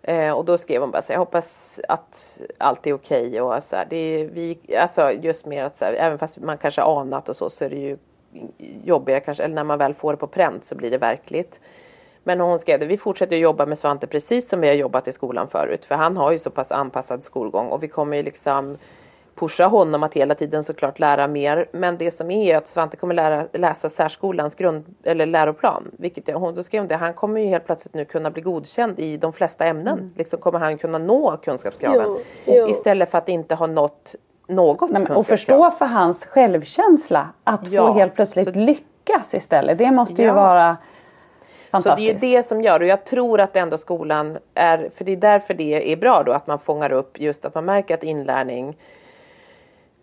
Eh, 0.02 0.30
och 0.32 0.44
då 0.44 0.58
skrev 0.58 0.80
hon 0.80 0.90
bara 0.90 1.02
så 1.02 1.12
jag 1.12 1.18
hoppas 1.18 1.80
att 1.88 2.40
allt 2.58 2.86
är 2.86 2.92
okej 2.92 3.40
och 3.40 3.62
så 3.62 3.76
här, 3.76 3.86
det 3.90 3.96
är 3.96 4.24
vi, 4.24 4.58
alltså 4.80 5.12
just 5.12 5.46
mer 5.46 5.64
att 5.64 5.78
så 5.78 5.84
här, 5.84 5.92
även 5.92 6.18
fast 6.18 6.38
man 6.38 6.58
kanske 6.58 6.82
anat 6.82 7.28
och 7.28 7.36
så 7.36 7.50
så 7.50 7.64
är 7.64 7.70
det 7.70 7.76
ju 7.76 7.96
jobbigare 8.84 9.20
kanske, 9.20 9.44
eller 9.44 9.54
när 9.54 9.64
man 9.64 9.78
väl 9.78 9.94
får 9.94 10.12
det 10.12 10.16
på 10.16 10.26
pränt 10.26 10.64
så 10.64 10.74
blir 10.74 10.90
det 10.90 10.98
verkligt. 10.98 11.60
Men 12.24 12.40
hon 12.40 12.58
skrev 12.58 12.80
det, 12.80 12.86
vi 12.86 12.96
fortsätter 12.96 13.36
att 13.36 13.42
jobba 13.42 13.66
med 13.66 13.78
Svante 13.78 14.06
precis 14.06 14.48
som 14.48 14.60
vi 14.60 14.68
har 14.68 14.74
jobbat 14.74 15.08
i 15.08 15.12
skolan 15.12 15.48
förut. 15.48 15.84
För 15.84 15.94
han 15.94 16.16
har 16.16 16.32
ju 16.32 16.38
så 16.38 16.50
pass 16.50 16.72
anpassad 16.72 17.24
skolgång 17.24 17.66
och 17.68 17.82
vi 17.82 17.88
kommer 17.88 18.16
ju 18.16 18.22
liksom 18.22 18.78
pusha 19.34 19.66
honom 19.66 20.02
att 20.02 20.14
hela 20.14 20.34
tiden 20.34 20.64
såklart 20.64 20.98
lära 20.98 21.28
mer. 21.28 21.68
Men 21.72 21.96
det 21.96 22.10
som 22.10 22.30
är 22.30 22.56
att 22.56 22.68
Svante 22.68 22.96
kommer 22.96 23.14
lära, 23.14 23.44
läsa 23.52 23.88
särskolans 23.90 24.54
grund, 24.54 24.84
eller 25.02 25.26
läroplan. 25.26 25.90
Vilket 25.98 26.34
hon, 26.34 26.54
då 26.54 26.62
skrev 26.62 26.88
det, 26.88 26.96
han 26.96 27.14
kommer 27.14 27.40
ju 27.40 27.46
helt 27.46 27.66
plötsligt 27.66 27.94
nu 27.94 28.04
kunna 28.04 28.30
bli 28.30 28.42
godkänd 28.42 28.98
i 28.98 29.16
de 29.16 29.32
flesta 29.32 29.64
ämnen. 29.66 30.12
Liksom 30.16 30.38
kommer 30.40 30.58
han 30.58 30.78
kunna 30.78 30.98
nå 30.98 31.36
kunskapskraven. 31.36 32.06
Jo, 32.06 32.20
jo. 32.44 32.68
Istället 32.68 33.10
för 33.10 33.18
att 33.18 33.28
inte 33.28 33.54
ha 33.54 33.66
nått 33.66 34.14
något 34.48 34.90
Nej, 34.90 35.02
men, 35.02 35.12
och 35.16 35.26
förstå 35.26 35.70
för 35.70 35.86
hans 35.86 36.24
självkänsla 36.24 37.28
att 37.44 37.68
Ja, 37.72 37.86
få 37.86 37.92
helt 37.92 38.14
plötsligt 38.14 38.48
så- 38.52 38.58
lyckas 38.58 39.34
istället. 39.34 39.78
Det 39.78 39.90
måste 39.90 40.22
ju 40.22 40.28
Ja. 40.28 40.34
vara 40.34 40.76
Så 41.70 41.94
det 41.96 42.10
är 42.10 42.18
det 42.18 42.42
som 42.42 42.62
gör 42.62 42.80
och 42.80 42.86
jag 42.86 43.04
tror 43.04 43.40
att 43.40 43.56
ändå 43.56 43.78
skolan 43.78 44.38
är, 44.54 44.90
för 44.96 45.04
det 45.04 45.12
är 45.12 45.16
därför 45.16 45.54
det 45.54 45.92
är 45.92 45.96
bra 45.96 46.22
då 46.22 46.32
att 46.32 46.46
man 46.46 46.58
fångar 46.58 46.92
upp 46.92 47.20
just 47.20 47.44
att 47.44 47.54
man 47.54 47.64
märker 47.64 47.94
att 47.94 48.02
inlärning 48.02 48.76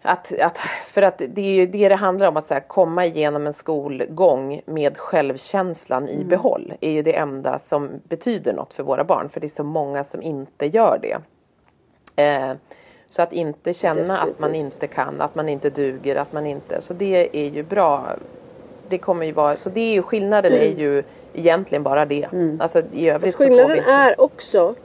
att, 0.02 0.40
att, 0.40 0.58
för 0.88 1.02
att 1.02 1.18
det 1.28 1.42
är 1.42 1.56
ju 1.56 1.66
det 1.68 1.90
det 1.90 1.96
handlar 1.96 2.28
om, 2.28 2.38
att 2.38 2.48
så 2.48 2.54
här, 2.54 2.62
komma 2.62 3.06
igenom 3.06 3.48
en 3.48 3.54
skolgång 3.54 4.62
med 4.66 4.98
självkänslan 4.98 6.10
i 6.10 6.24
behåll 6.26 6.74
är 6.82 6.92
ju 6.92 7.02
det 7.02 7.16
enda 7.16 7.60
som 7.60 7.90
betyder 8.04 8.54
något 8.54 8.74
för 8.74 8.84
våra 8.84 9.04
barn. 9.04 9.30
För 9.30 9.40
det 9.40 9.48
är 9.48 9.50
så 9.50 9.64
många 9.64 10.04
som 10.04 10.22
inte 10.22 10.66
gör 10.66 11.00
det. 11.02 11.18
Eh, 12.24 12.54
Så 13.10 13.22
att 13.22 13.34
inte 13.34 13.74
känna 13.74 14.18
att 14.18 14.40
man 14.40 14.52
Definitivt. 14.52 14.74
inte 14.74 14.88
kan, 14.88 15.22
att 15.22 15.36
man 15.36 15.50
inte 15.50 15.70
duger, 15.70 16.16
att 16.16 16.34
man 16.34 16.46
inte... 16.46 16.82
Så 16.82 16.94
det 16.94 17.30
är 17.38 17.50
ju 17.50 17.64
bra. 17.64 18.16
Det 18.90 18.98
kommer 18.98 19.26
ju 19.26 19.32
vara... 19.32 19.56
Så 19.56 19.70
det 19.70 19.82
är 19.82 19.94
ju 19.94 20.02
skillnaden 20.02 20.54
är 20.54 20.80
ju 20.80 21.04
egentligen 21.36 21.84
bara 21.84 22.06
det. 22.06 22.28
Alltså 22.60 22.82
i 22.94 23.10
övrigt 23.10 23.22
Fast 23.22 23.32
så 23.32 23.38
får 23.38 23.44
vi 23.44 23.50
skillnaden 23.50 23.78
inte... 23.78 23.92
är 23.92 24.22
också, 24.22 24.76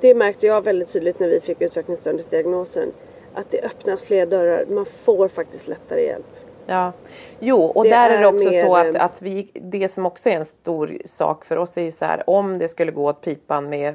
det 0.00 0.14
märkte 0.14 0.46
jag 0.46 0.64
väldigt 0.64 0.92
tydligt 0.92 1.20
när 1.20 1.28
vi 1.28 1.40
fick 1.40 1.60
utvecklingsstörningsdiagnosen, 1.60 2.92
att 3.34 3.50
det 3.50 3.60
öppnas 3.60 4.04
fler 4.04 4.26
dörrar. 4.26 4.66
Man 4.68 4.86
får 4.86 5.28
faktiskt 5.28 5.68
lättare 5.68 6.04
hjälp. 6.04 6.26
Ja. 6.66 6.92
Jo, 7.38 7.62
och 7.62 7.84
Det 7.84 7.90
där 7.90 8.10
är 8.10 8.20
det 8.20 8.26
också 8.26 8.50
mer, 8.50 8.64
så 8.64 8.76
att, 8.76 8.94
eh, 8.94 9.04
att 9.04 9.22
vi, 9.22 9.50
det 9.54 9.92
som 9.92 10.06
också 10.06 10.28
är 10.28 10.36
en 10.36 10.44
stor 10.44 10.98
sak 11.04 11.44
för 11.44 11.56
oss 11.56 11.76
är 11.76 11.82
ju 11.82 11.92
så 11.92 12.04
här, 12.04 12.30
om 12.30 12.58
det 12.58 12.68
skulle 12.68 12.92
gå 12.92 13.08
åt 13.08 13.20
pipan 13.20 13.68
med 13.68 13.94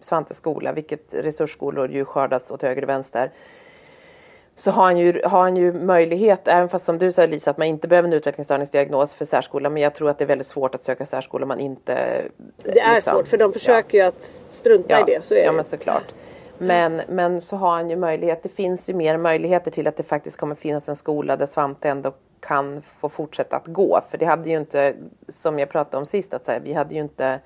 Svantes 0.00 0.36
skola, 0.36 0.72
vilket 0.72 1.14
resursskolor 1.14 1.90
ju 1.90 2.04
skördas 2.04 2.50
åt 2.50 2.62
höger 2.62 2.82
och 2.82 2.88
vänster, 2.88 3.30
så 4.56 4.70
har 4.70 4.84
han, 4.84 4.98
ju, 4.98 5.22
har 5.24 5.40
han 5.40 5.56
ju 5.56 5.72
möjlighet, 5.72 6.48
även 6.48 6.68
fast 6.68 6.84
som 6.84 6.98
du 6.98 7.12
sa 7.12 7.26
Lisa, 7.26 7.50
att 7.50 7.58
man 7.58 7.66
inte 7.66 7.88
behöver 7.88 8.08
en 8.08 8.12
utvecklingsstörningsdiagnos 8.12 9.14
för 9.14 9.24
särskola, 9.24 9.70
men 9.70 9.82
jag 9.82 9.94
tror 9.94 10.10
att 10.10 10.18
det 10.18 10.24
är 10.24 10.28
väldigt 10.28 10.46
svårt 10.46 10.74
att 10.74 10.82
söka 10.82 11.06
särskola 11.06 11.44
om 11.44 11.48
man 11.48 11.60
inte... 11.60 12.22
Det 12.62 12.80
är 12.80 12.94
liksom- 12.94 13.14
svårt 13.14 13.28
för 13.28 13.36
de 13.36 13.52
försöker 13.52 13.98
ju 13.98 14.04
att 14.04 14.20
strunta 14.20 14.98
i 14.98 15.02
det. 15.06 15.24
Så 15.24 15.34
är 15.34 15.38
ja, 15.38 15.50
det. 15.50 15.56
men 15.56 15.64
såklart. 15.64 16.14
Men, 16.58 17.02
men 17.08 17.40
så 17.40 17.56
har 17.56 17.70
han 17.70 17.90
ju 17.90 17.96
möjlighet, 17.96 18.42
det 18.42 18.48
finns 18.48 18.90
ju 18.90 18.94
mer 18.94 19.16
möjligheter 19.16 19.70
till 19.70 19.86
att 19.86 19.96
det 19.96 20.02
faktiskt 20.02 20.36
kommer 20.36 20.54
finnas 20.54 20.88
en 20.88 20.96
skola 20.96 21.36
där 21.36 21.46
Svante 21.46 21.88
ändå 21.88 22.12
kan 22.40 22.82
få 23.00 23.08
fortsätta 23.08 23.56
att 23.56 23.66
gå. 23.66 24.00
För 24.10 24.18
det 24.18 24.24
hade 24.24 24.50
ju 24.50 24.56
inte, 24.56 24.94
som 25.28 25.58
jag 25.58 25.68
pratade 25.68 25.96
om 25.96 26.06
sist, 26.06 26.34
att 26.34 26.44
så 26.44 26.52
här, 26.52 26.60
vi 26.60 26.72
hade 26.72 26.94
ju 26.94 27.00
inte 27.00 27.40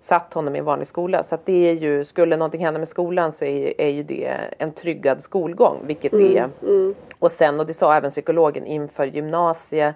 satt 0.00 0.34
honom 0.34 0.56
i 0.56 0.58
en 0.58 0.64
vanlig 0.64 0.88
skola. 0.88 1.22
Så 1.22 1.34
att 1.34 1.46
det 1.46 1.68
är 1.70 1.74
ju, 1.74 2.04
skulle 2.04 2.36
någonting 2.36 2.64
hända 2.64 2.78
med 2.78 2.88
skolan 2.88 3.32
så 3.32 3.44
är, 3.44 3.80
är 3.80 3.88
ju 3.88 4.02
det 4.02 4.30
en 4.58 4.72
tryggad 4.72 5.22
skolgång, 5.22 5.76
vilket 5.86 6.12
Mm, 6.12 6.36
är. 6.36 6.94
Och 7.18 7.30
sen, 7.30 7.60
och 7.60 7.66
det 7.66 7.74
sa 7.74 7.94
även 7.94 8.10
psykologen 8.10 8.66
inför 8.66 9.04
gymnasie 9.04 9.94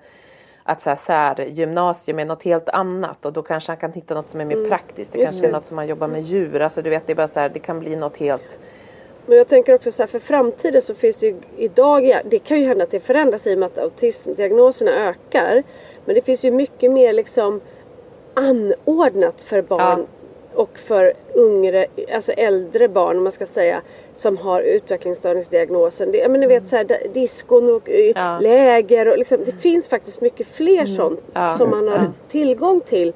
att 0.64 0.82
så 0.82 0.88
här, 0.90 0.96
särgymnasium 0.96 2.18
är 2.18 2.24
något 2.24 2.42
helt 2.42 2.68
annat 2.68 3.24
och 3.24 3.32
då 3.32 3.42
kanske 3.42 3.70
han 3.72 3.76
kan 3.76 3.92
hitta 3.92 4.14
något 4.14 4.30
som 4.30 4.40
är 4.40 4.44
mer 4.44 4.68
praktiskt. 4.68 5.12
Det 5.12 5.18
Mm. 5.18 5.22
just 5.24 5.32
kanske 5.32 5.46
är 5.46 5.50
det. 5.50 5.56
något 5.56 5.66
som 5.66 5.76
man 5.76 5.86
jobbar 5.86 6.08
med 6.08 6.22
djur. 6.22 6.60
Alltså 6.60 6.82
du 6.82 6.90
vet, 6.90 7.06
det 7.06 7.12
är 7.12 7.14
bara 7.14 7.28
så 7.28 7.40
här, 7.40 7.48
det 7.48 7.58
kan 7.58 7.80
bli 7.80 7.96
något 7.96 8.16
helt... 8.16 8.58
Men 9.26 9.38
jag 9.38 9.48
tänker 9.48 9.74
också 9.74 9.92
så 9.92 10.02
här, 10.02 10.08
för 10.08 10.18
framtiden 10.18 10.82
så 10.82 10.94
finns 10.94 11.16
det 11.16 11.26
ju 11.26 11.34
idag, 11.56 12.12
det 12.24 12.38
kan 12.38 12.60
ju 12.60 12.66
hända 12.66 12.84
att 12.84 12.90
det 12.90 13.00
förändras 13.00 13.46
i 13.46 13.54
och 13.54 13.58
med 13.58 13.66
att 13.66 13.78
autismdiagnoserna 13.78 14.90
ökar. 14.90 15.62
Men 16.04 16.14
det 16.14 16.22
finns 16.22 16.44
ju 16.44 16.50
mycket 16.50 16.90
mer 16.92 17.12
liksom 17.12 17.60
anordnat 18.34 19.40
för 19.40 19.62
barn 19.62 20.06
och 20.54 20.78
för 20.78 21.12
yngre, 21.36 21.86
alltså 22.14 22.32
äldre 22.32 22.88
barn 22.88 23.16
om 23.16 23.22
man 23.22 23.32
ska 23.32 23.46
säga, 23.46 23.80
som 24.14 24.36
har 24.36 24.60
utvecklingsstörningsdiagnosen. 24.60 26.12
Det, 26.12 26.28
menar, 26.28 26.38
ni 26.38 26.46
vet 26.46 26.68
så 26.68 26.76
här, 26.76 26.86
diskon 27.14 27.74
och 27.74 27.88
Ja. 28.14 28.38
läger 28.40 29.08
och 29.08 29.18
liksom, 29.18 29.38
det 29.44 29.52
finns 29.52 29.88
faktiskt 29.88 30.20
mycket 30.20 30.46
fler 30.46 30.86
sånt 30.86 31.20
Ja. 31.32 31.48
som 31.50 31.70
man 31.70 31.88
har 31.88 32.12
tillgång 32.28 32.80
till 32.80 33.12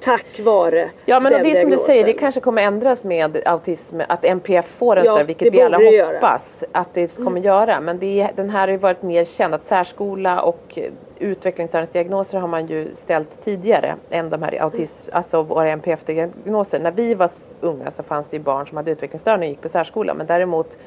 tack 0.00 0.40
vare 0.40 0.90
Ja 1.04 1.20
men 1.20 1.32
den 1.32 1.40
och 1.40 1.46
det 1.46 1.52
är 1.52 1.60
som 1.60 1.70
du 1.70 1.78
säger, 1.78 2.04
det 2.04 2.12
kanske 2.12 2.40
kommer 2.40 2.62
ändras 2.62 3.04
med 3.04 3.42
autism, 3.44 4.00
att 4.08 4.24
NPF 4.24 4.66
får 4.66 4.96
en 4.96 5.04
Ja, 5.04 5.16
sån, 5.16 5.26
vilket 5.26 5.54
vi 5.54 5.62
alla 5.62 5.78
det 5.78 5.84
göra. 5.84 6.08
Mm. 6.08 6.14
hoppas 6.22 6.64
att 6.72 6.94
det 6.94 7.16
kommer 7.16 7.40
göra. 7.40 7.80
Men 7.80 7.98
det, 7.98 8.28
den 8.36 8.50
här 8.50 8.60
har 8.60 8.68
ju 8.68 8.76
varit 8.76 9.02
mer 9.02 9.24
känd, 9.24 9.54
att 9.54 9.66
särskola 9.66 10.42
och 10.42 10.78
utvecklingsstörningsdiagnoser 11.20 12.38
har 12.38 12.48
man 12.48 12.66
ju 12.66 12.94
ställt 12.94 13.44
tidigare 13.44 13.94
än 14.10 14.30
de 14.30 14.42
här 14.42 14.62
autism, 14.62 15.08
alltså 15.12 15.42
våra 15.42 15.68
NPF-diagnoser. 15.70 16.78
När 16.80 16.90
vi 16.90 17.14
var 17.14 17.30
unga 17.60 17.90
så 17.90 18.02
fanns 18.02 18.28
det 18.28 18.36
ju 18.36 18.42
barn 18.42 18.66
som 18.66 18.76
hade 18.76 18.90
utvecklingsstörning 18.90 19.48
och 19.48 19.50
gick 19.50 19.60
på 19.60 19.68
särskola. 19.68 20.14
Men 20.14 20.26
däremot 20.26 20.78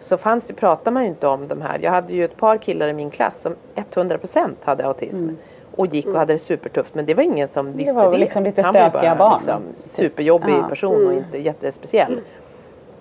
så 0.00 0.16
fanns 0.16 0.46
det, 0.46 0.54
pratar 0.54 0.90
man 0.90 1.02
ju 1.02 1.08
inte 1.08 1.26
om 1.26 1.48
de 1.48 1.62
här. 1.62 1.78
Jag 1.82 1.90
hade 1.90 2.12
ju 2.14 2.24
ett 2.24 2.36
par 2.36 2.56
killar 2.58 2.88
i 2.88 2.92
min 2.92 3.10
klass 3.10 3.40
som 3.40 3.54
100% 3.74 4.54
hade 4.64 4.86
autism. 4.86 5.28
Och 5.76 5.86
gick 5.86 6.06
och 6.06 6.14
hade 6.18 6.32
det 6.32 6.38
supertufft 6.38 6.94
men 6.94 7.06
det 7.06 7.14
var 7.14 7.22
ingen 7.22 7.48
som 7.48 7.72
visste 7.72 7.92
det. 7.92 7.96
var 7.96 8.10
väl 8.10 8.20
liksom 8.20 8.44
lite 8.44 8.62
Han 8.62 8.74
var 8.74 8.82
ju 8.84 8.90
bara 8.90 9.14
barn. 9.16 9.34
Liksom, 9.38 9.62
superjobbig 9.76 10.52
Ja. 10.54 10.68
person 10.68 11.06
och 11.06 11.12
inte 11.12 11.38
jättespeciell. 11.38 12.20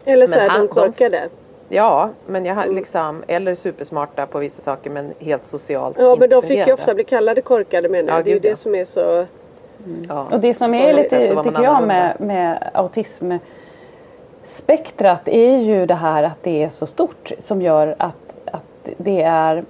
Eller 0.05 0.25
så 0.27 0.39
är 0.39 0.49
de- 0.49 0.67
korkade. 0.67 1.29
Ja, 1.69 2.10
men 2.25 2.45
jag 2.45 2.56
har 2.56 2.67
liksom, 2.67 3.23
eller 3.28 3.56
supersmarta 3.56 4.25
på 4.25 4.39
vissa 4.39 4.62
saker 4.62 4.89
men 4.89 5.13
helt 5.19 5.45
socialt 5.45 5.97
Ja 5.99 6.15
men 6.19 6.30
de 6.30 6.41
fick 6.41 6.67
ju 6.67 6.73
ofta 6.73 6.93
bli 6.93 7.04
kallade 7.04 7.41
korkade 7.41 7.89
menar 7.89 8.10
jag. 8.10 8.19
Ja, 8.19 8.23
det 8.23 8.30
är 8.30 8.34
ju 8.34 8.39
ja. 8.43 8.49
det 8.49 8.56
som 8.56 8.75
är 8.75 8.86
så... 8.86 9.25
Ja. 10.10 10.28
Och 10.32 10.39
det 10.39 10.54
som 10.54 10.69
Så 10.69 10.75
är 10.75 10.93
lite, 10.93 11.28
så 11.28 11.30
var 11.34 11.36
man 11.36 11.43
tycker 11.43 11.63
jag, 11.63 11.88
med, 11.88 12.15
med 12.19 12.69
autismspektrat 12.73 15.28
är 15.28 15.58
ju 15.58 15.86
det 15.86 15.95
här 15.95 16.23
att 16.23 16.43
det 16.43 16.63
är 16.63 16.69
så 16.69 16.88
stort 16.88 17.32
som 17.39 17.62
gör 17.62 17.95
att, 17.99 18.36
att 18.45 18.89
det 18.97 19.21
är 19.21 19.63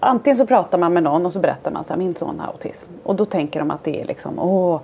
Antingen 0.00 0.36
så 0.36 0.46
pratar 0.46 0.78
man 0.78 0.92
med 0.92 1.02
någon 1.02 1.26
och 1.26 1.32
så 1.32 1.38
berättar 1.38 1.70
man 1.70 1.84
så 1.84 1.92
här, 1.92 1.98
min 1.98 2.14
son 2.14 2.40
har 2.40 2.52
autism. 2.52 2.88
Och 3.02 3.14
då 3.14 3.24
tänker 3.24 3.60
de 3.60 3.70
att 3.70 3.84
det 3.84 4.00
är 4.00 4.04
liksom, 4.04 4.38
åh, 4.38 4.80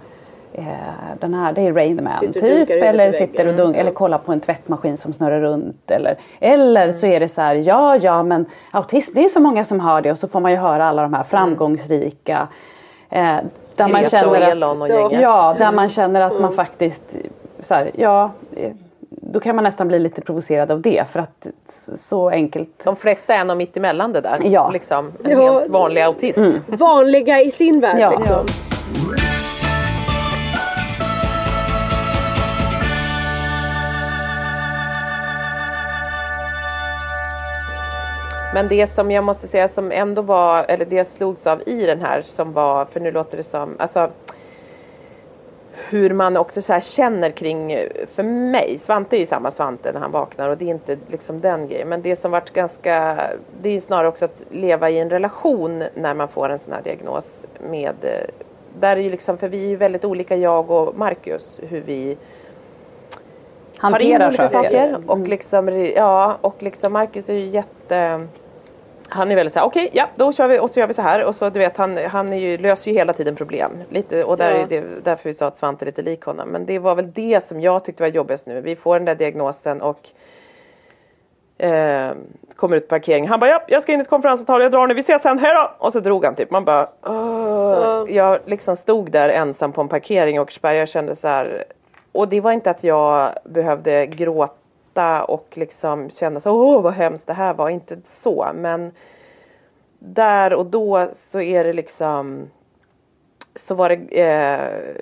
den 1.21 1.35
här, 1.35 1.53
det 1.53 1.61
är 1.61 1.73
Rain 1.73 2.05
Man 2.05 2.17
Sitter 2.17 2.41
typ. 2.41 2.69
dunkar 2.69 2.75
Eller 2.87 3.13
sitter 3.13 3.27
och 3.41 3.47
väggen. 3.47 3.57
dunk, 3.57 3.75
Mm. 3.77 3.81
eller 3.81 3.91
kollar 3.93 4.19
på 4.19 4.33
en 4.33 4.41
tvättmaskin 4.41 4.97
som 4.97 5.13
snurrar 5.13 5.41
runt. 5.41 5.91
Eller, 5.91 6.17
eller 6.41 6.93
så 6.93 7.07
är 7.07 7.21
det 7.21 7.29
så 7.29 7.41
här, 7.41 7.55
ja 7.55 7.97
ja 7.97 8.23
men 8.23 8.47
autism 8.71 9.11
det 9.15 9.21
är 9.21 9.23
ju 9.23 9.29
så 9.29 9.41
många 9.41 9.65
som 9.65 9.81
har 9.81 10.01
det. 10.03 10.13
Och 10.13 10.19
så 10.19 10.29
får 10.29 10.41
man 10.41 10.51
ju 10.51 10.57
höra 10.57 10.85
alla 10.89 11.03
de 11.03 11.15
här 11.15 11.25
framgångsrika. 11.25 12.49
Eh, 13.11 13.37
där 13.77 13.89
man 13.89 14.05
känner 14.05 14.63
att, 14.63 15.05
och. 15.05 15.13
Ja, 15.13 15.55
där 15.59 15.73
man 15.73 15.89
känner 15.89 16.21
att 16.21 16.41
man 16.41 16.53
faktiskt 16.53 17.17
så 17.63 17.75
här, 17.75 17.91
ja, 17.95 18.31
eh, 18.57 18.71
då 19.09 19.41
kan 19.41 19.55
man 19.57 19.65
nästan 19.65 19.89
bli 19.89 19.99
lite 19.99 20.21
provocerad 20.21 20.71
av 20.71 20.81
det 20.81 21.05
för 21.11 21.21
att 21.21 21.47
så 21.99 22.29
enkelt. 22.29 22.85
De 22.85 22.97
flesta 22.97 23.35
är 23.35 23.45
nog 23.45 23.57
mitt 23.57 23.77
emellan 23.77 24.13
det 24.13 24.21
där. 24.21 24.39
Ja. 24.45 24.71
Liksom, 24.71 25.13
en 25.25 25.31
Ja. 25.31 25.53
helt 25.53 25.69
vanlig 25.71 26.03
autist. 26.03 26.39
Vanliga 26.67 27.41
i 27.41 27.51
sin 27.51 27.81
värld 27.81 27.99
Ja. 28.01 28.11
liksom. 28.11 28.47
Men 38.55 38.69
det 38.69 38.87
som 38.87 39.11
jag 39.11 39.25
måste 39.25 39.49
säga 39.49 39.69
som 39.69 39.93
ändå 39.93 40.23
var, 40.23 40.65
eller 40.65 40.85
det 40.85 40.97
jag 40.97 41.07
slogs 41.07 41.47
av 41.47 41.63
i 41.67 41.87
den 41.87 42.01
här 42.01 42.23
som 42.23 42.53
var, 42.53 42.85
för 42.85 43.01
nu 43.01 43.11
låter 43.11 43.37
det 43.37 43.43
som, 43.43 43.77
alltså 43.79 44.11
hur 45.89 46.15
man 46.15 46.37
också 46.37 46.63
så 46.63 46.73
här 46.73 46.81
känner 46.81 47.31
kring, 47.31 47.77
för 48.11 48.23
mig, 48.23 48.79
Svante 48.79 49.17
är 49.17 49.21
ju 49.21 49.27
samma 49.27 49.51
Svante 49.51 49.93
när 49.93 50.01
han 50.01 50.11
vaknar 50.11 50.49
och 50.51 50.57
det 50.57 50.65
är 50.65 50.71
inte 50.71 50.97
liksom 51.09 51.41
den 51.41 51.69
grejen. 51.69 51.89
Men 51.89 52.03
det 52.03 52.17
som 52.17 52.31
varit 52.31 52.51
ganska, 52.51 53.17
det 53.61 53.69
är 53.69 53.73
ju 53.73 53.81
snarare 53.81 54.09
också 54.09 54.25
att 54.25 54.37
leva 54.51 54.91
i 54.91 54.99
en 54.99 55.11
relation 55.11 55.85
när 55.95 56.15
man 56.15 56.29
får 56.29 56.49
en 56.49 56.59
sån 56.59 56.75
här 56.75 56.83
diagnos 56.83 57.47
med, 57.71 57.95
där 58.81 58.97
är 58.97 59.01
ju 59.01 59.11
liksom, 59.11 59.39
för 59.39 59.49
vi 59.49 59.65
är 59.65 59.69
ju 59.69 59.77
väldigt 59.77 60.05
olika 60.05 60.37
jag 60.37 60.71
och 60.71 60.99
Marcus, 60.99 61.61
hur 61.69 61.81
vi 61.81 62.17
tar 63.81 63.89
in 63.89 63.93
Hanterar 63.93 64.29
olika 64.29 64.49
saker. 64.49 64.93
saker. 64.93 65.11
Och 65.11 65.29
liksom, 65.29 65.93
ja, 65.97 66.37
och 66.41 66.63
liksom 66.63 66.93
Marcus 66.93 67.29
är 67.29 67.35
ju 67.35 67.47
jätte... 67.47 68.27
Han 69.15 69.31
är 69.31 69.37
väldigt 69.37 69.53
såhär, 69.53 69.67
okej, 69.67 69.91
ja 69.93 70.09
då 70.17 70.33
kör 70.33 70.49
vi 70.49 70.59
och 70.59 70.71
så 70.71 70.81
gör 70.81 70.87
vi 70.87 70.95
så 70.95 71.03
här. 71.03 71.25
Och 71.25 71.35
så 71.37 71.51
du 71.51 71.59
vet, 71.59 71.77
han, 71.77 71.97
han 71.97 72.33
är 72.33 72.37
ju, 72.37 72.59
löser 72.59 72.91
ju 72.91 72.97
hela 72.97 73.13
tiden 73.13 73.37
problem. 73.37 73.71
Lite, 73.89 74.25
och 74.25 74.37
där 74.37 74.51
Ja. 74.51 74.57
är 74.57 74.67
det 74.67 74.85
därför 75.05 75.29
vi 75.29 75.35
sa 75.35 75.47
att 75.47 75.57
Svante 75.57 75.85
är 75.85 75.87
lite 75.87 76.03
lik 76.03 76.23
honom. 76.25 76.49
Men 76.49 76.67
det 76.67 76.79
var 76.79 76.95
väl 76.95 77.13
det 77.13 77.45
som 77.45 77.61
jag 77.61 77.85
tyckte 77.85 78.03
var 78.03 78.09
jobbigast 78.09 78.47
nu. 78.47 78.61
Vi 78.61 78.77
får 78.77 78.95
den 78.99 79.05
där 79.05 79.15
diagnosen 79.15 79.83
och 79.83 80.09
eh, 81.59 82.11
kommer 82.57 82.77
ut 82.77 82.89
på 82.89 82.95
parkeringen. 82.95 83.31
Han 83.31 83.41
bara, 83.41 83.51
ja, 83.51 83.63
jag 83.69 83.83
ska 83.83 83.93
in 83.93 84.01
i 84.01 84.03
ett 84.03 84.09
konferensavtal, 84.11 84.63
jag 84.63 84.73
drar 84.73 84.87
nu, 84.87 84.95
vi 84.95 85.01
ses 85.01 85.23
sen, 85.23 85.39
hejdå! 85.39 85.71
Och 85.79 85.93
så 85.93 86.01
drog 86.01 86.25
han 86.25 86.35
typ. 86.35 86.51
Man 86.51 86.65
bara, 86.65 86.89
"Åh." 87.07 88.05
Jag 88.09 88.39
liksom 88.45 88.77
stod 88.77 89.11
där 89.11 89.29
ensam 89.29 89.73
på 89.73 89.81
en 89.81 89.89
parkering 89.89 90.37
i 90.37 90.41
Åkersberga 90.41 90.83
och 90.83 90.89
kände 90.89 91.17
så 91.17 91.29
här. 91.29 91.65
Och 92.13 92.29
det 92.29 92.41
var 92.41 92.53
inte 92.53 92.71
att 92.71 92.85
jag 92.85 93.33
behövde 93.45 94.07
gråta 94.07 94.53
och 95.29 95.49
liksom 95.53 96.11
känna 96.11 96.41
så, 96.41 96.53
åh 96.53 96.83
vad 96.83 96.93
hemskt 96.93 97.27
det 97.27 97.33
här 97.33 97.55
var, 97.55 97.69
inte 97.69 97.97
så. 98.05 98.51
Men 98.55 98.93
där 99.99 100.55
och 100.55 100.67
då 100.67 101.09
så 101.13 101.41
är 101.41 101.65
det 101.65 101.73
liksom 101.73 102.51
så 103.55 103.75
var 103.75 103.89
det 103.89 104.21
eh, 104.21 104.95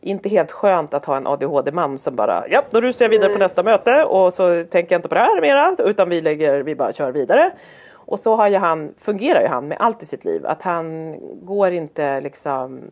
inte 0.00 0.28
helt 0.28 0.52
skönt 0.52 0.94
att 0.94 1.04
ha 1.04 1.16
en 1.16 1.26
ADHD-man 1.26 1.98
som 1.98 2.16
bara, 2.16 2.48
ja 2.48 2.64
då 2.70 2.80
rusar 2.80 3.04
jag 3.04 3.10
vidare 3.10 3.32
på 3.32 3.38
nästa 3.38 3.62
möte 3.62 4.04
och 4.04 4.34
så 4.34 4.64
tänker 4.64 4.94
jag 4.94 4.98
inte 4.98 5.08
på 5.08 5.14
det 5.14 5.20
här 5.20 5.40
mera 5.40 5.74
utan 5.78 6.08
vi 6.08 6.20
lägger, 6.20 6.62
vi 6.62 6.74
bara 6.74 6.92
kör 6.92 7.12
vidare. 7.12 7.50
Och 7.92 8.20
så 8.20 8.36
har 8.36 8.48
ju 8.48 8.56
han, 8.56 8.94
fungerar 8.98 9.40
ju 9.40 9.46
han 9.46 9.68
med 9.68 9.76
allt 9.80 10.02
i 10.02 10.06
sitt 10.06 10.24
liv, 10.24 10.46
att 10.46 10.62
han 10.62 11.16
går 11.42 11.70
inte 11.70 12.20
liksom 12.20 12.90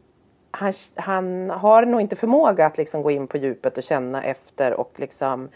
han, 0.50 0.72
han 0.94 1.50
har 1.50 1.86
nog 1.86 2.00
inte 2.00 2.16
förmåga 2.16 2.66
att 2.66 2.78
liksom 2.78 3.02
gå 3.02 3.10
in 3.10 3.26
på 3.26 3.36
djupet 3.36 3.78
och 3.78 3.82
känna 3.82 4.22
efter 4.22 4.74
och 4.74 4.92
liksom 4.96 5.48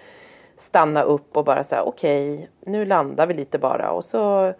stanna 0.60 1.02
upp 1.02 1.36
och 1.36 1.44
bara 1.44 1.64
säga 1.64 1.82
okej, 1.82 2.50
nu 2.60 2.84
landar 2.84 3.26
vi 3.26 3.34
lite 3.34 3.58
bara 3.58 3.90
och 3.90 4.04
så 4.04 4.52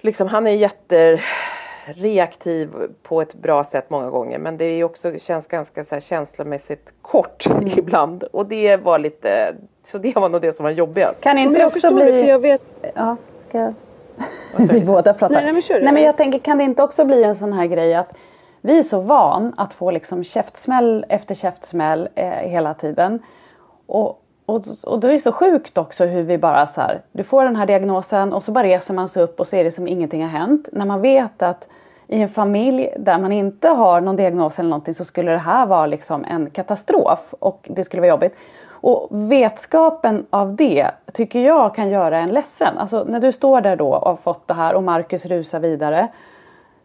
liksom 0.00 0.28
han 0.28 0.46
är 0.46 0.50
jätte 0.50 1.20
reaktiv 1.94 2.70
på 3.02 3.22
ett 3.22 3.34
bra 3.34 3.64
sätt 3.64 3.90
många 3.90 4.10
gånger. 4.10 4.38
Men 4.38 4.56
det 4.56 4.64
är 4.64 4.84
också, 4.84 5.18
känns 5.18 5.46
ganska 5.46 5.84
så 5.84 5.94
här 5.94 6.00
känslomässigt 6.00 6.92
kort 7.02 7.46
ibland. 7.76 8.22
Och 8.22 8.46
det 8.46 8.76
var 8.76 8.98
lite, 8.98 9.54
så 9.84 9.98
det 9.98 10.16
var 10.16 10.28
nog 10.28 10.40
det 10.40 10.52
som 10.52 10.64
var 10.64 10.70
jobbigast. 10.70 11.20
Kan 11.20 11.36
Men 11.36 11.44
inte 11.44 11.60
jag 11.60 11.66
också 11.66 11.94
bli... 11.94 12.04
det 12.04 12.20
för 12.20 12.28
jag 12.28 12.38
vet 12.38 12.62
Ja, 12.94 13.16
ska... 13.48 13.72
vi 14.72 14.80
båda 14.80 15.14
pratar. 15.14 15.34
Nej, 15.34 15.44
nej, 15.44 15.52
men 15.52 15.62
kör 15.62 15.80
nej 15.80 15.92
men 15.92 16.02
jag 16.02 16.16
tänker, 16.16 16.38
kan 16.38 16.58
det 16.58 16.64
inte 16.64 16.82
också 16.82 17.04
bli 17.04 17.24
en 17.24 17.36
sån 17.36 17.52
här 17.52 17.66
grej 17.66 17.94
att 17.94 18.12
vi 18.60 18.78
är 18.78 18.82
så 18.82 19.00
van 19.00 19.54
att 19.56 19.74
få 19.74 19.90
liksom 19.90 20.24
käftsmäll 20.24 21.06
efter 21.08 21.34
käftsmäll 21.34 22.08
eh, 22.14 22.28
hela 22.28 22.74
tiden. 22.74 23.22
Och, 23.86 24.22
och, 24.48 24.64
och 24.84 25.00
det 25.00 25.14
är 25.14 25.18
så 25.18 25.32
sjukt 25.32 25.78
också 25.78 26.04
hur 26.04 26.22
vi 26.22 26.38
bara 26.38 26.66
så 26.66 26.80
här, 26.80 27.00
du 27.12 27.24
får 27.24 27.44
den 27.44 27.56
här 27.56 27.66
diagnosen 27.66 28.32
och 28.32 28.42
så 28.42 28.52
bara 28.52 28.64
reser 28.64 28.94
man 28.94 29.08
sig 29.08 29.22
upp 29.22 29.40
och 29.40 29.46
så 29.46 29.56
är 29.56 29.64
det 29.64 29.72
som 29.72 29.88
ingenting 29.88 30.22
har 30.22 30.28
hänt. 30.28 30.68
När 30.72 30.86
man 30.86 31.00
vet 31.00 31.42
att 31.42 31.68
i 32.06 32.22
en 32.22 32.28
familj 32.28 32.88
där 32.98 33.18
man 33.18 33.32
inte 33.32 33.68
har 33.68 34.00
någon 34.00 34.16
diagnos 34.16 34.58
eller 34.58 34.70
någonting 34.70 34.94
så 34.94 35.04
skulle 35.04 35.32
det 35.32 35.38
här 35.38 35.66
vara 35.66 35.86
liksom 35.86 36.24
en 36.24 36.50
katastrof 36.50 37.34
och 37.38 37.68
det 37.70 37.84
skulle 37.84 38.00
vara 38.00 38.08
jobbigt. 38.08 38.36
Och 38.70 39.08
vetskapen 39.10 40.26
av 40.30 40.56
det 40.56 40.90
tycker 41.12 41.40
jag 41.40 41.74
kan 41.74 41.90
göra 41.90 42.18
en 42.18 42.30
ledsen. 42.30 42.78
Alltså 42.78 43.04
när 43.04 43.20
du 43.20 43.32
står 43.32 43.60
där 43.60 43.76
då 43.76 43.94
och 43.94 44.08
har 44.08 44.16
fått 44.16 44.48
det 44.48 44.54
här 44.54 44.74
och 44.74 44.82
Marcus 44.82 45.26
rusar 45.26 45.60
vidare. 45.60 46.08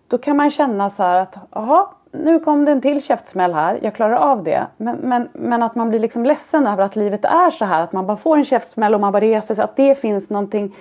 Då 0.08 0.18
kan 0.18 0.38
man 0.38 0.52
känna 0.52 0.90
så 0.90 1.04
här 1.04 1.20
att 1.20 1.36
jaha, 1.52 1.88
nu 2.14 2.40
kom 2.40 2.66
det 2.66 2.72
en 2.72 2.82
till 2.82 3.04
käftsmäll 3.04 3.54
här, 3.54 3.80
jag 3.82 3.96
klarar 3.96 4.16
av 4.16 4.44
det. 4.44 4.68
Men, 4.78 4.96
men, 4.96 5.30
men 5.34 5.64
att 5.64 5.76
man 5.76 5.90
blir 5.90 6.00
liksom 6.00 6.26
ledsen 6.26 6.68
över 6.68 6.84
att 6.84 6.96
livet 6.96 7.26
är 7.26 7.52
så 7.52 7.66
här, 7.66 7.82
att 7.82 7.94
man 7.94 8.06
bara 8.06 8.18
får 8.18 8.38
en 8.38 8.46
käftsmäll 8.46 8.94
och 8.94 9.02
man 9.02 9.12
bara 9.12 9.24
reser 9.24 9.56
sig, 9.56 9.64
att 9.64 9.76
det 9.76 9.96
finns 9.96 10.30
någonting 10.30 10.76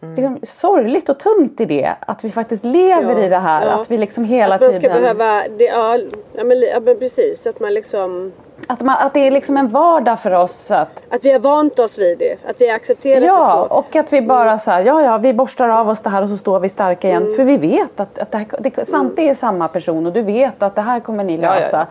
liksom, 0.00 0.38
sorgligt 0.42 1.08
och 1.08 1.18
tungt 1.18 1.60
i 1.60 1.64
det. 1.64 1.94
Att 2.00 2.24
vi 2.24 2.30
faktiskt 2.30 2.64
lever 2.64 3.12
Ja, 3.18 3.24
i 3.24 3.28
det 3.28 3.38
här, 3.38 3.66
ja. 3.66 3.72
att 3.72 3.90
vi 3.90 3.96
liksom 3.96 4.24
hela 4.24 4.54
att 4.54 4.60
man 4.60 4.72
ska 4.72 4.80
tiden... 4.80 4.96
behöva, 5.02 5.42
det, 5.58 5.64
ja, 5.64 5.98
ja, 6.32 6.44
men, 6.44 6.60
ja 6.60 6.80
men 6.80 6.98
precis 6.98 7.46
att 7.46 7.60
man 7.60 7.74
liksom 7.74 8.32
Att, 8.66 8.80
man, 8.80 8.96
att 8.98 9.14
det 9.14 9.26
är 9.26 9.30
liksom 9.30 9.56
en 9.56 9.68
vardag 9.68 10.20
för 10.20 10.30
oss 10.34 10.70
att 10.70 11.02
Att 11.10 11.24
vi 11.24 11.32
har 11.32 11.38
vant 11.40 11.78
oss 11.78 11.98
vid 11.98 12.18
det, 12.18 12.36
att 12.50 12.60
vi 12.60 12.68
har 12.68 12.76
accepterat 12.76 13.22
Ja, 13.24 13.34
det 13.62 13.68
så. 13.68 13.74
och 13.78 13.96
att 13.96 14.12
vi 14.12 14.22
bara 14.22 14.58
så 14.58 14.70
här, 14.70 14.82
ja 14.82 15.02
ja 15.02 15.18
vi 15.18 15.32
borstar 15.32 15.68
av 15.68 15.88
oss 15.88 16.00
det 16.00 16.10
här 16.10 16.22
och 16.22 16.28
så 16.28 16.36
står 16.36 16.60
vi 16.60 16.68
starka 16.68 17.08
igen. 17.08 17.22
Mm. 17.22 17.34
För 17.36 17.44
vi 17.44 17.56
vet 17.56 18.00
att, 18.00 18.18
att 18.18 18.32
det 18.32 18.38
här, 18.38 18.46
det, 18.60 18.88
Svante 18.88 19.22
är 19.22 19.34
samma 19.34 19.68
person 19.68 20.06
och 20.06 20.12
du 20.12 20.22
vet 20.22 20.62
att 20.62 20.74
det 20.74 20.82
här 20.82 21.00
kommer 21.00 21.24
ni 21.24 21.36
Ja, 21.36 21.54
ja. 21.54 21.60
lösa. 21.60 21.86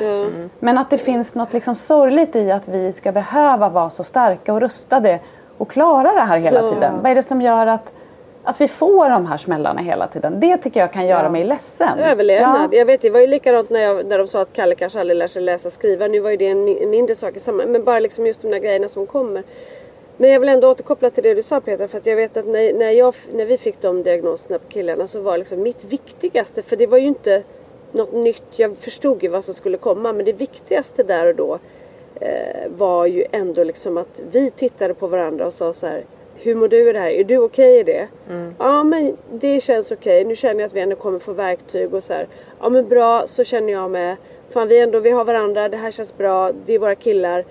Men 0.60 0.78
att 0.78 0.89
det 0.89 0.97
finns 0.97 1.36
något 1.36 1.53
liksom 1.53 1.76
sorgligt 1.76 2.36
i 2.36 2.51
att 2.51 2.68
vi 2.68 2.93
ska 2.93 3.12
behöva 3.12 3.70
vara 3.70 3.89
så 3.89 4.03
starka 4.03 4.53
och 4.53 4.62
rustade 4.62 5.20
och 5.57 5.70
klara 5.72 6.12
det 6.14 6.20
här 6.20 6.38
hela 6.38 6.62
Ja. 6.62 6.70
tiden. 6.70 6.93
Vad 7.01 7.12
är 7.12 7.16
det 7.16 7.24
som 7.24 7.41
gör 7.41 7.68
att, 7.68 7.93
att 8.50 8.62
vi 8.62 8.68
får 8.68 9.10
de 9.10 9.26
här 9.26 9.38
smällarna 9.38 9.82
hela 9.82 10.08
tiden? 10.08 10.39
Det 10.39 10.58
tycker 10.58 10.80
jag 10.80 10.93
kan 10.93 11.08
göra 11.08 11.30
mig 11.30 11.43
ledsen. 11.43 12.00
Överlevnad. 12.00 12.70
Ja. 12.74 12.78
Jag 12.78 12.86
vet 12.86 13.02
det 13.02 13.10
var 13.10 13.20
ju 13.20 13.28
likadant 13.28 13.70
när, 13.70 13.80
jag, 13.80 14.06
när 14.06 14.18
de 14.18 14.28
sa 14.28 14.41
att 14.41 14.54
Kalle 14.54 14.76
kanske 14.76 15.00
aldrig 15.00 15.18
lär 15.18 15.28
sig 15.28 15.41
läsa 15.41 15.68
och 15.68 15.74
skriva. 15.74 16.08
Nu 16.08 16.20
var 16.20 16.30
ju 16.30 16.38
det 16.38 16.47
en 16.47 16.89
mindre 16.89 17.16
sak 17.16 17.36
i 17.36 17.39
sammanhanget. 17.39 17.72
Men 17.72 17.84
bara 17.84 18.00
liksom 18.00 18.28
just 18.28 18.41
de 18.41 18.52
där 18.52 18.60
grejerna 18.60 18.88
som 18.88 19.06
kommer. 19.06 19.43
Men 20.18 20.30
jag 20.30 20.39
vill 20.39 20.50
ändå 20.50 20.72
återkoppla 20.72 21.10
till 21.10 21.24
det 21.24 21.34
du 21.34 21.43
sa 21.43 21.62
Peter. 21.62 21.88
För 21.88 21.97
att 21.97 22.06
jag 22.06 22.16
vet 22.16 22.38
att 22.38 22.45
när, 22.45 22.74
när, 22.74 22.89
jag, 22.89 23.16
när 23.34 23.45
vi 23.45 23.58
fick 23.58 23.82
de 23.82 24.04
diagnoserna 24.04 24.60
på 24.60 24.68
killarna 24.68 25.08
så 25.08 25.22
var 25.22 25.38
liksom 25.38 25.62
mitt 25.62 25.84
viktigaste. 25.84 26.62
För 26.62 26.76
det 26.76 26.88
var 26.88 26.97
ju 26.97 27.08
inte 27.08 27.43
något 27.91 28.14
nytt. 28.14 28.43
Jag 28.56 28.78
förstod 28.78 29.24
ju 29.24 29.30
vad 29.30 29.43
som 29.43 29.54
skulle 29.54 29.78
komma. 29.78 30.14
Men 30.14 30.26
det 30.26 30.34
viktigaste 30.34 31.04
där 31.04 31.28
och 31.28 31.36
då 31.36 31.60
eh, 32.22 32.70
var 32.78 33.06
ju 33.06 33.26
ändå 33.32 33.64
liksom 33.64 33.97
att 33.97 34.22
vi 34.32 34.52
tittade 34.52 34.93
på 34.93 35.08
varandra 35.08 35.45
och 35.45 35.54
sa 35.54 35.74
så 35.74 35.88
här. 35.88 36.04
Hur 36.42 36.56
mår 36.56 36.68
du 36.68 36.90
i 36.90 36.94
det 36.94 37.00
här? 37.00 37.10
Är 37.10 37.24
du 37.24 37.38
okej 37.38 37.80
i 37.80 37.84
det? 37.84 38.08
Ja 38.60 38.84
men 38.84 39.18
det 39.32 39.62
känns 39.62 39.92
okej. 39.92 40.26
Nu 40.26 40.36
känner 40.36 40.60
jag 40.60 40.68
att 40.68 40.74
vi 40.74 40.80
ändå 40.80 40.96
kommer 40.96 41.20
få 41.20 41.34
verktyg 41.34 41.94
och 41.94 42.04
så 42.04 42.14
här. 42.14 42.28
Ja 42.60 42.70
men 42.70 42.88
bra, 42.88 43.28
så 43.28 43.44
känner 43.44 43.74
jag 43.74 43.92
med. 43.92 44.16
Fan 44.50 44.68
vi 44.68 44.80
ändå, 44.80 45.00
vi 45.00 45.10
har 45.10 45.26
varandra, 45.26 45.70
det 45.70 45.78
här 45.78 45.92
känns 45.92 46.18
bra, 46.18 46.52
det 46.66 46.74
är 46.74 46.80
våra 46.80 46.96
killar. 46.96 47.46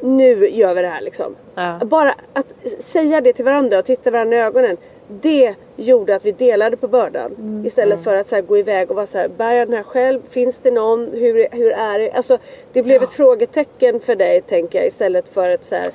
Nu 0.00 0.48
gör 0.48 0.74
vi 0.74 0.82
det 0.82 0.88
här 0.88 1.00
liksom. 1.00 1.36
Ja. 1.54 1.80
Bara 1.84 2.14
att 2.32 2.54
säga 2.78 3.20
det 3.20 3.32
till 3.32 3.44
varandra 3.44 3.78
och 3.78 3.84
titta 3.84 4.10
varandra 4.10 4.36
i 4.36 4.40
ögonen. 4.40 4.76
Det 5.08 5.54
gjorde 5.76 6.14
att 6.14 6.24
vi 6.24 6.32
delade 6.32 6.76
på 6.76 6.88
bördan. 6.88 7.62
Istället 7.66 8.04
för 8.04 8.14
att 8.14 8.26
så 8.26 8.34
här, 8.34 8.42
gå 8.42 8.58
iväg 8.58 8.90
och 8.90 8.96
vara 8.96 9.06
så 9.06 9.18
här, 9.18 9.28
bär 9.28 9.52
jag 9.52 9.68
den 9.68 9.76
här 9.76 9.82
själv? 9.82 10.20
Finns 10.30 10.60
det 10.60 10.70
någon? 10.70 11.08
Hur, 11.12 11.46
hur 11.50 11.72
är 11.72 11.98
det? 11.98 12.10
Alltså 12.10 12.38
det 12.72 12.82
blev 12.82 13.02
ett 13.02 13.10
frågetecken 13.10 14.00
för 14.00 14.14
dig 14.14 14.40
tänker 14.40 14.78
jag 14.78 14.86
istället 14.86 15.28
för 15.28 15.50
ett 15.50 15.64
så 15.64 15.74
här, 15.74 15.90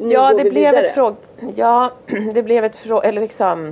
nu 0.00 0.12
Ja, 0.12 0.30
går 0.30 0.38
det 0.38 0.44
vi 0.44 0.50
blev 0.50 0.70
vidare. 0.70 0.86
ett 0.86 0.94
fråg... 0.94 1.14
Ja, 1.54 1.90
det 2.34 2.42
blev 2.42 2.64
ett 2.64 2.76
fråg... 2.76 3.04
Eller 3.04 3.20
liksom... 3.20 3.66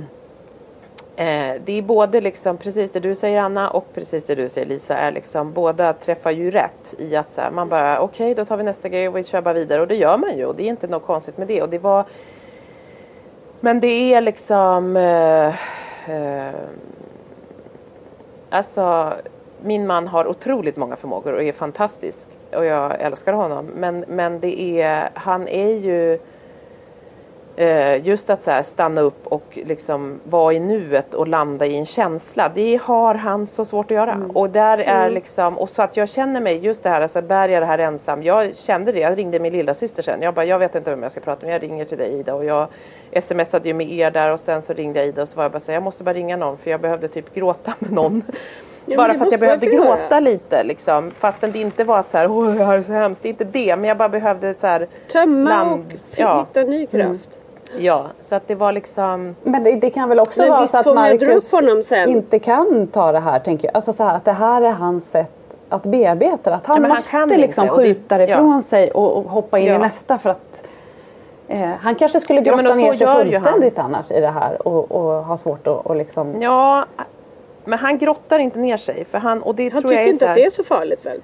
Eh, 1.15 1.55
det 1.65 1.77
är 1.77 1.81
både 1.81 2.21
liksom 2.21 2.57
precis 2.57 2.91
det 2.91 2.99
du 2.99 3.15
säger 3.15 3.39
Anna 3.39 3.69
och 3.69 3.93
precis 3.93 4.25
det 4.25 4.35
du 4.35 4.49
säger 4.49 4.67
Lisa. 4.67 4.97
Är 4.97 5.11
liksom, 5.11 5.53
båda 5.53 5.93
träffar 5.93 6.31
ju 6.31 6.51
rätt 6.51 6.95
i 6.97 7.15
att 7.15 7.31
så 7.31 7.41
här, 7.41 7.51
man 7.51 7.69
bara 7.69 7.99
okej 8.01 8.35
då 8.35 8.45
tar 8.45 8.57
vi 8.57 8.63
nästa 8.63 8.89
grej 8.89 9.07
och 9.07 9.17
vi 9.17 9.23
kör 9.23 9.41
bara 9.41 9.53
vidare. 9.53 9.81
Och 9.81 9.87
det 9.87 9.95
gör 9.95 10.17
man 10.17 10.37
ju 10.37 10.45
och 10.45 10.55
det 10.55 10.63
är 10.63 10.67
inte 10.67 10.87
något 10.87 11.05
konstigt 11.05 11.37
med 11.37 11.47
det. 11.47 11.61
Och 11.61 11.69
det 11.69 11.77
var... 11.77 12.05
Men 13.59 13.79
det 13.79 14.13
är 14.13 14.21
liksom... 14.21 14.97
Eh, 14.97 15.47
eh, 16.15 16.53
alltså 18.49 19.13
min 19.61 19.87
man 19.87 20.07
har 20.07 20.27
otroligt 20.27 20.75
många 20.77 20.95
förmågor 20.95 21.33
och 21.33 21.43
är 21.43 21.51
fantastisk. 21.51 22.27
Och 22.55 22.65
jag 22.65 23.01
älskar 23.01 23.33
honom. 23.33 23.65
Men, 23.75 24.05
men 24.07 24.39
det 24.39 24.81
är, 24.81 25.09
han 25.13 25.47
är 25.47 25.73
ju 25.73 26.19
eh, 27.59 28.05
just 28.05 28.29
att 28.29 28.43
så 28.43 28.59
stanna 28.63 29.01
upp 29.01 29.27
och 29.27 29.43
liksom 29.65 30.19
vara 30.23 30.53
i 30.53 30.59
nuet 30.59 31.13
och 31.13 31.27
landa 31.27 31.65
i 31.65 31.77
en 31.77 31.85
känsla. 31.85 32.51
Det 32.55 32.79
har 32.83 33.15
han 33.15 33.47
så 33.47 33.65
svårt 33.65 33.85
att 33.85 33.97
göra. 33.97 34.21
Och 34.33 34.49
där 34.49 34.77
är 34.77 35.09
liksom, 35.09 35.57
och 35.57 35.69
så 35.69 35.81
att 35.81 35.97
jag 35.97 36.09
känner 36.09 36.41
mig 36.41 36.57
just 36.57 36.83
det 36.83 36.89
här, 36.89 37.01
alltså 37.01 37.21
bär 37.21 37.49
jag 37.49 37.61
det 37.61 37.65
här 37.65 37.79
ensam. 37.79 38.23
Jag 38.23 38.55
kände 38.55 38.91
det, 38.91 38.99
jag 38.99 39.17
ringde 39.17 39.39
min 39.39 39.53
lilla 39.53 39.73
syster 39.73 40.03
sen. 40.03 40.21
Jag 40.21 40.33
bara, 40.33 40.45
jag 40.45 40.59
vet 40.59 40.75
inte 40.75 40.89
vem 40.89 41.03
jag 41.03 41.11
ska 41.11 41.21
prata 41.21 41.45
med. 41.45 41.55
Jag 41.55 41.63
ringer 41.63 41.85
till 41.85 41.97
dig 41.97 42.19
Ida 42.19 42.35
och 42.35 42.45
jag 42.45 42.67
smsade 43.23 43.67
ju 43.67 43.73
med 43.73 43.91
er 43.91 44.11
där 44.11 44.33
och 44.33 44.39
sen 44.39 44.61
så 44.61 44.73
ringde 44.73 44.99
jag 44.99 45.07
Ida 45.07 45.21
och 45.21 45.27
så 45.27 45.35
var 45.35 45.43
jag 45.43 45.51
bara 45.51 45.59
så 45.59 45.71
här, 45.71 45.73
jag 45.73 45.83
måste 45.83 46.03
bara 46.03 46.13
ringa 46.13 46.37
någon 46.37 46.57
för 46.57 46.71
jag 46.71 46.81
behövde 46.81 47.07
typ 47.07 47.33
gråta 47.33 47.73
med 47.79 47.91
någon. 47.91 48.23
Men 48.85 48.97
bara 48.97 49.13
för 49.13 49.25
att 49.25 49.31
jag 49.31 49.39
behövde 49.39 49.67
få 49.67 49.73
göra. 49.75 49.85
gråta 49.97 50.19
lite 50.19 50.63
liksom. 50.63 51.11
Fastän 51.11 51.51
det 51.51 51.59
inte 51.59 51.83
var 51.83 51.97
att 51.99 52.09
så 52.09 52.17
här, 52.17 52.31
åh 52.31 52.57
jag 52.57 52.65
har 52.65 52.77
det 52.77 52.83
så 52.83 52.91
hemskt. 52.91 53.23
Det 53.23 53.27
är 53.27 53.29
inte 53.29 53.43
det. 53.43 53.75
Men 53.75 53.85
jag 53.85 53.97
bara 53.97 54.09
behövde 54.09 54.53
så 54.53 54.67
här. 54.67 54.87
Tömma 55.11 55.49
land- 55.49 55.85
och 55.93 56.19
ja. 56.19 56.39
hitta 56.53 56.69
ny 56.69 56.85
kraft. 56.85 57.39
Ja, 57.77 58.05
så 58.21 58.35
att 58.35 58.47
det 58.47 58.55
var 58.55 58.71
liksom. 58.71 59.35
Men 59.43 59.63
det, 59.63 59.71
det 59.75 59.89
kan 59.89 60.09
väl 60.09 60.19
också 60.19 60.41
Men 60.41 60.49
vara 60.49 60.67
så 60.67 60.77
att 60.77 60.85
Marcus 60.95 61.91
inte 62.07 62.39
kan 62.39 62.87
ta 62.87 63.11
det 63.11 63.19
här 63.19 63.39
tänker 63.39 63.67
jag. 63.67 63.75
Alltså 63.75 63.93
så 63.93 64.03
här, 64.03 64.15
att 64.15 64.25
det 64.25 64.31
här 64.31 64.61
är 64.61 64.71
hans 64.71 65.09
sätt 65.11 65.31
att 65.69 65.83
bearbeta 65.83 66.49
det. 66.49 66.55
Att 66.55 66.65
han 66.67 66.81
Ja, 66.81 66.87
han 66.87 66.95
måste 66.97 67.11
kan 67.11 67.29
liksom 67.29 67.63
inte, 67.63 67.75
det- 67.77 67.83
skjuta 67.83 68.17
det 68.17 68.23
ja. 68.25 68.35
ifrån 68.35 68.61
sig 68.61 68.91
och, 68.91 69.17
och 69.17 69.23
hoppa 69.23 69.59
in 69.59 69.65
i 69.65 69.69
Ja. 69.69 69.77
nästa 69.77 70.17
för 70.17 70.29
att 70.29 70.63
eh, 71.47 71.69
han 71.79 71.95
kanske 71.95 72.19
skulle 72.19 72.41
Ja, 72.41 72.51
grotta 72.55 72.69
så 72.73 72.75
ner 72.79 72.93
sig 72.93 73.07
fullständigt 73.07 73.79
annars 73.79 74.11
i 74.11 74.19
det 74.19 74.27
här 74.31 74.67
och, 74.67 74.91
och 74.91 75.23
ha 75.25 75.37
svårt 75.37 75.67
att 75.67 75.85
och 75.85 75.95
liksom 75.95 76.41
Ja, 76.41 76.85
men 77.69 77.79
han 77.79 77.97
grottar 77.97 78.39
inte 78.39 78.59
ner 78.59 78.77
sig. 78.77 79.05
För 79.05 79.17
han, 79.17 79.43
och 79.43 79.55
det 79.55 79.69
Han 79.73 79.81
tror 79.81 79.93
jag 79.93 79.99
tycker 79.99 80.09
är 80.09 80.13
inte 80.13 80.25
så 80.25 80.25
att 80.25 80.29
här, 80.29 80.35
det 80.35 80.45
är 80.45 80.49
så 80.49 80.63
farligt 80.63 81.05
väl? 81.05 81.21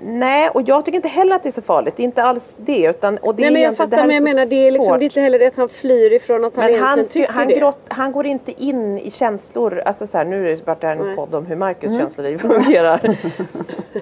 Nej, 0.00 0.48
och 0.48 0.62
jag 0.62 0.84
tycker 0.84 0.96
inte 0.96 1.08
heller 1.08 1.36
att 1.36 1.42
det 1.42 1.48
är 1.48 1.52
så 1.52 1.62
farligt. 1.62 1.94
Det 1.96 2.02
är 2.02 2.04
inte 2.04 2.22
alls 2.22 2.54
det. 2.56 2.82
Utan, 2.86 3.18
och 3.18 3.34
det 3.34 3.40
Nej 3.42 3.48
är 3.48 3.52
men 3.52 3.62
jag 3.62 3.76
fattar 3.76 3.96
här 3.96 4.06
men 4.06 4.14
jag 4.14 4.24
menar 4.24 4.46
det 4.46 4.66
är 4.68 4.70
liksom 4.70 4.98
det 4.98 5.04
är 5.04 5.06
inte 5.06 5.20
heller 5.20 5.38
det 5.38 5.46
att 5.46 5.56
han 5.56 5.68
flyr 5.68 6.12
ifrån 6.12 6.44
att 6.44 6.56
han 6.56 6.64
Men 6.64 6.74
egentligen 6.74 6.98
han, 6.98 7.04
tycker 7.08 7.32
han, 7.32 7.48
det. 7.48 7.54
grott, 7.54 7.80
han 7.88 8.12
går 8.12 8.26
inte 8.26 8.62
in 8.62 8.98
i 8.98 9.10
känslor. 9.10 9.82
Alltså 9.86 10.06
så 10.06 10.18
här, 10.18 10.24
nu 10.24 10.46
är 10.52 10.56
det 10.56 10.64
bara 10.64 10.76
här 10.82 10.96
en 10.96 11.06
Nej. 11.06 11.16
podd 11.16 11.34
om 11.34 11.46
hur 11.46 11.56
Marcus 11.56 11.88
Mm. 11.90 11.98
känsloliv 12.00 12.38
fungerar. 12.40 13.16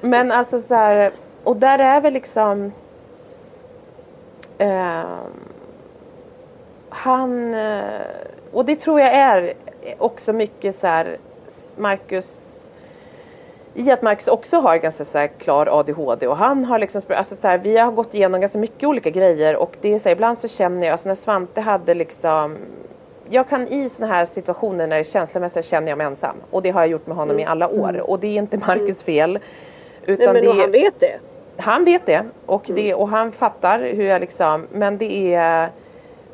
Men 0.00 0.32
alltså 0.32 0.60
så 0.60 0.74
här, 0.74 1.12
och 1.44 1.56
där 1.56 1.78
är 1.78 2.00
väl 2.00 2.12
liksom 2.12 2.72
ehm, 4.58 5.06
han, 6.88 7.54
eh, 7.54 7.82
och 8.52 8.64
det 8.64 8.76
tror 8.76 9.00
jag 9.00 9.12
är 9.14 9.54
också 9.98 10.32
mycket 10.32 10.74
så 10.74 10.86
här 10.86 11.16
Marcus 11.76 12.50
i 13.74 13.90
att 13.90 14.02
Marcus 14.02 14.28
också 14.28 14.56
har 14.56 14.76
ganska 14.76 15.04
så 15.04 15.18
här 15.18 15.26
klar 15.26 15.80
ADHD 15.80 16.26
och 16.26 16.36
han 16.36 16.64
har 16.64 16.78
liksom, 16.78 17.02
alltså 17.08 17.36
så 17.36 17.48
här, 17.48 17.58
vi 17.58 17.78
har 17.78 17.92
gått 17.92 18.14
igenom 18.14 18.40
ganska 18.40 18.58
mycket 18.58 18.88
olika 18.88 19.10
grejer 19.10 19.56
och 19.56 19.76
det 19.80 19.94
är 19.94 19.98
så 19.98 20.08
här, 20.08 20.16
ibland 20.16 20.38
så 20.38 20.48
känner 20.48 20.86
jag, 20.86 20.92
alltså 20.92 21.08
när 21.08 21.14
Svante 21.14 21.60
hade 21.60 21.94
liksom 21.94 22.56
jag 23.28 23.48
kan 23.48 23.68
i 23.68 23.88
såna 23.88 24.06
här 24.06 24.24
situationer 24.24 24.86
när 24.86 24.96
det 24.96 25.02
är 25.02 25.04
känslomässigt 25.04 25.64
känner 25.64 25.88
jag 25.88 25.98
mig 25.98 26.06
ensam 26.06 26.36
och 26.50 26.62
det 26.62 26.70
har 26.70 26.80
jag 26.80 26.88
gjort 26.88 27.06
med 27.06 27.16
honom 27.16 27.40
i 27.40 27.44
alla 27.44 27.68
år 27.68 28.10
och 28.10 28.20
det 28.20 28.26
är 28.26 28.38
inte 28.38 28.58
Marcus 28.58 29.02
fel. 29.02 29.38
Utan 30.06 30.34
Nej 30.34 30.42
men 30.42 30.56
det 30.56 30.62
han 30.62 30.70
vet 30.70 31.00
det. 31.00 31.18
han 31.56 31.84
vet 31.84 32.06
det 32.06 32.24
och, 32.46 32.64
det 32.66 32.94
och 32.94 33.08
han 33.08 33.32
fattar 33.32 33.78
hur 33.78 34.04
jag 34.04 34.20
liksom, 34.20 34.66
men 34.72 34.98
det 34.98 35.34
är 35.34 35.70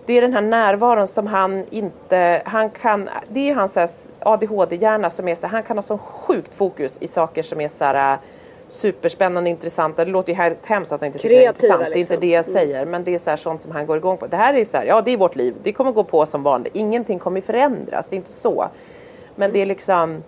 det 0.06 0.16
är 0.16 0.20
den 0.20 0.32
här 0.32 0.40
närvaron 0.40 1.06
som 1.06 1.26
han 1.26 1.64
inte, 1.70 2.42
han 2.44 2.70
kan, 2.70 3.08
det 3.28 3.50
är 3.50 3.54
hans 3.54 3.76
ADHD-hjärna 4.20 5.10
som 5.10 5.28
är 5.28 5.34
så 5.34 5.46
han 5.46 5.62
kan 5.62 5.78
ha 5.78 5.82
så 5.82 5.98
sjukt 5.98 6.54
fokus 6.54 6.96
i 7.00 7.08
saker 7.08 7.42
som 7.42 7.60
är 7.60 7.68
så 7.68 7.84
här 7.84 8.12
äh, 8.14 8.18
superspännande, 8.68 9.50
intressanta. 9.50 10.04
Det 10.04 10.10
låter 10.10 10.32
ju 10.32 10.36
här- 10.36 10.56
hemskt 10.62 10.92
att 10.92 11.00
han 11.00 11.06
inte 11.06 11.18
tycker 11.18 11.36
det 11.36 11.44
är 11.44 11.48
intressant. 11.48 11.80
Det 11.80 11.84
är 11.84 11.88
inte 11.88 11.98
liksom. 11.98 12.20
det 12.20 12.26
jag 12.26 12.44
säger. 12.44 12.84
Men 12.84 13.04
det 13.04 13.14
är 13.14 13.18
så 13.18 13.30
här 13.30 13.36
sånt 13.36 13.62
som 13.62 13.72
han 13.72 13.86
går 13.86 13.96
igång 13.96 14.16
på. 14.16 14.26
Det 14.26 14.36
här 14.36 14.54
är 14.54 14.64
så 14.64 14.76
här, 14.76 14.84
ja 14.84 15.02
det 15.02 15.10
är 15.10 15.16
vårt 15.16 15.36
liv. 15.36 15.54
Det 15.62 15.72
kommer 15.72 15.92
gå 15.92 16.04
på 16.04 16.26
som 16.26 16.42
vanligt. 16.42 16.76
Ingenting 16.76 17.18
kommer 17.18 17.40
förändras. 17.40 18.06
Det 18.06 18.14
är 18.14 18.18
inte 18.18 18.32
så. 18.32 18.68
Men 19.36 19.52
det 19.52 19.58
är 19.62 19.66
liksom 19.66 20.22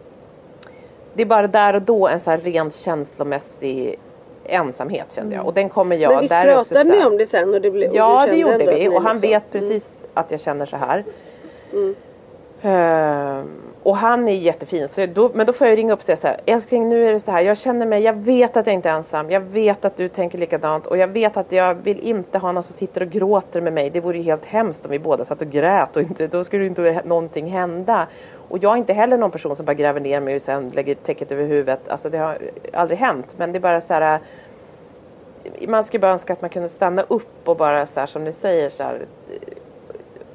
Det 1.15 1.23
är 1.23 1.27
bara 1.27 1.47
där 1.47 1.75
och 1.75 1.83
då 1.83 2.09
en 2.09 2.21
så 2.21 2.31
här 2.31 2.39
rent 2.39 2.75
känslomässig 2.75 3.99
ensamhet 4.45 5.13
kände 5.13 5.35
jag. 5.35 5.47
Och 5.47 5.55
den 5.55 5.69
kommer 5.69 5.97
jag... 5.97 6.11
Men 6.13 6.21
visst 6.21 6.33
där 6.33 6.55
pratade 6.55 6.85
ni 6.85 7.05
om 7.05 7.17
det 7.17 7.27
sen? 7.27 7.55
Och 7.55 7.61
det 7.61 7.71
blev, 7.71 7.91
och 7.91 7.97
Ja 7.97 8.27
det 8.27 8.37
gjorde 8.37 8.59
vi 8.59 8.89
och 8.89 9.03
han 9.03 9.15
liksom- 9.15 9.31
vet 9.31 9.53
precis 9.53 10.07
att 10.15 10.31
jag 10.31 10.41
känner 10.41 10.67
så 10.67 10.77
här. 10.77 11.05
Ehm, 12.63 13.47
och 13.83 13.97
han 13.97 14.29
är 14.29 14.33
jättefin. 14.33 14.89
Så 14.89 15.07
då, 15.07 15.31
men 15.35 15.47
då 15.47 15.53
får 15.53 15.67
jag 15.67 15.79
ringa 15.79 15.93
upp 15.93 15.99
och 15.99 16.05
säga 16.05 16.17
så 16.17 16.27
här. 16.27 16.41
Älskling 16.47 16.89
nu 16.89 17.09
är 17.09 17.13
det 17.13 17.21
så 17.21 17.31
här. 17.31 17.43
Jag 17.43 17.59
känner 17.59 17.87
mig. 17.87 18.03
Jag 18.03 18.13
vet 18.13 18.57
att 18.57 18.67
jag 18.67 18.75
inte 18.75 18.89
är 18.89 18.93
ensam. 18.93 19.31
Jag 19.31 19.41
vet 19.41 19.85
att 19.85 19.97
du 19.97 20.09
tänker 20.09 20.39
likadant. 20.39 20.87
Och 20.87 20.97
jag 20.97 21.09
vet 21.09 21.37
att 21.37 21.53
jag 21.53 21.75
vill 21.75 22.01
inte 22.01 22.39
ha 22.39 22.53
någon 22.53 22.63
som 22.63 22.75
sitter 22.75 23.01
och 23.01 23.11
gråter 23.11 23.61
med 23.61 23.73
mig. 23.73 23.91
Det 23.91 24.01
vore 24.01 24.17
ju 24.17 24.23
helt 24.23 24.45
hemskt 24.45 24.85
om 24.85 24.91
vi 24.91 24.99
båda 24.99 25.25
satt 25.25 25.41
och 25.41 25.51
grät. 25.51 25.97
Och 25.97 26.03
inte, 26.03 26.27
då 26.27 26.45
skulle 26.45 26.63
ju 26.63 26.69
inte 26.69 27.03
någonting 27.05 27.47
hända. 27.51 28.07
Och 28.49 28.59
jag 28.61 28.73
är 28.73 28.77
inte 28.77 28.93
heller 28.93 29.17
någon 29.17 29.31
person 29.31 29.57
som 29.57 29.67
bara 29.67 29.75
gräver 29.75 30.01
ner 30.01 30.21
mig 30.21 30.37
och 30.37 30.43
sen 30.43 30.71
lägger 30.75 30.95
täcket 30.95 31.33
över 31.33 31.45
huvudet. 31.45 31.89
Alltså 31.89 32.11
det 32.11 32.19
har 32.19 32.39
aldrig 32.73 32.99
hänt. 32.99 33.35
Men 33.37 33.53
det 33.53 33.59
är 33.59 33.61
bara 33.61 33.81
så 33.81 33.95
här 33.95 34.21
man 35.69 35.85
skulle 35.85 36.01
bara 36.01 36.13
önska 36.13 36.33
att 36.33 36.41
man 36.41 36.51
kunde 36.51 36.69
stanna 36.69 37.03
upp 37.03 37.49
och 37.49 37.57
bara 37.57 37.87
så 37.87 38.01
här 38.01 38.07
som 38.07 38.25
ni 38.25 38.33
säger 38.33 38.71
så 38.71 38.83
här, 38.83 39.07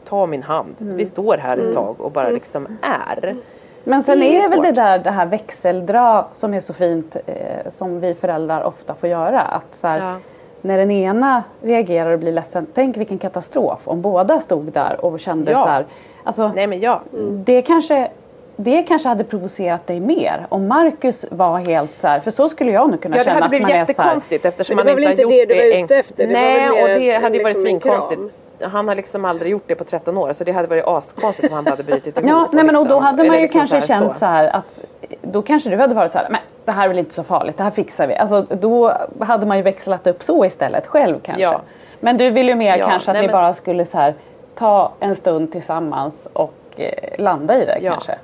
ta 0.10 0.26
min 0.26 0.44
hand. 0.44 0.76
Mm. 0.82 0.96
Vi 0.98 1.06
står 1.06 1.38
här 1.38 1.58
ett 1.58 1.74
tag 1.74 1.96
och 2.02 2.12
bara 2.12 2.30
liksom 2.30 2.68
är. 2.82 3.36
Men 3.84 4.04
sen 4.04 4.20
Det 4.20 4.26
är 4.38 4.46
är 4.46 4.50
väl 4.50 4.62
det 4.62 4.72
där 4.72 5.00
det 5.00 5.12
här 5.12 5.26
växeldra 5.26 6.26
som 6.34 6.54
är 6.54 6.60
så 6.60 6.74
fint 6.74 7.16
eh, 7.26 7.36
som 7.78 8.00
vi 8.00 8.14
föräldrar 8.14 8.64
ofta 8.64 8.96
får 8.96 9.10
göra. 9.10 9.42
Att 9.42 9.76
så 9.76 9.88
här, 9.88 10.00
Ja. 10.00 10.16
När 10.62 10.78
den 10.78 10.92
ena 10.92 11.44
reagerar 11.62 12.12
och 12.12 12.20
blir 12.20 12.32
ledsen, 12.32 12.68
tänk 12.74 12.98
vilken 12.98 13.18
katastrof 13.18 13.80
om 13.84 14.02
båda 14.02 14.40
stod 14.40 14.72
där 14.72 15.06
och 15.06 15.20
kände 15.20 15.52
Ja. 15.52 15.64
så 15.64 15.70
här. 15.70 15.86
Alltså, 16.24 16.52
Nej 16.56 16.68
men 16.68 16.80
ja. 16.80 17.02
det, 17.32 17.62
kanske, 17.62 18.08
det 18.56 18.84
kanske 18.84 19.08
hade 19.08 19.24
provocerat 19.24 19.88
dig 19.88 20.00
mer 20.00 20.46
om 20.50 20.68
Marcus 20.68 21.26
var 21.32 21.58
helt 21.60 21.96
så 21.98 22.08
här, 22.08 22.20
för 22.20 22.32
så 22.32 22.50
skulle 22.50 22.72
jag 22.72 22.90
nog 22.92 23.02
kunna 23.02 23.16
Ja 23.18 23.24
det 23.24 23.26
känna 23.26 23.34
hade 23.36 23.46
att 23.46 23.50
blivit 23.50 23.68
man 23.68 23.72
är 23.72 23.86
så 23.86 23.92
här. 24.02 24.04
jättekonstigt 24.04 24.46
eftersom 24.46 24.76
Men 24.76 24.86
det 24.86 24.92
man 24.94 25.04
var 25.04 25.12
inte 25.12 25.24
väl 25.24 25.32
har 25.32 25.34
inte 25.42 25.44
gjort 25.44 25.50
det 25.50 25.72
du 25.72 25.78
var 25.78 25.84
ute 25.84 25.96
efter? 25.98 26.28
Det 26.28 26.34
Nej 26.34 26.70
och 26.70 26.88
det 26.88 27.12
en- 27.12 27.24
hade 27.24 27.38
varit 27.40 27.48
liksom 27.48 27.66
en 27.66 27.80
svinkonstigt. 27.82 28.22
Han 28.62 28.88
har 28.88 28.96
liksom 28.96 29.26
aldrig 29.26 29.52
gjort 29.52 29.64
det 29.68 29.76
på 29.76 29.84
13 29.84 30.18
år 30.18 30.34
så 30.34 30.44
det 30.44 30.52
hade 30.52 30.68
varit 30.68 30.88
askonstigt 30.88 31.52
om 31.52 31.56
han 31.56 31.64
bara 31.64 31.70
hade 31.70 31.84
brutit 31.84 32.18
ihop. 32.18 32.30
Ja, 32.30 32.50
nej 32.54 32.64
men 32.64 32.76
och 32.76 32.82
då 32.82 32.88
liksom- 32.88 33.04
hade 33.04 33.24
man 33.24 33.36
ju 33.36 33.42
liksom 33.42 33.60
kanske 33.60 33.82
så 33.82 33.88
känt 33.88 34.16
så 34.16 34.26
här 34.26 34.56
att 34.56 34.82
då 35.22 35.42
kanske 35.42 35.70
du 35.70 35.78
hade 35.78 35.96
varit 35.96 36.12
så 36.12 36.18
här, 36.18 36.28
men 36.30 36.40
det 36.66 36.72
här 36.72 36.84
är 36.84 36.88
väl 36.88 37.00
inte 37.00 37.14
så 37.14 37.24
farligt, 37.24 37.58
det 37.58 37.64
här 37.64 37.72
fixar 37.72 38.08
vi. 38.08 38.16
Alltså 38.16 38.42
då 38.42 38.94
hade 39.20 39.46
man 39.46 39.58
ju 39.58 39.64
växlat 39.64 40.08
upp 40.08 40.24
så 40.24 40.46
istället 40.46 40.88
själv 40.88 41.20
kanske. 41.20 41.44
Ja. 41.44 41.62
Men 42.00 42.18
du 42.18 42.30
vill 42.30 42.48
ju 42.50 42.56
mer 42.56 42.78
Ja, 42.78 42.88
kanske 42.88 43.12
att 43.12 43.16
nej, 43.16 43.22
ni 43.22 43.28
men- 43.28 43.34
bara 43.34 43.54
skulle 43.54 43.86
så 43.86 43.98
här 43.98 44.14
ta 44.56 44.92
en 45.00 45.16
stund 45.16 45.52
tillsammans 45.52 46.28
och 46.34 46.54
eh, 46.76 46.92
landa 47.18 47.62
i 47.62 47.66
det 47.66 47.78
Ja. 47.82 47.92
kanske. 47.92 48.16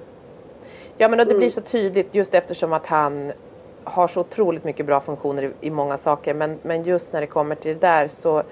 Ja 0.97 1.07
men 1.07 1.19
och 1.19 1.25
det 1.25 1.31
Mm. 1.31 1.39
blir 1.39 1.49
så 1.49 1.61
tydligt 1.61 2.15
just 2.15 2.33
eftersom 2.33 2.73
att 2.73 2.85
han 2.87 3.31
har 3.83 4.07
så 4.07 4.19
otroligt 4.19 4.63
mycket 4.63 4.85
bra 4.85 4.99
funktioner 4.99 5.43
i, 5.43 5.51
i 5.61 5.69
många 5.69 5.97
saker 5.97 6.33
men, 6.33 6.59
men 6.61 6.83
just 6.83 7.13
när 7.13 7.21
det 7.21 7.27
kommer 7.27 7.55
till 7.55 7.73
det 7.73 7.87
där 7.87 8.07
så 8.07 8.43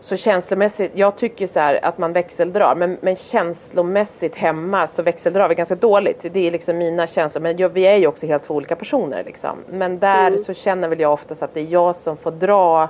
så 0.00 0.16
känslomässigt, 0.16 0.92
jag 0.94 1.16
tycker 1.16 1.46
så 1.46 1.60
här 1.60 1.84
att 1.84 1.98
man 1.98 2.12
växeldrar 2.12 2.74
men, 2.74 2.96
men 3.00 3.16
känslomässigt 3.16 4.34
hemma 4.36 4.86
så 4.86 5.02
växeldrar 5.02 5.48
vi 5.48 5.54
ganska 5.54 5.74
dåligt. 5.74 6.24
Det 6.32 6.46
är 6.46 6.50
liksom 6.50 6.78
mina 6.78 7.06
känslor 7.06 7.42
men 7.42 7.56
jag, 7.56 7.68
vi 7.68 7.86
är 7.86 7.96
ju 7.96 8.06
också 8.06 8.26
helt 8.26 8.42
två 8.42 8.54
olika 8.54 8.76
personer 8.76 9.24
liksom. 9.24 9.58
Men 9.70 9.98
där 9.98 10.26
Mm. 10.26 10.44
så 10.44 10.54
känner 10.54 10.88
väl 10.88 11.00
jag 11.00 11.12
oftast 11.12 11.42
att 11.42 11.54
det 11.54 11.60
är 11.60 11.66
jag 11.66 11.96
som 11.96 12.16
får 12.16 12.30
dra 12.30 12.88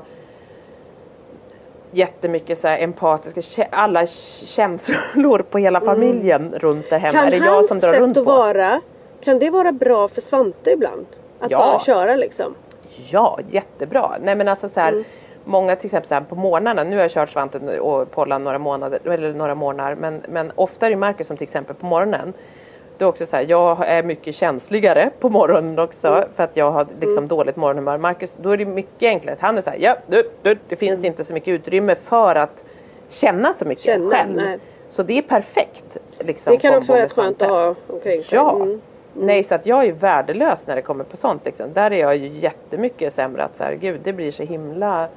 jättemycket 1.91 2.59
så 2.59 2.69
här 2.69 2.79
empatiska, 2.83 3.67
alla 3.71 4.07
känslor 4.47 5.39
på 5.51 5.59
hela 5.59 5.81
familjen 5.81 6.55
runt 6.59 6.91
där 6.91 6.99
hemma. 6.99 7.19
Mm. 7.19 7.25
Kan 7.25 7.35
är 7.35 7.41
det 7.41 7.47
jag 7.47 7.65
som 7.65 7.79
drar 7.79 7.93
runt 7.93 8.15
på? 8.17 8.23
vara, 8.23 8.81
kan 9.21 9.39
det 9.39 9.51
vara 9.51 9.73
bra 9.73 10.09
för 10.09 10.21
Svante 10.21 10.71
ibland? 10.73 11.07
Att 11.41 11.51
Ja. 11.51 11.59
bara 11.59 11.79
köra 11.81 12.17
liksom? 12.17 12.55
Ja, 13.11 13.39
jättebra. 13.51 14.11
Nej 14.21 14.35
men 14.37 14.49
alltså 14.49 14.69
så 14.69 14.81
här, 14.81 14.93
Mm. 14.93 15.05
Många 15.49 15.77
till 15.77 15.87
exempel 15.87 16.09
så 16.09 16.15
här, 16.15 16.23
på 16.23 16.35
morgnarna, 16.35 16.85
nu 16.85 16.97
har 16.97 17.03
jag 17.03 17.11
kört 17.11 17.31
Svante 17.31 17.81
och 17.81 18.11
Pollan 18.11 18.45
några 18.45 18.59
månader, 18.59 18.99
eller 19.05 19.33
några 19.33 19.55
månader, 19.55 19.95
men, 19.95 20.23
men 20.29 20.53
ofta 20.55 20.87
är 20.87 20.91
det 20.91 20.97
Marcus 20.97 21.27
som 21.27 21.37
till 21.37 21.45
exempel 21.45 21.77
på 21.77 21.87
morgonen 21.87 22.33
det 22.99 23.05
är 23.05 23.09
också 23.09 23.27
så 23.27 23.37
här, 23.37 23.47
jag 23.49 23.87
är 23.89 24.03
mycket 24.03 24.35
känsligare 24.35 25.11
på 25.21 25.29
morgonen 25.31 25.79
också 25.79 26.09
Mm. 26.09 26.29
för 26.37 26.43
att 26.45 26.57
jag 26.57 26.71
har 26.71 26.87
liksom 27.01 27.29
dåligt 27.29 27.57
morgonhumör. 27.57 27.99
Marcus, 27.99 28.35
då 28.41 28.51
är 28.51 28.57
det 28.57 28.65
mycket 28.65 29.09
enklare. 29.09 29.37
Han 29.41 29.59
är 29.59 29.63
så 29.63 29.71
här, 29.71 29.77
ja, 29.81 29.97
du, 30.07 30.31
du, 30.43 30.59
det 30.69 30.77
finns 30.77 31.05
inte 31.05 31.25
så 31.25 31.33
mycket 31.35 31.49
utrymme 31.49 31.95
för 31.95 32.35
att 32.35 32.65
känna 33.09 33.53
så 33.53 33.65
mycket 33.65 33.85
Känna, 33.85 34.11
själv. 34.11 34.35
nej. 34.37 34.59
Så 34.91 35.03
det 35.03 35.19
är 35.19 35.23
perfekt. 35.23 35.97
Liksom, 36.19 36.53
Det 36.53 36.59
kan 36.59 36.75
också 36.75 36.93
vara 36.93 37.03
rätt 37.03 37.13
skönt 37.13 37.43
att 37.43 37.49
ha 37.49 37.75
omkring 37.87 38.23
sig. 38.23 38.37
Ja. 38.37 38.57
Mm. 38.57 38.81
Nej, 39.15 39.45
så 39.45 39.55
att 39.55 39.67
jag 39.67 39.85
är 39.87 39.93
värdelös 39.93 40.67
när 40.67 40.77
det 40.77 40.83
kommer 40.83 41.05
på 41.05 41.17
sånt. 41.17 41.45
Liksom. 41.45 41.73
Där 41.73 41.91
är 41.93 42.01
jag 42.01 42.17
ju 42.17 42.39
jättemycket 42.39 43.13
sämre. 43.15 43.45
Att 43.45 43.57
så 43.57 43.65
här, 43.65 43.75
gud, 43.75 44.01
det 44.05 44.13
blir 44.13 44.33
så 44.33 44.43
himla 44.43 45.09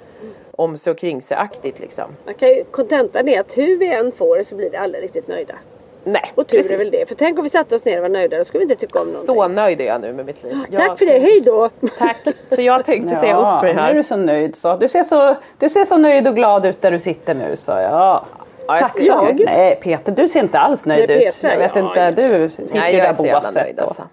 om 0.64 0.78
sig 0.78 0.92
och 0.92 0.98
kring 0.98 1.22
sig 1.22 1.38
aktigt 1.38 1.80
liksom. 1.80 2.06
Man 2.26 2.34
kan 2.34 2.50
ju, 2.50 2.64
kontentan 2.72 3.28
är 3.28 3.40
att 3.40 3.58
hur 3.58 3.78
vi 3.78 3.94
än 3.94 4.12
får 4.12 4.38
det 4.38 4.44
så 4.44 4.56
blir 4.56 4.70
vi 4.72 4.78
aldrig 4.78 5.04
riktigt 5.04 5.28
nöjda. 5.28 5.54
Nej, 6.04 6.32
Och 6.36 6.48
tur 6.48 6.58
precis. 6.58 6.72
är 6.72 6.78
väl 6.78 6.92
det. 6.92 7.08
För 7.08 7.16
tänk 7.16 7.38
om 7.38 7.44
vi 7.44 7.50
satte 7.50 7.76
oss 7.76 7.86
ner 7.86 7.98
och 7.98 8.02
var 8.02 8.10
nöjda, 8.10 8.38
då 8.38 8.44
skulle 8.44 8.60
vi 8.60 8.64
inte 8.72 8.76
tycka 8.88 9.00
om 9.00 9.08
någonting. 9.08 9.36
Så 9.36 9.48
nöjd 9.48 9.82
är 9.82 9.86
jag 9.86 10.02
nu 10.02 10.14
med 10.14 10.26
mitt 10.26 10.44
liv. 10.44 10.58
Jag- 10.70 10.82
Tack 10.88 11.00
för 11.00 11.06
det, 11.06 11.20
hej 11.20 11.42
då! 11.46 11.70
Tack. 11.98 12.18
Så 12.56 12.62
jag 12.62 12.86
tänkte 12.86 13.16
säga 13.16 13.38
upp 13.38 13.64
mig 13.64 13.74
nu 13.74 13.80
är 13.80 13.84
här. 13.84 13.94
du 13.94 14.04
så 14.04 14.16
nöjd 14.16 14.56
så. 14.56 14.76
Du 14.78 14.90
ser 14.90 15.04
så, 15.04 15.36
du 15.60 15.70
ser 15.70 15.86
så 15.86 15.98
nöjd 15.98 16.28
och 16.28 16.36
glad 16.36 16.66
ut 16.66 16.82
där 16.82 16.92
du 16.92 17.00
sitter 17.00 17.34
nu 17.34 17.56
så 17.58 17.72
ja. 17.72 18.26
Ja, 18.68 18.80
jag 18.80 18.80
Tack 18.80 19.24
mycket. 19.32 19.46
Nej 19.46 19.76
Peter, 19.76 20.12
du 20.12 20.28
ser 20.28 20.40
inte 20.40 20.60
alls 20.60 20.86
nöjd 20.86 21.10
Nej, 21.10 21.28
ut. 21.28 21.36
Peter, 21.36 21.50
Jag 21.54 21.60
vet 21.60 21.72
ja, 21.76 21.88
inte, 21.90 22.00
ja. 22.00 22.12
du 22.28 22.50
sitter 22.50 22.76
Nej, 22.80 22.96
jag 22.96 23.16
där 23.18 23.24
jävla 23.26 23.40
båset. 23.40 23.56
nöjd, 23.56 23.80
alltså. 23.80 24.04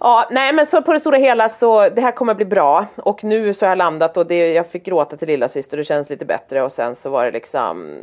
Ja, 0.00 0.28
nej 0.30 0.52
men 0.52 0.66
så 0.66 0.82
på 0.82 0.92
det 0.92 1.00
stora 1.00 1.16
hela 1.16 1.48
så 1.48 1.88
det 1.88 2.00
här 2.00 2.12
kommer 2.12 2.34
bli 2.34 2.44
bra 2.44 2.86
och 2.96 3.24
nu 3.24 3.54
så 3.54 3.64
har 3.64 3.70
jag 3.70 3.78
landat 3.78 4.16
och 4.16 4.26
det, 4.26 4.52
jag 4.52 4.66
fick 4.66 4.84
gråta 4.84 5.16
till 5.16 5.28
lilla 5.28 5.48
syster 5.48 5.76
och 5.76 5.78
det 5.78 5.84
känns 5.84 6.10
lite 6.10 6.24
bättre 6.24 6.62
och 6.62 6.72
sen 6.72 6.94
så 6.94 7.10
var 7.10 7.24
det 7.24 7.30
liksom 7.30 7.98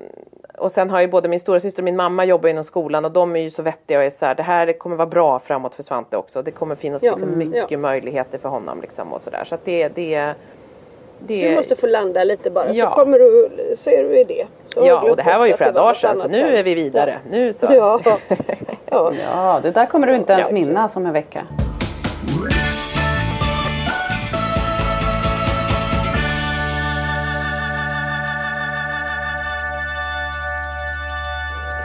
och 0.57 0.71
sen 0.71 0.89
har 0.89 1.01
ju 1.01 1.07
både 1.07 1.27
min 1.29 1.39
stora 1.39 1.59
syster 1.59 1.81
och 1.81 1.85
min 1.85 1.95
mamma 1.95 2.25
jobbar 2.25 2.49
inom 2.49 2.63
skolan 2.63 3.05
och 3.05 3.11
de 3.11 3.35
är 3.35 3.39
ju 3.39 3.49
så 3.49 3.61
vettiga 3.61 3.97
och 3.97 4.03
är 4.03 4.09
så 4.09 4.25
här, 4.25 4.35
det 4.35 4.43
här 4.43 4.73
kommer 4.73 4.95
vara 4.95 5.07
bra 5.07 5.39
framåt 5.39 5.75
för 5.75 5.83
Svante 5.83 6.17
också. 6.17 6.41
Det 6.41 6.51
kommer 6.51 6.75
finnas 6.75 7.03
Ja, 7.03 7.11
liksom 7.11 7.29
mm, 7.33 7.39
mycket 7.49 7.71
ja. 7.71 7.77
möjligheter 7.77 8.37
för 8.37 8.49
honom 8.49 8.81
liksom 8.81 9.13
och 9.13 9.21
sådär 9.21 9.43
så 9.45 9.55
att 9.55 9.65
det, 9.65 9.87
det, 9.87 10.33
det 11.19 11.49
Du 11.49 11.55
måste 11.55 11.75
få 11.75 11.87
landa 11.87 12.23
lite 12.23 12.51
bara 12.51 12.73
så 12.73 12.79
Ja. 12.79 12.93
kommer 12.95 13.19
du, 13.19 13.49
så 13.75 13.89
är 13.89 14.03
du 14.03 14.19
i 14.19 14.23
det. 14.23 14.45
Så 14.67 14.85
Ja 14.85 15.09
och 15.09 15.15
det 15.15 15.23
här 15.23 15.39
var 15.39 15.45
ju 15.45 15.57
flera 15.57 15.71
dagar 15.71 15.93
sedan 15.93 16.17
så 16.17 16.27
nu 16.27 16.57
är 16.57 16.63
vi 16.63 16.73
vidare. 16.73 17.19
Nu 17.29 17.53
så. 17.53 17.67
Ja. 18.95 19.13
ja. 19.21 19.59
Det 19.63 19.71
där 19.71 19.85
kommer 19.85 20.07
du 20.07 20.15
inte 20.15 20.33
ens 20.33 20.47
Ja. 20.49 20.53
minnas 20.53 20.95
om 20.95 21.05
en 21.05 21.13
vecka. 21.13 21.41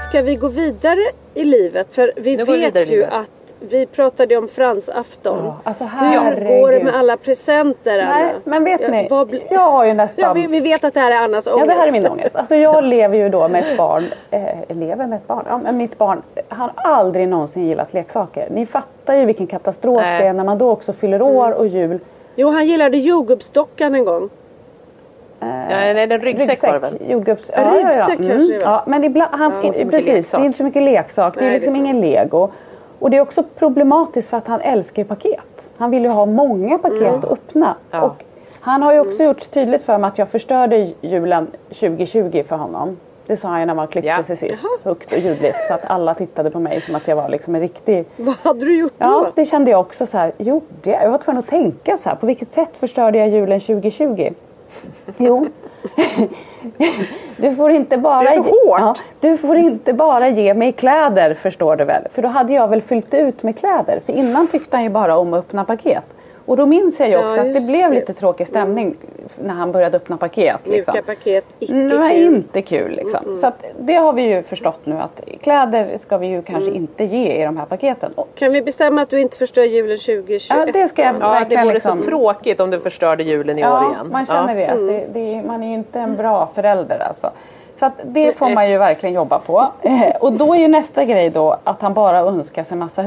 Ska 0.08 0.22
vi 0.22 0.36
gå 0.36 0.48
vidare 0.48 1.00
i 1.34 1.44
livet? 1.44 1.94
För 1.94 2.12
vi 2.16 2.36
Nu 2.36 2.44
går 2.44 2.52
vi 2.52 2.61
vet 2.70 2.76
ju 2.90 2.94
livet. 2.96 3.12
att 3.12 3.30
vi 3.61 3.86
pratade 3.86 4.36
om 4.36 4.48
Frans 4.48 4.88
afton. 4.88 5.38
Ja, 5.44 5.56
alltså 5.64 5.84
Hur 5.84 6.61
går 6.61 6.72
det 6.72 6.84
med 6.84 6.94
alla 6.94 7.16
presenter 7.16 7.98
Anna? 7.98 8.16
Nej, 8.16 8.34
men 8.44 8.64
vet 8.64 8.80
Ja, 8.80 8.88
ni, 8.88 9.06
vad 9.11 9.34
jag 9.50 9.61
har 9.61 9.84
ju 9.84 9.94
nästan... 9.94 10.24
Ja, 10.24 10.32
vi, 10.32 10.46
vi 10.46 10.61
vet 10.61 10.84
att 10.84 10.94
det 10.94 11.00
här 11.00 11.11
är 11.11 11.24
Annas 11.24 11.46
Ja, 11.46 11.54
ångest. 11.54 11.70
det 11.70 11.74
här 11.76 11.88
är 11.88 11.92
min 11.92 12.06
ångest. 12.06 12.36
Alltså 12.36 12.54
jag 12.54 12.84
lever 12.84 13.18
ju 13.18 13.28
då 13.28 13.48
med 13.48 13.64
ett 13.64 13.76
barn. 13.76 14.04
Eh, 14.30 14.42
lever 14.68 15.06
med 15.06 15.16
ett 15.16 15.26
barn? 15.26 15.44
Ja, 15.48 15.58
men 15.58 15.76
mitt 15.76 15.98
barn 15.98 16.22
har 16.48 16.72
aldrig 16.74 17.28
någonsin 17.28 17.66
gillat 17.68 17.92
leksaker. 17.94 18.48
Ni 18.50 18.66
fattar 18.66 19.14
ju 19.14 19.24
vilken 19.24 19.46
katastrof 19.46 20.02
Nej. 20.02 20.22
det 20.22 20.28
är 20.28 20.32
när 20.32 20.44
man 20.44 20.58
då 20.58 20.70
också 20.70 20.92
fyller 20.92 21.22
år 21.22 21.52
och 21.52 21.66
jul. 21.66 21.98
Jo, 22.36 22.50
han 22.50 22.66
gillade 22.66 22.96
jordgubbsdockan 22.96 23.94
en 23.94 24.04
gång. 24.04 24.28
Ja, 25.40 25.46
nej, 25.68 26.06
den 26.06 26.20
ryggsäck 26.20 26.62
var 26.62 26.72
det 26.72 26.78
väl? 26.78 26.98
Jordgubbs... 27.11 27.50
Ja, 27.56 27.62
ryggsäck 27.62 28.06
kanske 28.06 28.34
det 28.58 28.64
var. 28.64 28.72
Ja, 28.72 28.84
men 28.86 29.04
ibland, 29.04 29.30
han 29.34 29.52
mycket 29.62 29.90
precis, 29.90 30.30
det 30.30 30.36
är 30.36 30.44
inte 30.44 30.58
så 30.58 30.64
mycket 30.64 30.82
leksak. 30.82 31.34
det 31.34 31.40
Nej, 31.40 31.46
är 31.46 31.50
det 31.50 31.56
är 31.56 31.61
liksom 31.61 31.74
sant. 31.74 31.84
ingen 31.86 32.00
lego. 32.00 32.50
Och 33.01 33.11
det 33.11 33.16
är 33.16 33.20
också 33.20 33.42
problematiskt 33.59 34.28
för 34.30 34.36
att 34.36 34.46
han 34.48 34.61
älskar 34.61 35.03
ju 35.03 35.09
paket. 35.09 35.70
Han 35.76 35.90
vill 35.90 36.03
ju 36.03 36.09
ha 36.09 36.26
många 36.26 36.78
paket 36.78 37.01
Mm. 37.03 37.14
att 37.18 37.24
öppna. 37.24 37.74
Ja. 37.90 38.03
Och 38.03 38.24
han 38.61 38.82
har 38.82 38.92
ju 38.92 39.01
också 39.01 39.22
gjort 39.22 39.51
tydligt 39.51 39.82
för 39.82 39.98
mig 39.98 40.09
att 40.09 40.18
jag 40.18 40.28
förstörde 40.28 40.90
julen 41.01 41.46
2020 41.68 42.42
för 42.48 42.57
honom. 42.57 42.96
Det 43.26 43.36
sa 43.36 43.48
han 43.48 43.61
ju 43.61 43.66
när 43.66 43.74
man 43.74 43.88
klippte 43.88 44.09
Ja. 44.09 44.22
sig 44.22 44.36
sist. 44.36 44.64
Högt 44.84 45.12
och 45.12 45.18
ljudligt. 45.18 45.62
Så 45.68 45.74
att 45.74 45.90
alla 45.90 46.14
tittade 46.14 46.51
på 46.51 46.61
mig 46.61 46.80
som 46.80 46.94
att 46.94 47.09
jag 47.09 47.16
var 47.16 47.28
liksom 47.28 47.55
en 47.55 47.61
riktig 47.61 48.05
Vad 48.16 48.34
hade 48.42 48.64
du 48.64 48.78
gjort 48.78 48.92
Ja, 48.98 49.07
då? 49.07 49.26
det 49.34 49.44
kände 49.44 49.70
jag 49.70 49.80
också 49.80 50.07
så 50.07 50.18
här. 50.18 50.32
Gjorde 50.38 50.64
jag? 50.82 51.03
Jag 51.05 51.11
var 51.11 51.18
tvungen 51.18 51.38
att 51.38 51.46
tänka 51.46 51.96
så 51.98 52.09
här. 52.09 52.16
På 52.16 52.26
vilket 52.26 52.53
sätt 52.53 52.70
förstörde 52.78 53.18
jag 53.18 53.28
julen 53.28 53.61
2020? 53.61 54.30
Jo. 55.18 55.49
Du 57.37 57.55
får 57.57 57.71
inte 57.71 57.97
bara... 57.99 58.23
Det 58.23 58.29
är 58.29 58.35
så 58.35 58.49
ge- 58.49 58.51
hårt. 58.71 58.81
Ja, 58.81 58.95
du 59.21 59.37
får 59.37 59.57
inte 59.57 59.93
bara 59.93 60.29
ge 60.29 60.55
mig 60.55 60.73
kläder 60.73 61.35
förstår 61.35 61.77
du 61.77 61.85
väl. 61.85 62.03
För 62.12 62.23
då 62.23 62.29
hade 62.29 62.53
jag 62.53 62.68
väl 62.68 62.83
fyllt 62.83 63.14
ut 63.14 63.43
med 63.43 63.59
kläder. 63.59 64.01
För 64.07 64.12
innan 64.12 64.47
tyckte 64.49 64.77
han 64.77 64.85
ju 64.85 64.91
bara 64.91 65.16
om 65.18 65.35
att 65.35 65.39
öppna 65.39 65.64
paket. 65.64 66.05
Och 66.51 66.57
då 66.57 66.66
minns 66.66 67.01
jag 67.01 67.09
ju 67.09 67.14
Ja, 67.14 67.20
också 67.20 67.40
att 67.40 67.55
det 67.55 67.66
blev 67.66 67.88
det. 67.90 67.94
lite 67.94 68.14
tråkig 68.14 68.46
stämning. 68.46 68.96
när 69.42 69.55
han 69.55 69.72
började 69.72 69.96
öppna 69.96 70.16
paket. 70.16 70.61
Liksom. 70.64 70.92
Mjuka 70.94 71.07
paket, 71.14 71.44
icke 71.59 71.72
Mm, 71.72 71.88
Det 71.88 71.98
var 71.98 72.09
kul. 72.09 72.34
inte 72.34 72.62
kul 72.62 72.90
liksom. 72.92 73.36
Så 73.40 73.46
att 73.46 73.64
det 73.80 73.94
har 73.94 74.12
vi 74.12 74.22
ju 74.22 74.42
förstått 74.42 74.80
nu 74.84 74.96
att 75.01 75.20
kläder 75.42 75.96
ska 76.01 76.18
vi 76.18 76.26
ju 76.26 76.42
kanske 76.42 76.70
Mm. 76.70 76.82
inte 76.82 77.05
ge 77.05 77.42
i 77.42 77.44
de 77.44 77.57
här 77.57 77.66
paketen. 77.66 78.12
Och, 78.14 78.28
Kan 78.34 78.53
vi 78.53 78.62
bestämma 78.62 79.03
att 79.03 79.11
du 79.11 79.20
inte 79.20 79.36
förstör 79.36 79.62
julen 79.62 79.96
2021? 79.96 80.59
ja, 80.66 80.72
det 80.72 80.88
ska 80.88 81.03
jag 81.03 81.14
Ja, 81.14 81.18
det 81.18 81.34
verkligen 81.40 81.64
vore 81.64 81.74
liksom... 81.74 82.01
så 82.01 82.07
tråkigt 82.07 82.61
om 82.61 82.70
du 82.70 82.80
förstörde 82.80 83.22
julen 83.22 83.59
i 83.59 83.62
år 83.64 83.68
Ja, 83.68 83.92
igen. 83.92 84.09
man 84.12 84.26
känner 84.26 84.55
ja. 84.57 84.66
det, 84.66 84.72
Mm. 84.72 84.86
det, 84.86 85.07
det. 85.20 85.42
Man 85.46 85.62
är 85.62 85.68
ju 85.68 85.74
inte 85.74 86.01
en 86.01 86.16
bra 86.16 86.48
förälder 86.55 86.98
alltså. 86.98 87.30
Så 87.78 87.86
att 87.86 87.92
det 88.05 88.38
får 88.38 88.51
man 88.51 88.70
ju 88.70 88.78
verkligen 88.78 89.14
jobba 89.14 89.38
på. 89.38 89.66
Och 90.20 90.32
då 90.32 90.55
är 90.55 90.59
ju 90.59 90.68
nästa 90.68 91.05
grej 91.05 91.30
då 91.30 91.57
att 91.64 91.82
han 91.82 91.94
bara 91.94 92.18
önskar 92.18 92.64
sig 92.64 92.76
massa 92.78 93.03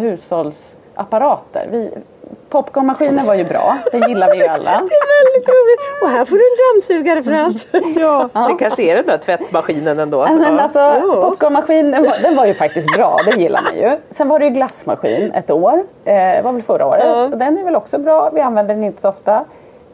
hushållsapparater. 0.97 1.67
Vi, 1.71 1.89
popcornmaskinen 2.49 3.25
var 3.25 3.33
ju 3.35 3.43
bra, 3.43 3.77
det 3.91 3.97
gillar 4.07 4.31
vi 4.31 4.37
ju 4.37 4.47
alla. 4.47 4.71
Det 4.71 4.95
är 4.95 5.33
väldigt 5.33 5.49
roligt. 5.49 6.01
Och 6.03 6.09
här 6.09 6.25
får 6.25 6.35
du 6.35 6.41
en 6.43 6.57
dammsugare 6.73 7.23
Frans. 7.23 7.67
Ja, 7.99 8.47
det 8.49 8.55
kanske 8.59 8.83
är 8.83 8.95
den 8.95 9.05
där 9.05 9.17
tvättmaskinen 9.17 9.99
ändå. 9.99 10.25
Men 10.27 10.41
Ja. 10.55 10.61
alltså, 10.61 11.11
popcornmaskin, 11.21 11.91
den 11.91 12.03
var, 12.03 12.21
den 12.23 12.35
var 12.35 12.45
ju 12.45 12.53
faktiskt 12.53 12.97
bra, 12.97 13.17
det 13.25 13.41
gillar 13.41 13.61
man 13.63 13.75
ju. 13.91 13.97
Sen 14.11 14.27
var 14.29 14.39
det 14.39 14.45
ju 14.45 14.51
glassmaskin 14.51 15.31
ett 15.31 15.51
år, 15.51 15.73
eh, 16.05 16.13
det 16.13 16.41
var 16.43 16.51
väl 16.51 16.61
förra 16.63 16.85
året. 16.87 17.31
Och 17.33 17.37
den 17.37 17.57
är 17.57 17.63
väl 17.63 17.75
också 17.75 17.97
bra, 17.97 18.29
vi 18.33 18.41
använder 18.41 18.75
den 18.75 18.83
inte 18.83 19.01
så 19.01 19.09
ofta. 19.09 19.45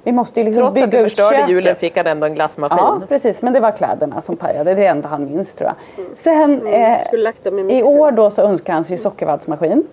Vi 0.03 0.11
måste 0.11 0.39
ju 0.39 0.45
liksom 0.45 0.61
Trots 0.61 0.69
att 0.69 0.73
bygga 0.73 0.87
du 0.87 0.97
ut 0.97 1.03
förstörde 1.03 1.35
köket. 1.35 1.49
julen 1.49 1.75
fick 1.75 1.97
han 1.97 2.07
ändå 2.07 2.25
en 2.27 2.35
glassmaskin. 2.35 2.77
Ja, 2.81 3.01
precis. 3.09 3.41
Men 3.41 3.53
det 3.53 3.59
var 3.59 3.71
kläderna 3.71 4.21
som 4.21 4.37
pajade. 4.37 4.63
Det 4.63 4.71
är 4.71 4.75
det 4.75 4.85
enda 4.85 5.07
han 5.07 5.25
minns 5.25 5.55
tror 5.55 5.69
jag. 5.95 6.05
Sen 6.17 6.67
eh, 6.67 6.97
lagt 7.13 7.43
dem 7.43 7.69
i 7.69 7.83
år 7.83 8.11
då 8.11 8.29
så 8.29 8.41
önskar 8.41 8.73
han 8.73 8.83
sig 8.83 8.97
sockervaddsmaskin. 8.97 9.87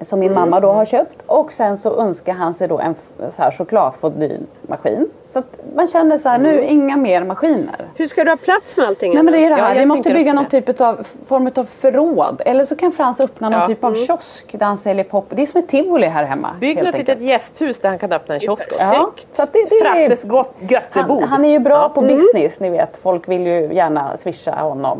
Som 0.00 0.20
min 0.20 0.34
mamma 0.34 0.60
då 0.60 0.68
har 0.72 0.84
köpt. 0.84 1.22
Och 1.26 1.52
sen 1.52 1.76
så 1.76 2.00
önskar 2.00 2.32
han 2.32 2.54
sig 2.54 2.68
då 2.68 2.78
en 2.78 2.94
så 3.30 3.42
här 3.42 3.50
chokladfondue-maskin. 3.50 5.08
Så 5.28 5.38
att 5.38 5.58
man 5.74 5.86
känner 5.86 6.18
så 6.18 6.28
här, 6.28 6.38
nu 6.38 6.64
inga 6.64 6.96
mer 6.96 7.24
maskiner. 7.24 7.74
Hur 7.94 8.06
ska 8.06 8.24
du 8.24 8.30
ha 8.30 8.36
plats 8.36 8.76
med 8.76 8.86
allting? 8.86 9.14
Nej 9.14 9.22
men 9.22 9.32
det 9.32 9.38
är 9.38 9.50
det 9.50 9.56
Ja, 9.56 9.64
här, 9.64 9.74
jag 9.74 9.80
vi 9.80 9.86
måste 9.86 10.10
bygga 10.14 10.32
någon 10.32 10.44
typ 10.44 10.80
av 10.80 11.06
form 11.26 11.50
av 11.56 11.64
förråd. 11.64 12.42
Eller 12.46 12.64
så 12.64 12.76
kan 12.76 12.92
Frans 12.92 13.20
öppna 13.20 13.48
någon 13.48 13.60
Ja. 13.60 13.66
typ 13.66 13.84
av 13.84 13.94
kiosk 13.94 14.52
där 14.58 14.66
han 14.66 14.78
säljer 14.78 15.04
pop. 15.04 15.26
Det 15.30 15.42
är 15.42 15.46
som 15.46 15.58
ett 15.60 15.68
tivoli 15.68 16.06
här 16.06 16.24
hemma. 16.24 16.50
Bygg 16.60 16.76
något 16.76 16.86
enkelt. 16.86 17.08
litet 17.08 17.22
gästhus 17.22 17.80
där 17.80 17.88
han 17.88 17.98
kan 17.98 18.12
öppna 18.12 18.34
en 18.34 18.40
kiosk. 18.40 18.72
Ja, 18.78 19.10
så 19.32 19.42
att 19.42 19.52
det, 19.52 19.66
det 19.70 19.74
är- 19.76 19.84
Frasses 19.84 20.24
gott 20.24 20.54
göttebod. 20.58 21.20
han, 21.20 21.28
han 21.28 21.44
är 21.44 21.50
ju 21.50 21.58
bra 21.58 21.74
Ja. 21.82 21.88
på 21.88 22.00
business, 22.00 22.60
ni 22.60 22.70
vet. 22.70 22.98
Folk 23.02 23.28
vill 23.28 23.46
ju 23.46 23.72
gärna 23.74 24.16
swisha 24.16 24.50
honom. 24.62 24.98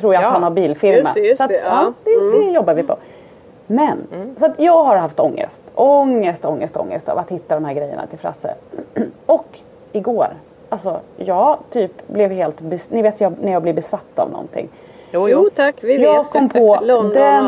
Tror 0.00 0.14
jag 0.14 0.22
Ja. 0.22 0.26
att 0.26 0.32
han 0.32 0.42
har 0.42 0.50
bilfirma. 0.50 0.96
Just 0.98 1.14
det, 1.14 1.20
just 1.20 1.36
så 1.38 1.44
att, 1.44 1.48
det, 1.48 1.54
ja. 1.54 1.62
ja, 1.64 1.92
det, 2.04 2.38
det 2.38 2.44
jobbar 2.50 2.74
vi 2.74 2.82
på. 2.82 2.96
Men, 3.66 4.06
så 4.38 4.46
att 4.46 4.60
jag 4.60 4.84
har 4.84 4.96
haft 4.96 5.20
ångest. 5.20 5.62
Ångest, 5.74 6.44
ångest, 6.44 6.76
ångest 6.76 7.08
av 7.08 7.18
att 7.18 7.30
hitta 7.30 7.54
de 7.54 7.64
här 7.64 7.74
grejerna 7.74 8.06
till 8.06 8.18
Frasse. 8.18 8.54
Och 9.26 9.58
igår, 9.92 10.28
alltså 10.68 11.00
jag 11.16 11.58
typ 11.70 12.08
blev 12.08 12.30
helt, 12.30 12.60
bes- 12.60 12.88
ni 12.94 13.02
vet 13.02 13.20
jag, 13.20 13.34
när 13.42 13.52
jag 13.52 13.62
blir 13.62 13.72
besatt 13.72 14.18
av 14.18 14.30
någonting. 14.30 14.68
Jo, 15.12 15.28
Jo 15.28 15.48
tack, 15.54 15.74
vi 15.84 16.02
Jag 16.02 16.22
vet. 16.24 16.32
kom 16.32 16.48
på 16.48 16.78
den 17.14 17.46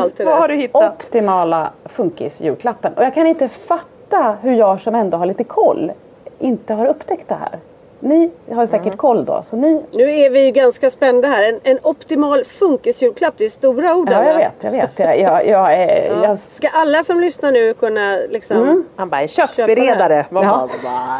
optimala 0.73 1.69
funkisjulklappen. 1.85 2.93
Och 2.93 3.03
jag 3.03 3.13
kan 3.13 3.27
inte 3.27 3.47
fatta 3.47 4.35
hur 4.41 4.53
jag 4.53 4.81
som 4.81 4.95
ändå 4.95 5.17
har 5.17 5.25
lite 5.25 5.43
koll 5.43 5.91
inte 6.39 6.73
har 6.73 6.85
upptäckt 6.85 7.27
det 7.27 7.35
här. 7.35 7.59
Ni 8.01 8.31
har 8.53 8.65
säkert 8.65 8.85
Mm. 8.85 8.97
koll 8.97 9.25
då, 9.25 9.41
så 9.43 9.55
ni 9.55 9.83
Nu 9.91 10.03
är 10.11 10.29
vi 10.29 10.45
ju 10.45 10.51
ganska 10.51 10.89
spända 10.89 11.27
här. 11.27 11.49
En, 11.49 11.59
en 11.63 11.79
optimal 11.83 12.43
funkisjulklapp, 12.43 13.33
det 13.37 13.45
är 13.45 13.49
stora 13.49 13.95
ord. 13.95 14.09
Ja, 14.11 14.23
jag 14.23 14.35
vet, 14.35 14.53
jag 14.61 14.71
vet. 14.71 14.99
Jag, 14.99 15.19
jag, 15.19 15.47
jag, 15.47 15.71
Ja. 15.79 16.23
jag, 16.27 16.39
Ska 16.39 16.67
alla 16.73 17.03
som 17.03 17.19
lyssnar 17.19 17.51
nu 17.51 17.73
kunna 17.73 18.17
liksom... 18.29 18.57
Mm. 18.57 18.85
Han 18.95 19.09
bara, 19.09 19.21
en 19.21 19.27
köksberedare. 19.27 20.25
Man 20.29 20.43
Ja. 20.43 20.69
bara, 20.83 21.19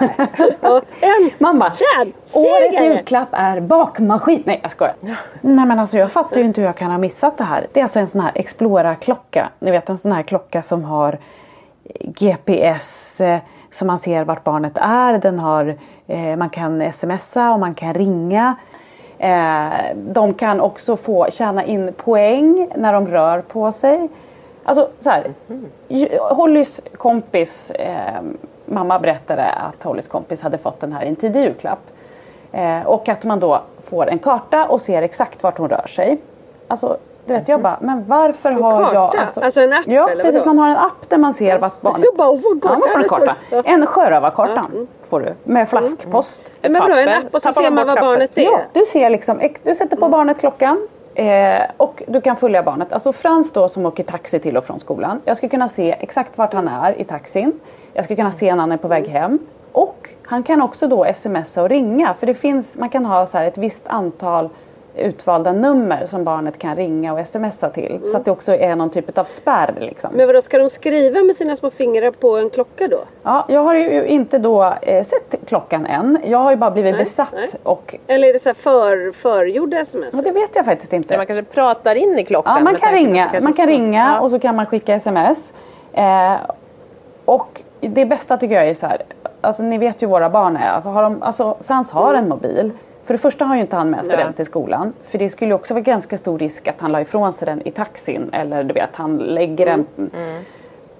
en 1.01 1.29
mamma, 1.37 1.69
Dad, 1.97 2.11
årets 2.33 2.81
julklapp 2.81 3.29
är 3.31 3.59
bakmaskin. 3.59 4.43
Nej, 4.45 4.59
jag 4.63 4.71
skojar. 4.71 4.93
Nej, 5.41 5.65
men 5.65 5.79
alltså 5.79 5.97
jag 5.97 6.11
fattar 6.11 6.37
ju 6.39 6.45
inte 6.45 6.61
hur 6.61 6.65
jag 6.67 6.75
kan 6.75 6.91
ha 6.91 6.97
missat 6.97 7.37
det 7.37 7.43
här. 7.43 7.67
Det 7.73 7.79
är 7.79 7.83
alltså 7.83 7.99
en 7.99 8.07
sån 8.07 8.21
här 8.21 8.31
Explora-klocka. 8.35 9.49
Ni 9.59 9.71
vet 9.71 9.89
en 9.89 9.97
sån 9.97 10.11
här 10.11 10.23
klocka 10.23 10.61
som 10.61 10.83
har 10.83 11.17
GPS, 11.99 13.21
eh, 13.21 13.39
så 13.71 13.85
man 13.85 13.99
ser 13.99 14.23
vart 14.23 14.43
barnet 14.43 14.77
är. 14.81 15.17
Den 15.17 15.39
har, 15.39 15.75
eh, 16.07 16.35
man 16.35 16.49
kan 16.49 16.93
smsa 16.93 17.51
och 17.51 17.59
man 17.59 17.73
kan 17.73 17.93
ringa. 17.93 18.55
Eh, 19.17 19.95
de 19.95 20.33
kan 20.33 20.61
också 20.61 20.95
få 20.97 21.27
tjäna 21.31 21.63
in 21.63 21.93
poäng 21.93 22.67
när 22.75 22.93
de 22.93 23.07
rör 23.07 23.41
på 23.41 23.71
sig. 23.71 24.09
Alltså 24.63 24.89
så 24.99 25.09
här, 25.09 25.33
Hollys 26.35 26.81
kompis, 26.97 27.71
eh, 27.71 28.21
mamma 28.65 28.99
berättade 28.99 29.45
att 29.45 29.83
Hollys 29.83 30.07
kompis 30.07 30.41
hade 30.41 30.57
fått 30.57 30.79
den 30.79 30.93
här 30.93 31.03
i 31.03 31.07
en 31.07 31.15
tidig 31.15 31.41
julklapp. 31.41 31.79
Eh, 32.51 32.81
och 32.81 33.09
att 33.09 33.23
man 33.23 33.39
då 33.39 33.61
får 33.83 34.09
en 34.09 34.19
karta 34.19 34.65
och 34.65 34.81
ser 34.81 35.01
exakt 35.01 35.43
vart 35.43 35.57
hon 35.57 35.69
rör 35.69 35.87
sig. 35.87 36.17
Alltså, 36.67 36.97
du 37.29 37.39
vet 37.39 37.47
jag 37.47 37.61
bara, 37.61 37.77
men 37.81 38.05
varför 38.07 38.51
har 38.51 38.81
jag... 38.93 39.13
karta? 39.13 39.41
Alltså 39.41 39.61
en 39.61 39.73
app, 39.73 39.83
Ja, 39.87 40.09
eller 40.09 40.23
precis. 40.23 40.39
vadå? 40.45 40.53
Man 40.53 40.57
har 40.59 40.69
en 40.69 40.77
app 40.85 41.09
där 41.09 41.17
man 41.17 41.33
ser 41.33 41.57
vart 41.59 41.81
barnet... 41.81 42.01
Jag 42.03 42.15
bara, 42.15 42.27
vad 42.27 42.41
Ja, 42.43 42.59
karta? 42.61 42.79
man 42.79 42.89
får 42.89 42.99
en 42.99 43.09
karta. 43.09 43.35
Ja. 43.49 43.61
En 43.65 43.85
sjörövarkarta 43.85 44.65
får 45.09 45.19
du 45.19 45.33
med 45.43 45.69
flaskpost. 45.69 46.41
Men 46.61 46.73
vadå, 46.73 46.93
en 46.93 47.09
app 47.09 47.33
och 47.33 47.41
så 47.41 47.53
ser 47.53 47.71
man 47.71 47.87
vad 47.87 47.99
barnet 47.99 48.37
är? 48.37 48.43
Ja, 48.43 48.59
du 48.73 48.85
ser 48.85 49.09
liksom, 49.09 49.41
du 49.63 49.75
sätter 49.75 49.97
på 49.97 50.07
barnet 50.09 50.39
klockan 50.39 50.87
eh, 51.15 51.61
och 51.77 52.03
du 52.07 52.21
kan 52.21 52.35
följa 52.35 52.63
barnet. 52.63 52.93
Alltså 52.93 53.13
Frans 53.13 53.53
då 53.53 53.69
som 53.69 53.85
åker 53.85 54.03
taxi 54.03 54.39
till 54.39 54.57
och 54.57 54.65
från 54.65 54.79
skolan. 54.79 55.21
Jag 55.25 55.37
ska 55.37 55.49
kunna 55.49 55.67
se 55.67 55.95
exakt 55.99 56.37
vart 56.37 56.53
han 56.53 56.67
är 56.67 56.99
i 57.01 57.03
taxin. 57.03 57.59
Jag 57.93 58.05
ska 58.05 58.15
kunna 58.15 58.31
se 58.31 58.51
när 58.55 58.59
han 58.61 58.71
är 58.71 58.77
på 58.77 58.87
väg 58.87 59.07
hem. 59.07 59.39
Och 59.71 60.09
han 60.23 60.43
kan 60.43 60.61
också 60.61 60.87
då 60.87 61.05
smsa 61.15 61.61
och 61.63 61.69
ringa. 61.69 62.13
För 62.19 62.27
det 62.27 62.33
finns, 62.33 62.77
man 62.77 62.89
kan 62.89 63.05
ha 63.05 63.25
så 63.25 63.37
här 63.37 63.45
ett 63.45 63.57
visst 63.57 63.87
antal 63.87 64.49
utvalda 64.99 65.51
nummer 65.53 66.05
som 66.05 66.23
barnet 66.23 66.57
kan 66.59 66.75
ringa 66.75 67.13
och 67.13 67.27
smsa 67.27 67.69
till. 67.69 67.99
Så 68.05 68.17
att 68.17 68.25
det 68.25 68.31
också 68.31 68.55
är 68.55 68.75
någon 68.75 68.89
typ 68.89 69.17
av 69.17 69.23
spärr 69.23 69.73
liksom. 69.79 70.09
Men 70.13 70.27
vadå, 70.27 70.41
ska 70.41 70.57
de 70.57 70.69
skriva 70.69 71.21
med 71.21 71.35
sina 71.35 71.55
små 71.55 71.69
fingrar 71.69 72.11
på 72.11 72.37
en 72.37 72.49
klocka 72.49 72.87
då? 72.87 72.99
Ja, 73.23 73.45
jag 73.49 73.63
har 73.63 73.75
ju 73.75 74.05
inte 74.07 74.37
då 74.37 74.73
eh, 74.81 75.03
sett 75.03 75.35
klockan 75.47 75.85
än. 75.85 76.17
Jag 76.25 76.37
har 76.39 76.51
ju 76.51 76.57
bara 76.57 76.71
blivit 76.71 76.93
Nej, 76.95 77.03
besatt 77.03 77.33
nej. 77.33 77.47
och 77.63 77.95
Eller 78.07 78.27
är 78.29 78.33
det 78.33 78.39
så 78.39 78.49
här 78.49 78.53
för, 78.53 79.11
förgjorda 79.11 79.77
sms? 79.79 80.13
och 80.13 80.23
det 80.23 80.31
vet 80.31 80.55
jag 80.55 80.65
faktiskt 80.65 80.93
inte. 80.93 81.17
man 81.17 81.25
kanske 81.25 81.43
pratar 81.53 81.95
in 81.95 82.19
i 82.19 82.23
klockan. 82.25 82.53
Ja, 82.57 82.63
man 82.63 82.75
kan 82.75 82.91
ringa, 82.93 83.29
man 83.41 83.53
kan 83.53 83.65
så- 83.65 83.71
ringa 83.71 84.13
Ja. 84.15 84.19
och 84.19 84.31
så 84.31 84.39
kan 84.39 84.55
man 84.55 84.65
skicka 84.65 84.93
sms. 84.95 85.53
Eh, 85.93 86.33
och 87.25 87.61
det 87.81 88.05
bästa 88.05 88.37
tycker 88.37 88.55
jag 88.55 88.67
är 88.69 88.73
så 88.73 88.87
här, 88.87 89.01
alltså 89.41 89.63
ni 89.63 89.77
vet 89.77 90.01
ju 90.03 90.07
våra 90.07 90.29
barn 90.29 90.57
är. 90.57 90.69
Alltså, 90.69 90.89
har 90.89 91.03
de, 91.03 91.23
alltså, 91.23 91.57
Frans 91.67 91.91
har 91.91 92.13
en 92.13 92.29
mobil. 92.29 92.71
För 93.09 93.13
det 93.13 93.17
första 93.17 93.45
har 93.45 93.55
ju 93.55 93.61
inte 93.61 93.75
han 93.75 93.89
med 93.89 94.05
sig 94.05 94.15
Nej. 94.15 94.25
den 94.25 94.33
till 94.33 94.45
skolan. 94.45 94.93
För 95.03 95.17
det 95.17 95.29
skulle 95.29 95.49
ju 95.51 95.55
också 95.55 95.73
vara 95.73 95.81
ganska 95.81 96.17
stor 96.17 96.39
risk 96.39 96.67
att 96.67 96.81
han 96.81 96.91
la 96.91 97.01
ifrån 97.01 97.33
sig 97.33 97.45
den 97.45 97.67
i 97.67 97.71
taxin. 97.71 98.29
Eller 98.33 98.63
du 98.63 98.73
vet, 98.73 98.89
han 98.95 99.17
lägger 99.17 99.65
den 99.65 99.85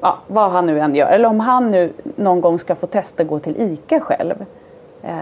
Ja, 0.01 0.18
vad 0.28 0.51
han 0.51 0.66
nu 0.66 0.80
än 0.80 0.95
gör. 0.95 1.07
Eller 1.07 1.30
om 1.30 1.39
han 1.39 1.72
nu 1.72 1.91
någon 2.16 2.41
gång 2.41 2.60
ska 2.60 2.76
få 2.76 2.88
testa 2.88 3.24
gå 3.24 3.39
till 3.39 3.62
ICA 3.62 3.99
själv. 3.99 4.45
Eh, 5.03 5.18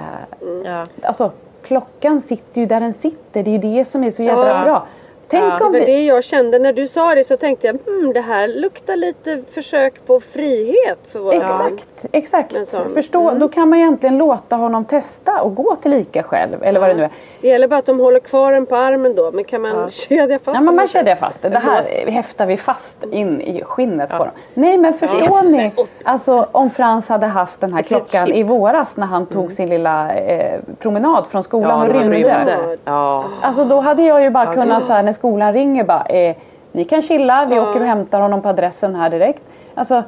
Ja. 0.65 0.85
Alltså 1.01 1.31
klockan 1.63 2.21
sitter 2.21 2.61
ju 2.61 2.67
där 2.67 2.79
den 2.79 2.93
sitter. 2.93 3.43
Det 3.43 3.49
är 3.49 3.59
ju 3.63 3.75
det 3.75 3.85
som 3.85 4.03
är 4.03 4.11
så 4.11 4.23
jädra 4.23 4.47
Ja. 4.47 4.63
bra. 4.63 4.85
Tänk 5.30 5.43
Ja, 5.43 5.65
om 5.65 5.73
Det 5.73 5.80
var 5.80 5.86
vi... 5.86 5.91
det 5.91 6.05
jag 6.05 6.23
kände 6.23 6.59
när 6.59 6.73
du 6.73 6.88
sa 6.88 7.15
det 7.15 7.23
så 7.23 7.38
tänkte 7.38 7.67
jag 7.67 7.78
hmm, 7.86 8.13
det 8.13 8.21
här 8.21 8.47
luktar 8.47 8.95
lite 8.95 9.43
försök 9.51 10.05
på 10.05 10.19
frihet 10.19 10.99
för 11.11 11.19
våra 11.19 11.39
barn. 11.39 11.73
Exakt, 11.73 12.05
exakt. 12.11 12.53
Men 12.53 12.65
så- 12.65 12.89
Förstå, 12.93 13.32
Då 13.32 13.47
kan 13.49 13.69
man 13.69 13.80
egentligen 13.80 14.17
låta 14.17 14.55
honom 14.55 14.86
testa 14.86 15.41
och 15.41 15.55
gå 15.55 15.75
till 15.75 15.93
ICA 15.93 16.23
själv. 16.23 16.63
Eller 16.63 16.80
vad 16.80 16.89
det 16.89 16.93
nu 16.95 17.03
är. 17.03 17.09
Det 17.41 17.47
gäller 17.47 17.67
bara 17.67 17.80
att 17.80 17.86
de 17.86 17.99
håller 17.99 18.19
kvar 18.19 18.51
den 18.51 18.65
på 18.65 18.75
armen 18.75 19.15
då 19.15 19.32
men 19.32 19.43
kan 19.43 19.61
man 19.61 19.89
kedja 19.89 20.39
fast 20.39 20.59
Ja, 20.59 20.63
men 20.65 20.75
man 20.75 20.88
kedjar 20.88 21.15
fast 21.15 21.41
det. 21.41 21.49
Det 21.49 21.59
här 21.59 22.11
häftar 22.11 22.45
vi 22.45 22.57
fast 22.57 23.03
in 23.11 23.41
i 23.41 23.63
skinnet 23.63 24.09
på 24.09 24.17
dem. 24.17 24.30
Nej 24.53 24.78
men 24.78 24.93
förstår 24.93 25.43
ni? 25.51 25.71
Alltså 26.03 26.47
om 26.51 26.69
Frans 26.69 27.09
hade 27.09 27.28
haft 27.28 27.61
den 27.61 27.73
här 27.73 27.80
Ett 27.80 27.88
klockan 27.88 28.28
i 28.34 28.43
våras 28.43 28.97
när 28.97 29.07
han 29.07 29.25
tog 29.25 29.51
sin 29.51 29.69
lilla 29.69 30.13
eh, 30.15 30.59
promenad 30.80 31.28
från 31.28 31.43
skolan 31.43 31.82
och 31.82 31.93
rymde. 31.93 32.17
rymde. 32.17 32.78
Ja. 32.86 33.25
Alltså 33.41 33.63
då 33.65 33.80
hade 33.80 34.03
jag 34.03 34.21
ju 34.21 34.30
bara 34.30 34.53
kunnat 34.53 34.86
så 34.86 34.93
här, 34.93 35.03
när 35.03 35.13
skolan 35.18 35.53
ringer 35.53 35.84
bara 35.84 36.05
eh, 36.05 36.36
ni 36.72 36.86
kan 36.86 37.01
chilla, 37.01 37.45
vi 37.45 37.59
åker 37.59 37.80
och 37.80 37.86
hämtar 37.86 38.22
honom 38.22 38.41
på 38.41 38.49
adressen 38.49 38.95
här 38.95 39.09
direkt. 39.09 39.41
Alltså 39.76 40.03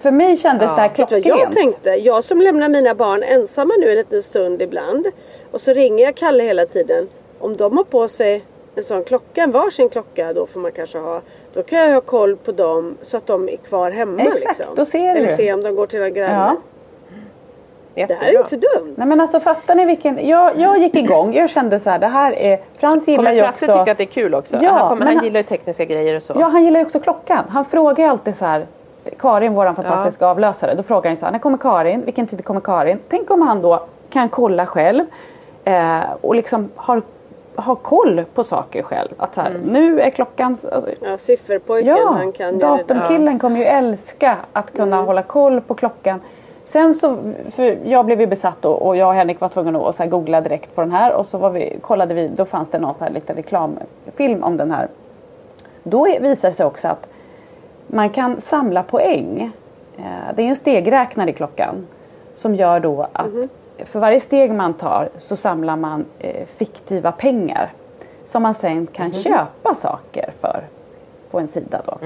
för 0.00 0.10
mig 0.10 0.36
kändes 0.36 0.74
det 0.74 0.80
här 0.80 0.88
du 0.88 0.94
klockrent. 0.94 1.26
jag 1.26 1.52
tänkte? 1.52 1.90
Jag 1.90 2.24
som 2.24 2.40
lämnar 2.40 2.68
mina 2.68 2.94
barn 2.94 3.22
ensamma 3.22 3.74
nu 3.78 3.90
en 3.90 3.96
liten 3.96 4.22
stund 4.22 4.62
ibland. 4.62 5.06
Och 5.50 5.60
så 5.60 5.72
ringer 5.72 6.04
jag 6.04 6.14
Kalle 6.14 6.44
hela 6.44 6.66
tiden. 6.66 7.08
Om 7.38 7.56
de 7.56 7.76
har 7.76 7.84
på 7.84 8.08
sig 8.08 8.44
en 8.74 8.82
sån 8.82 9.04
klocka, 9.04 9.42
en 9.42 9.50
varsin 9.50 9.88
klocka 9.88 10.32
då 10.32 10.46
får 10.46 10.60
man 10.60 10.72
kanske 10.72 10.98
ha. 10.98 11.20
Då 11.52 11.62
kan 11.62 11.78
jag 11.78 11.94
ha 11.94 12.00
koll 12.00 12.36
på 12.36 12.52
dem 12.52 12.96
så 13.02 13.16
att 13.16 13.26
de 13.26 13.48
är 13.48 13.56
kvar 13.56 13.90
hemma. 13.90 14.22
Exakt, 14.22 14.58
liksom. 14.58 14.74
då 14.76 14.84
ser 14.84 15.14
du. 15.14 15.20
Eller 15.20 15.28
se 15.28 15.52
om 15.52 15.62
de 15.62 15.76
går 15.76 15.86
till 15.86 16.02
en 16.02 16.14
granne. 16.14 16.34
Ja. 16.34 16.56
Det 17.96 18.02
här 18.02 18.08
Jättebra. 18.08 18.28
är 18.28 18.38
inte 18.38 18.50
så 18.50 18.56
dumt. 18.80 18.94
Nej 18.96 19.06
men 19.06 19.20
alltså 19.20 19.40
fattar 19.40 19.74
ni 19.74 19.84
vilken... 19.84 20.28
Jag, 20.28 20.58
jag 20.60 20.78
gick 20.78 20.94
igång, 21.04 21.34
jag 21.34 21.50
kände 21.50 21.80
så 21.80 21.90
här, 21.90 21.98
det 21.98 22.06
här 22.06 22.32
är... 22.32 22.58
Frans 22.78 23.08
gillar 23.08 23.24
Kommer 23.24 23.36
ju 23.36 23.48
också... 23.48 23.66
tycka 23.66 23.92
att 23.92 23.98
det 23.98 24.04
är 24.04 24.06
kul 24.06 24.34
också? 24.34 24.56
Ja, 24.62 24.70
han, 24.72 24.80
kommer, 24.88 24.96
men 24.98 25.06
han 25.08 25.16
han- 25.16 25.24
gillar 25.24 25.40
ju 25.40 25.44
tekniska 25.44 25.84
grejer 25.84 26.16
och 26.16 26.22
så. 26.22 26.32
Ja, 26.38 26.46
han 26.46 26.64
gillar 26.64 26.80
ju 26.80 26.86
också 26.86 27.00
klockan. 27.00 27.44
Han 27.48 27.64
frågar 27.64 28.04
ju 28.04 28.10
alltid 28.10 28.36
så 28.36 28.44
här, 28.44 28.66
Karin, 29.18 29.54
vår 29.54 29.72
fantastiska 29.72 30.26
avlösare, 30.26 30.74
då 30.74 30.82
frågar 30.82 31.10
han 31.10 31.16
så 31.16 31.24
här, 31.24 31.32
när 31.32 31.38
kommer 31.38 31.58
Karin? 31.58 32.04
Vilken 32.04 32.26
tid 32.26 32.44
kommer 32.44 32.60
Karin? 32.60 32.98
Tänk 33.08 33.30
om 33.30 33.42
han 33.42 33.62
då 33.62 33.86
kan 34.10 34.28
kolla 34.28 34.66
själv 34.66 35.04
eh, 35.64 36.00
och 36.20 36.34
liksom 36.34 36.70
har, 36.76 37.02
har 37.54 37.74
koll 37.74 38.24
på 38.34 38.44
saker 38.44 38.82
själv. 38.82 39.08
Att 39.16 39.36
här, 39.36 39.56
nu 39.64 40.00
är 40.00 40.10
klockan... 40.10 40.56
Alltså, 40.72 40.90
Ja, 41.00 41.18
sifferpojken 41.18 41.96
Ja, 41.96 42.10
han 42.12 42.32
kan 42.32 42.58
datumkillen 42.58 43.38
kommer 43.38 43.58
ju 43.58 43.64
älska 43.64 44.36
att 44.52 44.72
kunna 44.76 45.02
hålla 45.02 45.22
koll 45.22 45.60
på 45.60 45.74
klockan. 45.74 46.20
Sen 46.66 46.94
så, 46.94 47.16
för 47.50 47.78
jag 47.84 48.06
blev 48.06 48.20
ju 48.20 48.26
besatt 48.26 48.56
då, 48.62 48.72
och 48.72 48.96
jag 48.96 49.08
och 49.08 49.14
Henrik 49.14 49.40
var 49.40 49.48
tvungna 49.48 49.88
att 49.88 49.96
så 49.96 50.06
googla 50.06 50.40
direkt 50.40 50.74
på 50.74 50.80
den 50.80 50.90
här 50.90 51.12
och 51.12 51.26
så 51.26 51.38
var 51.38 51.50
vi, 51.50 51.78
kollade 51.80 52.14
vi, 52.14 52.28
då 52.28 52.44
fanns 52.44 52.70
det 52.70 52.78
någon 52.78 52.94
så 52.94 53.04
här 53.04 53.10
liten 53.12 53.36
reklamfilm 53.36 54.42
om 54.42 54.56
den 54.56 54.70
här. 54.70 54.88
Då 55.82 56.04
visar 56.04 56.48
det 56.48 56.54
sig 56.54 56.66
också 56.66 56.88
att 56.88 57.08
man 57.86 58.10
kan 58.10 58.40
samla 58.40 58.82
poäng. 58.82 59.50
Eh, 59.98 60.34
Det 60.34 60.42
är 60.42 60.46
en 60.46 60.56
stegräknare 60.56 61.30
i 61.30 61.32
klockan 61.32 61.86
som 62.34 62.54
gör 62.54 62.80
då 62.80 63.06
att 63.12 63.32
för 63.84 64.00
varje 64.00 64.20
steg 64.20 64.52
man 64.54 64.74
tar 64.74 65.08
så 65.18 65.36
samlar 65.36 65.76
man 65.76 66.04
eh, 66.18 66.46
fiktiva 66.56 67.12
pengar 67.12 67.72
som 68.24 68.42
man 68.42 68.54
sen 68.54 68.86
kan 68.86 69.12
köpa 69.12 69.74
saker 69.74 70.30
för 70.40 70.60
på 71.30 71.38
en 71.38 71.48
sida 71.48 71.80
då. 71.86 71.98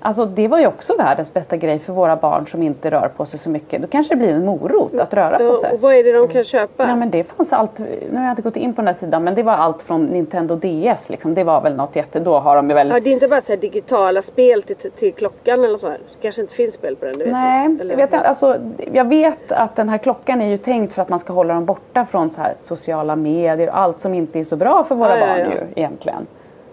Alltså 0.00 0.24
det 0.26 0.48
var 0.48 0.58
ju 0.58 0.66
också 0.66 0.96
världens 0.96 1.34
bästa 1.34 1.56
grej 1.56 1.78
för 1.78 1.92
våra 1.92 2.16
barn 2.16 2.46
som 2.46 2.62
inte 2.62 2.90
rör 2.90 3.08
på 3.16 3.26
sig 3.26 3.38
så 3.38 3.50
mycket. 3.50 3.82
Då 3.82 3.88
kanske 3.88 4.14
det 4.14 4.18
blir 4.18 4.28
en 4.34 4.44
morot 4.44 4.94
att 5.00 5.14
röra 5.14 5.38
på 5.38 5.44
Ja, 5.44 5.54
sig. 5.60 5.72
och 5.72 5.80
vad 5.80 5.94
är 5.94 6.04
det 6.04 6.12
de 6.12 6.28
kan 6.28 6.44
köpa? 6.44 6.88
Ja 6.88 6.96
men 6.96 7.10
det 7.10 7.24
fanns 7.24 7.52
allt, 7.52 7.78
nu 7.78 8.16
har 8.16 8.22
jag 8.22 8.32
inte 8.32 8.42
gått 8.42 8.56
in 8.56 8.72
på 8.74 8.80
den 8.80 8.86
här 8.86 8.94
sidan 8.94 9.24
men 9.24 9.34
det 9.34 9.42
var 9.42 9.52
allt 9.52 9.82
från 9.82 10.04
Nintendo 10.06 10.56
DS 10.56 11.08
liksom. 11.10 11.34
Det 11.34 11.44
var 11.44 11.60
väl 11.60 11.74
något 11.76 11.96
jätte, 11.96 12.20
då 12.20 12.38
har 12.38 12.56
de 12.56 12.68
ju 12.68 12.74
väl 12.74 12.88
Ja, 12.90 13.00
det 13.00 13.10
är 13.10 13.12
inte 13.12 13.28
bara 13.28 13.40
så 13.40 13.56
digitala 13.56 14.22
spel 14.22 14.62
till, 14.62 14.76
till 14.76 15.12
klockan 15.14 15.64
eller 15.64 15.78
så 15.78 15.88
här. 15.88 15.98
Det 15.98 16.22
kanske 16.22 16.40
inte 16.42 16.54
finns 16.54 16.74
spel 16.74 16.96
på 16.96 17.04
den, 17.04 17.18
det 17.18 17.24
vet 17.24 17.32
Nej, 17.32 17.76
jag 17.78 17.90
jag 17.90 17.96
vet, 17.96 18.12
inte. 18.14 18.28
alltså, 18.28 18.56
jag 18.92 19.08
vet 19.08 19.52
att 19.52 19.76
den 19.76 19.88
här 19.88 19.98
klockan 19.98 20.42
är 20.42 20.46
ju 20.48 20.56
tänkt 20.58 20.92
för 20.92 21.02
att 21.02 21.08
man 21.08 21.18
ska 21.18 21.32
hålla 21.32 21.54
dem 21.54 21.64
borta 21.64 22.04
från 22.04 22.30
så 22.30 22.40
här 22.40 22.54
sociala 22.62 23.16
medier 23.16 23.68
och 23.68 23.78
allt 23.78 24.00
som 24.00 24.14
inte 24.14 24.40
är 24.40 24.44
så 24.44 24.56
bra 24.56 24.84
för 24.84 24.94
våra 24.94 25.08
Ja, 25.08 25.26
ja, 25.26 25.26
barn 25.26 25.38
ja. 25.38 25.46
ju 25.56 25.66
egentligen. 25.82 26.26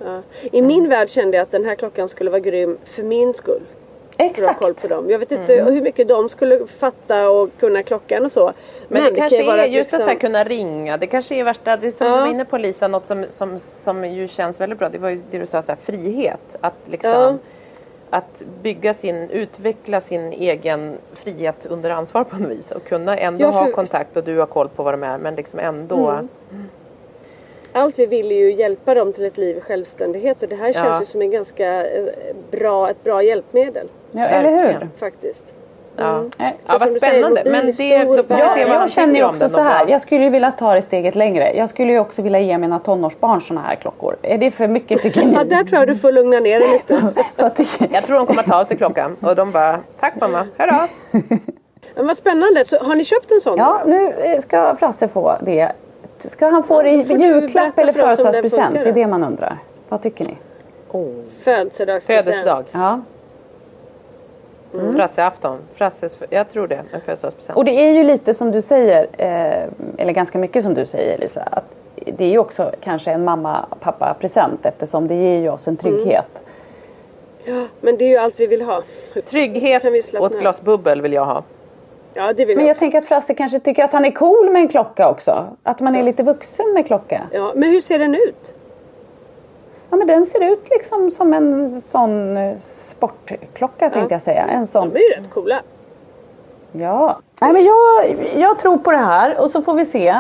Ja. 0.06 0.22
I 0.52 0.62
min 0.62 0.90
värld 0.90 1.10
kände 1.10 1.38
jag 1.38 1.44
att 1.44 1.52
den 1.52 1.66
här 1.66 1.76
klockan 1.76 2.08
skulle 2.08 2.30
vara 2.30 2.40
grym 2.40 2.78
för 2.84 3.04
min 3.04 3.34
skull. 3.34 3.62
För 4.18 4.24
att 4.24 4.30
ha 4.32 4.32
Exakt. 4.32 4.60
koll 4.60 4.74
på 4.74 4.88
dem. 4.88 5.10
Jag 5.10 5.20
vet 5.20 5.32
inte 5.32 5.54
hur 5.56 5.82
mycket 5.82 6.08
de 6.08 6.30
skulle 6.30 6.68
fatta 6.68 7.30
och 7.30 7.50
kunna 7.60 7.84
klockan 7.84 8.26
och 8.26 8.32
så. 8.32 8.52
Men, 8.88 9.04
det 9.04 9.10
kan 9.10 9.16
kanske 9.16 9.38
ju 9.38 9.48
vara 9.48 9.62
är 9.62 9.64
att 9.68 9.72
just 9.72 9.94
att 9.94 10.00
här, 10.00 10.08
liksom- 10.08 10.20
kunna 10.20 10.44
ringa. 10.44 10.98
Det 10.98 11.08
kanske 11.08 11.36
är 11.36 11.44
värsta, 11.44 11.78
det 11.78 11.98
som 11.98 12.08
Ja. 12.08 12.14
du 12.14 12.20
var 12.20 12.28
inne 12.28 12.46
på 12.46 12.58
Lisa, 12.58 12.88
något 12.88 13.08
som, 13.08 13.26
som, 13.30 13.60
som 13.60 14.06
ju 14.06 14.28
känns 14.28 14.60
väldigt 14.60 14.80
bra. 14.80 14.90
Det 14.90 14.98
var 14.98 15.10
ju 15.10 15.20
det 15.32 15.38
du 15.40 15.46
sa, 15.46 15.62
så 15.62 15.72
här, 15.72 15.80
frihet. 15.84 16.56
Att 16.62 16.74
liksom 16.86 17.12
Ja. 17.12 17.38
att 18.10 18.44
bygga 18.64 18.94
sin, 18.94 19.30
utveckla 19.30 20.02
sin 20.02 20.34
egen 20.34 20.98
frihet 21.14 21.66
under 21.66 21.90
ansvar 21.90 22.24
på 22.24 22.38
något 22.38 22.52
vis. 22.52 22.72
Och 22.72 22.84
kunna 22.84 23.18
ändå 23.18 23.44
Ja, 23.46 23.52
för- 23.52 23.60
ha 23.60 23.72
kontakt 23.72 24.18
och 24.18 24.24
du 24.24 24.38
har 24.40 24.46
koll 24.46 24.70
på 24.76 24.84
vad 24.84 24.94
de 24.94 25.04
är. 25.04 25.18
Men 25.18 25.36
liksom 25.36 25.60
ändå. 25.60 26.10
Mm. 26.10 26.30
Allt 27.76 28.00
vi 28.00 28.06
vill 28.06 28.32
är 28.32 28.36
ju 28.36 28.52
hjälpa 28.54 28.94
dem 28.94 29.14
till 29.14 29.26
ett 29.26 29.38
liv 29.38 29.58
i 29.58 29.62
självständighet. 29.62 30.44
Och 30.44 30.50
det 30.50 30.56
här 30.56 30.74
känns 30.74 30.86
Ja. 30.86 31.00
ju 31.00 31.06
som 31.06 31.22
en 31.22 31.32
ganska 31.32 31.86
eh, 31.86 32.06
bra, 32.52 32.90
ett 32.90 33.04
bra 33.04 33.24
hjälpmedel. 33.24 33.88
Ja, 34.12 34.26
eller 34.26 34.50
hur? 34.50 34.90
Faktiskt. 35.00 35.54
Ja, 35.98 36.24
Nej, 36.38 36.56
ja 36.68 36.72
som 36.72 36.80
vad 36.80 36.94
du 36.96 37.00
säger, 37.00 37.14
spännande. 37.14 37.42
Men 37.46 37.66
det, 37.78 37.98
då 38.04 38.06
får 38.06 38.16
vi 38.16 38.22
värld. 38.42 38.50
se 38.54 38.62
Ja, 38.62 38.68
vad 38.68 38.76
jag 38.82 38.92
känner 38.92 39.16
ju 39.16 39.26
också 39.26 39.50
så 39.50 39.62
här. 39.62 39.88
Jag 39.88 40.02
skulle 40.02 40.24
ju 40.24 40.30
vilja 40.30 40.52
ta 40.52 40.74
det 40.74 40.82
steget 40.82 41.16
längre. 41.16 41.52
Jag 41.56 41.70
skulle 41.70 41.92
ju 41.92 42.00
också 42.00 42.22
vilja 42.22 42.40
ge 42.40 42.58
mina 42.58 42.80
tonårsbarn 42.80 43.42
såna 43.42 43.62
här 43.62 43.76
klockor. 43.76 44.16
Är 44.22 44.38
det 44.38 44.52
för 44.52 44.68
mycket 44.68 45.02
tycker 45.02 45.26
ni? 45.26 45.34
Ja, 45.38 45.44
där 45.44 45.64
tror 45.64 45.80
jag 45.80 45.88
du 45.88 45.96
får 45.96 46.12
lugna 46.12 46.40
ner 46.40 46.60
dig 46.60 46.70
lite. 46.74 47.14
Jag 47.94 48.06
tror 48.06 48.18
de 48.18 48.26
kommer 48.26 48.42
att 48.42 48.48
ta 48.48 48.60
av 48.60 48.64
sig 48.66 48.78
klockan 48.78 49.16
och 49.22 49.36
de 49.36 49.52
bara 49.52 49.80
Tack 50.00 50.14
mamma, 50.22 50.48
hejdå! 50.58 50.76
Men 51.96 52.08
vad 52.08 52.18
spännande. 52.18 52.66
Så 52.66 52.78
har 52.78 52.96
ni 52.96 53.04
köpt 53.04 53.32
en 53.32 53.40
sån? 53.42 53.58
Ja, 53.58 53.82
nu 53.86 54.08
eh, 54.12 54.40
ska 54.42 54.76
Frasse 54.76 55.08
få 55.08 55.38
det. 55.42 55.72
Ska 56.18 56.50
han 56.50 56.64
få 56.64 56.82
det 56.82 56.90
i 56.90 57.02
julklapp 57.02 57.80
eller 57.80 57.94
födelsedagspresent? 57.94 58.74
Det 58.74 58.80
är 58.80 58.94
det 58.94 59.08
man 59.08 59.24
undrar. 59.24 59.58
Vad 59.90 60.02
tycker 60.02 60.26
ni? 60.26 60.38
Födelsedagspresent. 61.44 62.26
Födelsedag. 62.26 62.66
Ja. 62.72 63.02
Frasseafton. 64.96 65.58
Frasses, 65.76 66.18
jag 66.30 66.52
tror 66.52 66.68
det. 66.68 66.82
En 66.94 67.02
födelsedagspresent. 67.02 67.58
Och 67.58 67.66
det 67.66 67.72
är 67.72 67.92
ju 67.92 68.04
lite 68.04 68.34
som 68.34 68.52
du 68.52 68.62
säger, 68.62 69.08
eh, 69.18 69.70
eller 69.98 70.14
ganska 70.14 70.38
mycket 70.38 70.64
som 70.64 70.74
du 70.74 70.86
säger 70.86 71.18
Lisa, 71.18 71.42
att 71.42 71.64
det 71.96 72.26
är 72.26 72.30
ju 72.30 72.38
också 72.38 72.72
kanske 72.82 73.12
en 73.12 73.24
mamma 73.24 73.66
pappa 73.80 74.16
present 74.20 74.66
eftersom 74.66 75.08
det 75.08 75.16
ger 75.16 75.40
ju 75.40 75.50
oss 75.50 75.68
en 75.68 75.78
trygghet. 75.78 76.42
Men 77.82 77.98
det 77.98 78.06
är 78.06 78.10
ju 78.10 78.18
allt 78.18 78.40
vi 78.40 78.48
vill 78.48 78.62
ha. 78.62 78.84
Trygghet 79.30 79.84
och 80.20 80.26
ett 80.26 80.40
glas 80.40 80.62
bubbel 80.62 81.02
vill 81.02 81.14
jag 81.14 81.26
ha. 81.26 81.44
Ja, 82.18 82.34
det 82.34 82.46
vill 82.46 82.58
Men 82.58 82.66
jag 82.66 82.76
jag 82.76 82.80
tänker 82.80 82.98
att 82.98 83.06
Frasse 83.06 83.34
kanske 83.34 83.60
tycker 83.60 83.84
att 83.84 83.94
han 83.94 84.06
är 84.06 84.12
cool 84.12 84.50
med 84.52 84.62
en 84.62 84.68
klocka 84.68 85.10
också. 85.10 85.46
Att 85.64 85.80
man 85.80 85.96
är 85.96 86.04
lite 86.04 86.24
vuxen 86.24 86.74
med 86.74 86.88
klocka. 86.88 87.22
Ja, 87.32 87.52
men 87.56 87.70
hur 87.70 87.82
ser 87.82 88.00
den 88.00 88.16
ut? 88.16 88.54
Ja 89.90 89.98
men 89.98 90.08
den 90.08 90.26
ser 90.26 90.44
ut 90.44 90.70
liksom 90.70 91.12
som 91.12 91.34
en 91.34 91.82
sån 91.82 92.38
eh, 92.38 92.56
sportklocka 92.60 93.90
tänkte 93.90 94.16
jag 94.16 94.22
säga. 94.22 94.46
En 94.48 94.68
sån. 94.68 94.90
De 94.90 95.00
är 95.00 95.16
ju 95.16 95.22
rätt 95.22 95.30
coola. 95.30 95.62
Ja. 96.72 97.20
Nej 97.42 97.54
men 97.54 97.64
jag, 97.64 98.16
jag 98.36 98.60
tror 98.60 98.78
på 98.78 98.92
det 98.92 98.98
här 98.98 99.42
och 99.42 99.52
så 99.52 99.62
får 99.62 99.74
vi 99.74 99.86
se. 99.86 100.08
Eh, 100.08 100.16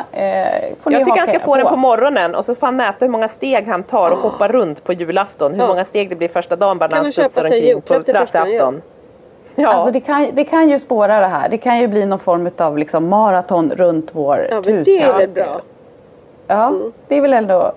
får 0.81 0.89
ni 0.89 0.97
Jag 0.97 1.05
tycker 1.05 1.19
han 1.19 1.27
ska 1.27 1.39
få 1.39 1.55
den 1.55 1.67
på 1.67 1.75
morgonen 1.75 2.35
och 2.35 2.45
så 2.45 2.55
får 2.55 2.67
han 2.67 2.75
mäta 2.75 3.05
hur 3.05 3.09
många 3.09 3.27
steg 3.27 3.67
han 3.67 3.83
tar 3.83 4.11
och 4.11 4.17
hoppa 4.17 4.47
runt 4.47 4.83
på 4.83 4.93
julafton. 4.93 5.53
Hur 5.53 5.61
Ja. 5.61 5.67
många 5.67 5.85
steg 5.85 6.09
det 6.09 6.15
blir 6.15 6.27
första 6.27 6.55
dagen 6.55 6.77
bara 6.77 6.87
när 6.89 6.97
han 6.97 7.11
studsar 7.11 7.43
omkring 7.43 7.81
på 7.81 8.03
frasseafton. 8.03 8.81
Ja, 9.56 9.74
Alltså 9.74 9.91
det 9.91 9.99
kan, 9.99 10.28
det 10.34 10.43
kan 10.43 10.70
ju 10.70 10.80
spåra 10.80 11.20
det 11.20 11.26
här. 11.28 11.49
Det 11.49 11.58
kan 11.58 11.80
ju 11.80 11.88
bli 11.88 12.06
någon 12.06 12.20
form 12.20 12.49
av 12.58 12.78
liksom 12.78 13.08
maraton 13.10 13.72
runt 13.72 14.10
vår 14.16 14.47
Ja, 14.51 14.62
hus. 14.62 14.86
det 14.86 15.01
är 15.01 15.18
väl 15.18 15.30
bra. 15.30 15.62
Ja, 16.47 16.74
det 17.08 17.18
är 17.18 17.22
väl 17.22 17.34
ändå... 17.34 17.72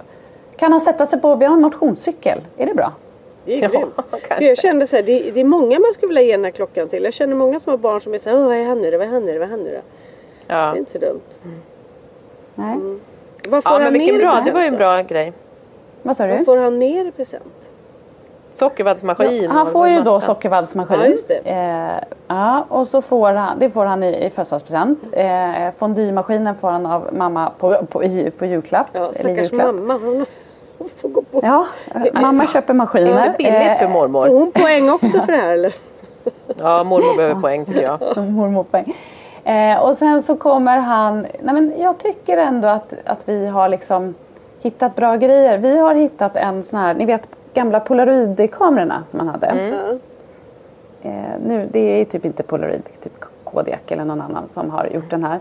Kan 0.57 0.72
han 0.72 0.81
sätta 0.81 1.07
sig 1.07 1.20
på, 1.20 1.35
vi 1.35 1.45
har 1.45 1.55
en 1.55 1.61
motionscykel, 1.61 2.41
är 2.57 2.66
det 2.66 2.74
bra? 2.74 2.93
Det 3.45 3.59
är 3.59 3.62
Ja, 3.62 3.68
grymt. 3.68 3.95
kanske. 4.29 4.45
Jag 4.49 4.59
kände 4.59 4.87
så 4.87 4.97
här, 4.97 5.03
det, 5.03 5.31
det 5.35 5.41
är 5.41 5.45
många 5.45 5.79
man 5.79 5.93
skulle 5.93 6.09
vilja 6.09 6.22
ge 6.22 6.33
den 6.33 6.45
här 6.45 6.51
klockan 6.51 6.89
till. 6.89 7.05
Jag 7.05 7.12
känner 7.14 7.35
många 7.35 7.61
som 7.61 7.70
har 7.70 7.76
barn 7.79 8.01
som 8.01 8.14
är 8.14 8.18
så 8.18 8.31
här, 8.31 8.37
"Åh, 8.39 8.47
vad 8.47 8.57
är 8.57 8.66
han 8.66 8.79
nu 8.81 8.91
då? 8.91 8.99
Vad 8.99 9.07
är 9.07 9.11
han 9.12 9.24
nu 9.24 9.33
då? 9.33 9.39
Vad 9.39 9.47
är 9.49 9.51
han 9.51 9.61
nu 9.61 9.70
då? 9.70 9.76
Det 10.47 10.55
ja. 10.55 10.72
är 10.72 10.76
inte 10.76 10.91
så 10.93 10.99
dumt. 10.99 11.20
Nej. 12.55 12.76
Vad 13.49 13.64
får 13.64 13.72
ja 13.72 13.79
han 13.79 13.83
men 13.83 13.93
mer 13.93 14.18
bra, 14.18 14.41
det 14.45 14.51
var 14.51 14.61
ju 14.61 14.66
en 14.66 14.72
då? 14.72 14.79
bra 14.79 15.03
grej. 15.03 15.33
Vad 16.03 16.16
sa 16.16 16.26
du? 16.26 16.37
Vad 16.37 16.45
får 16.45 16.57
han 16.57 16.79
mer 16.79 17.05
i 17.05 17.11
present? 17.11 17.67
Sockervaddsmaskin. 18.59 19.50
Han 19.50 19.66
och 19.66 19.72
får 19.72 19.88
ju 19.88 20.02
då 20.02 20.20
sockervaddsmaskin. 20.20 21.00
Ja, 21.00 21.06
just 21.06 21.28
det. 21.28 21.34
Eh, 21.50 22.04
ja, 22.28 22.64
och 22.68 22.88
så 22.88 23.02
får 23.02 23.32
han, 23.32 23.59
det 23.59 23.70
får 23.70 23.84
han 23.84 24.02
i, 24.02 24.26
i 24.26 24.30
födelsedagspresent. 24.30 24.98
Eh, 25.12 25.70
fondymaskinen 25.78 26.54
får 26.54 26.70
han 26.70 26.86
av 26.86 27.09
mamma 27.12 27.50
på, 27.59 27.76
på, 27.90 28.04
i, 28.04 28.30
på 28.30 28.46
julklapp. 28.46 28.86
Ja, 28.92 29.00
eller 29.00 29.12
stackars 29.14 29.52
julklapp. 29.52 29.74
mamma. 29.74 30.26
Hon 30.78 30.88
får 30.96 31.09
gå 31.09 31.22
på. 31.22 31.40
Ja, 31.42 31.66
eh, 31.94 32.20
mamma 32.22 32.46
köper 32.46 32.74
maskiner. 32.74 33.12
Det 33.14 33.18
är 33.20 33.26
inte 33.26 33.36
billigt 33.38 33.78
för 33.78 33.84
Eh, 33.84 33.92
Får 33.92 34.09
mormor. 34.09 34.28
hon 34.28 34.52
poäng 34.52 34.90
också 34.90 35.20
för 35.20 35.32
det 35.32 35.38
här 35.38 35.52
eller? 35.52 35.74
Ja, 36.61 36.84
mormor 36.84 37.16
behöver 37.16 37.40
poäng 37.40 37.64
tycker 37.64 37.82
jag. 37.82 38.16
mormorpoäng. 38.16 38.94
Eh, 39.44 39.78
och 39.78 39.94
sen 39.96 40.22
så 40.22 40.36
kommer 40.36 40.78
han, 40.78 41.20
nej 41.20 41.54
men 41.54 41.72
jag 41.78 41.98
tycker 41.98 42.36
ändå 42.38 42.68
att, 42.68 42.92
att 43.04 43.18
vi 43.24 43.46
har 43.46 43.68
liksom 43.68 44.14
hittat 44.62 44.96
bra 44.96 45.16
grejer. 45.16 45.59
Vi 45.59 45.78
har 45.78 45.94
hittat 45.94 46.36
en 46.36 46.62
sån 46.62 46.78
här, 46.78 46.94
ni 46.94 47.04
vet 47.04 47.28
gamla 47.55 47.80
polaroidkamerorna 47.80 49.05
som 49.07 49.18
man 49.18 49.28
hade. 49.28 49.70
Ja. 49.70 49.99
Eh, 51.03 51.40
nu, 51.46 51.68
det 51.72 52.01
är 52.01 52.05
typ 52.05 52.24
inte 52.24 52.42
polaroid, 52.42 52.82
typ 53.03 53.12
Kodiak 53.44 53.90
eller 53.90 54.05
någon 54.05 54.20
annan 54.20 54.49
som 54.49 54.70
har 54.70 54.86
gjort 54.86 55.11
den 55.11 55.24
här. 55.24 55.40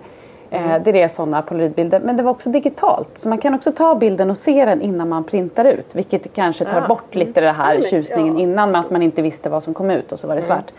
Eh, 0.49 0.81
det 0.83 1.01
är 1.01 1.07
sådana 1.07 1.41
polaroidbilder. 1.41 1.99
Men 1.99 2.17
det 2.17 2.23
var 2.23 2.31
också 2.31 2.49
digitalt. 2.49 3.17
Så 3.17 3.29
man 3.29 3.37
kan 3.37 3.53
också 3.53 3.71
ta 3.71 3.95
bilden 3.95 4.29
och 4.29 4.37
se 4.37 4.65
den 4.65 4.81
innan 4.81 5.09
man 5.09 5.23
printar 5.23 5.65
ut. 5.65 5.85
Vilket 5.91 6.33
kanske 6.33 6.65
tar 6.65 6.87
bort 6.87 7.15
lite 7.15 7.41
det 7.41 7.51
här 7.51 7.75
Ja, 7.75 7.81
tjusningen 7.81 8.37
ja. 8.37 8.43
innan 8.43 8.71
med 8.71 8.81
att 8.81 8.89
man 8.91 9.01
inte 9.01 9.21
visste 9.21 9.49
vad 9.49 9.63
som 9.63 9.73
kom 9.73 9.89
ut 9.89 10.11
och 10.11 10.19
så 10.19 10.27
var 10.27 10.35
det 10.35 10.41
svart. 10.41 10.71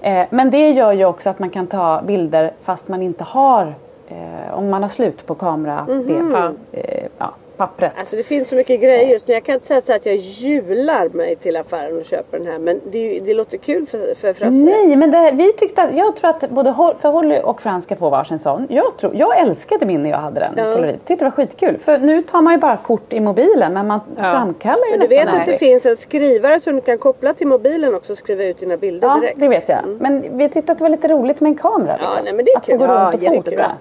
Eh, 0.00 0.26
men 0.30 0.50
det 0.50 0.70
gör 0.70 0.92
ju 0.92 1.04
också 1.04 1.30
att 1.30 1.38
man 1.38 1.50
kan 1.50 1.66
ta 1.66 2.02
bilder 2.02 2.52
fast 2.62 2.88
man 2.88 3.02
inte 3.02 3.24
har, 3.24 3.74
eh, 4.08 4.58
om 4.58 4.70
man 4.70 4.82
har 4.82 4.90
slut 4.90 5.26
på 5.26 5.34
kamera, 5.34 5.86
det, 5.86 6.80
eh, 6.80 7.08
ja, 7.18 7.30
pappret. 7.56 7.92
Alltså 7.98 8.16
det 8.16 8.22
finns 8.22 8.48
så 8.48 8.54
mycket 8.56 8.80
grejer 8.80 9.08
just 9.12 9.28
nu. 9.28 9.34
Jag 9.34 9.44
kan 9.44 9.54
inte 9.54 9.66
säga 9.66 9.96
att 9.96 10.06
jag 10.06 10.16
jular 10.16 11.08
mig 11.08 11.36
till 11.36 11.56
affären 11.56 11.98
och 11.98 12.04
köper 12.04 12.38
den 12.38 12.46
här. 12.46 12.58
Men 12.58 12.80
det, 12.90 13.20
det 13.20 13.34
låter 13.34 13.58
kul 13.58 13.86
för, 13.86 14.14
för 14.14 14.32
Frasse. 14.32 14.56
Nej, 14.56 14.96
men 14.96 15.10
det, 15.10 15.30
vi 15.34 15.52
tyckte 15.52 15.82
att, 15.82 15.96
jag 15.96 16.16
tror 16.16 16.30
att 16.30 16.50
både 16.50 16.74
för 17.00 17.08
Holly 17.10 17.38
och 17.38 17.62
Frans 17.62 17.84
ska 17.84 17.96
få 17.96 18.10
varsin 18.10 18.38
sån. 18.38 18.66
Jag, 18.70 18.96
tror, 18.96 19.12
jag 19.16 19.38
älskade 19.38 19.86
min 19.86 20.02
när 20.02 20.10
jag 20.10 20.18
hade 20.18 20.40
den. 20.40 20.54
Ja. 20.56 20.64
Polaroid. 20.74 20.94
Tyckte 21.04 21.14
det 21.14 21.24
var 21.24 21.30
skitkul. 21.30 21.78
För 21.78 21.98
nu 21.98 22.22
tar 22.22 22.40
man 22.42 22.52
ju 22.52 22.58
bara 22.58 22.76
kort 22.76 23.12
i 23.12 23.20
mobilen 23.20 23.72
men 23.72 23.86
man 23.86 24.00
framkallar 24.16 24.84
ju 24.86 24.90
Men 24.98 25.00
du 25.08 25.16
nästan 25.16 25.16
vet 25.16 25.34
det 25.34 25.40
att 25.40 25.46
det 25.46 25.52
här. 25.52 25.58
finns 25.58 25.86
en 25.86 25.96
skrivare 25.96 26.60
som 26.60 26.74
du 26.74 26.80
kan 26.80 26.98
koppla 26.98 27.34
till 27.34 27.46
mobilen 27.46 27.94
också 27.94 28.12
och 28.12 28.18
skriva 28.18 28.44
ut 28.44 28.58
dina 28.58 28.76
bilder 28.76 29.08
Ja, 29.08 29.14
direkt. 29.20 29.40
det 29.40 29.48
vet 29.48 29.68
jag. 29.68 29.78
Men 30.00 30.38
vi 30.38 30.48
tyckte 30.48 30.72
att 30.72 30.78
det 30.78 30.84
var 30.84 30.88
lite 30.88 31.08
roligt 31.08 31.40
med 31.40 31.50
en 31.50 31.54
kamera. 31.56 31.96
Liksom. 31.96 32.24
nej, 32.24 32.32
men 32.32 32.44
det 32.44 32.50
är 32.50 32.56
att 32.56 32.64
få 32.64 32.70
kul. 32.70 32.78
gå 32.78 32.84
Ja, 32.84 33.04
runt 33.04 33.14
och 33.14 33.22
jättekul. 33.22 33.52
fota. 33.58 33.72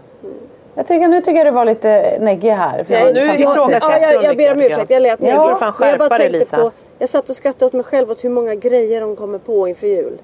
Jag 0.75 0.87
tycker, 0.87 1.07
nu 1.07 1.21
tycker 1.21 1.37
jag 1.37 1.45
det 1.45 1.51
var 1.51 1.65
lite 1.65 2.17
neggig 2.21 2.49
här. 2.51 2.83
För 2.83 2.91
Nej, 2.93 3.03
jag- 3.03 3.13
nu 3.13 3.33
ifrågasätter 3.43 4.01
ja, 4.01 4.11
jag, 4.13 4.23
jag 4.23 4.37
ber 4.37 4.51
om 4.53 4.59
ursäkt, 4.61 4.89
jag 4.89 5.01
lät 5.01 5.19
Ja. 5.21 5.25
neggig. 5.27 5.39
Du 5.41 5.47
får 5.59 5.71
fan 5.71 5.89
jag 5.89 5.97
bara 5.99 6.09
skärpa 6.09 6.09
dig, 6.09 6.19
tänkte 6.19 6.39
Lisa. 6.39 6.57
På, 6.57 6.71
jag 6.99 7.09
satt 7.09 7.29
och 7.29 7.35
skrattade 7.35 7.65
åt 7.65 7.73
mig 7.73 7.83
själv 7.83 8.11
åt 8.11 8.23
hur 8.23 8.29
många 8.29 8.55
grejer 8.55 9.01
de 9.01 9.15
kommer 9.15 9.37
på 9.39 9.67
inför 9.67 9.87
jul. 9.87 10.17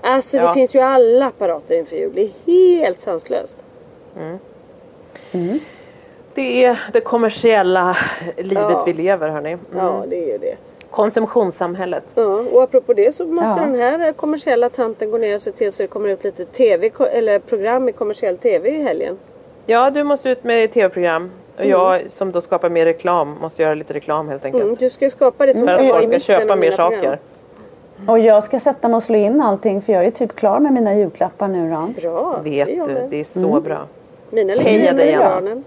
Alltså 0.00 0.36
det 0.36 0.42
Ja. 0.42 0.52
finns 0.54 0.74
ju 0.74 0.80
alla 0.80 1.26
apparater 1.26 1.78
inför 1.78 1.96
jul. 1.96 2.12
Det 2.14 2.22
är 2.22 2.30
helt 2.46 3.00
sanslöst. 3.00 3.58
Det 6.34 6.64
är 6.64 6.80
det 6.92 7.00
kommersiella 7.00 7.96
livet 8.36 8.56
Ja. 8.70 8.82
vi 8.86 8.92
lever 8.92 9.28
hörni. 9.28 9.52
Mm. 9.52 9.62
Ja 9.76 10.04
det 10.08 10.16
är 10.28 10.32
ju 10.32 10.38
det. 10.38 10.56
Konsumtionssamhället. 10.90 12.02
Ja, 12.14 12.24
och 12.24 12.62
apropå 12.62 12.94
det 12.94 13.14
så 13.16 13.26
måste 13.26 13.60
Ja. 13.60 13.66
den 13.66 14.00
här 14.00 14.12
kommersiella 14.12 14.68
tanten 14.70 15.10
gå 15.10 15.18
ner 15.18 15.34
och 15.36 15.42
se 15.42 15.52
till 15.52 15.72
så 15.72 15.82
det 15.82 15.86
kommer 15.86 16.08
ut 16.08 16.24
lite 16.24 16.44
TV 16.44 16.90
eller 17.12 17.38
program 17.38 17.88
i 17.88 17.92
kommersiell 17.92 18.38
TV 18.38 18.68
i 18.68 18.82
helgen. 18.82 19.18
Ja, 19.66 19.90
du 19.90 20.04
måste 20.04 20.28
ut 20.28 20.44
med 20.44 20.72
tv-program. 20.72 21.30
Och 21.58 21.64
jag 21.64 22.10
som 22.10 22.32
då 22.32 22.40
skapar 22.40 22.68
mer 22.68 22.84
reklam 22.84 23.36
måste 23.40 23.62
göra 23.62 23.74
lite 23.74 23.94
reklam 23.94 24.28
helt 24.28 24.44
enkelt. 24.44 24.64
Mm, 24.64 24.76
du 24.78 24.90
ska 24.90 25.04
ju 25.04 25.10
skapa 25.10 25.46
det 25.46 25.54
som 25.54 25.68
För 25.68 25.74
ska 25.76 25.82
att 25.84 25.88
vara 25.90 26.02
i 26.02 26.06
folk 26.08 26.22
ska 26.22 26.32
mitten 26.32 26.46
köpa 26.48 26.56
mer 26.56 26.70
saker. 26.70 26.98
program. 27.00 27.18
Och 28.08 28.18
jag 28.18 28.44
ska 28.44 28.60
sätta 28.60 28.88
mig 28.88 28.96
och 28.96 29.02
slå 29.02 29.16
in 29.18 29.40
allting 29.40 29.82
för 29.82 29.92
jag 29.92 30.04
är 30.04 30.10
typ 30.10 30.36
klar 30.36 30.58
med 30.60 30.72
mina 30.72 30.94
julklappar 30.94 31.48
nu 31.48 31.70
då. 31.70 32.00
Bra, 32.02 32.40
Vet 32.44 32.66
det 32.66 32.76
är 32.76 32.86
du, 32.86 33.06
det 33.10 33.20
är 33.20 33.24
så 33.40 33.60
bra. 33.60 33.78
Mina 34.30 34.54
ligger 34.54 34.70
Heja 34.70 34.90
inne 34.90 34.98
dig, 35.02 35.10
i 35.10 35.14
Anna. 35.14 35.24
granen. 35.30 35.64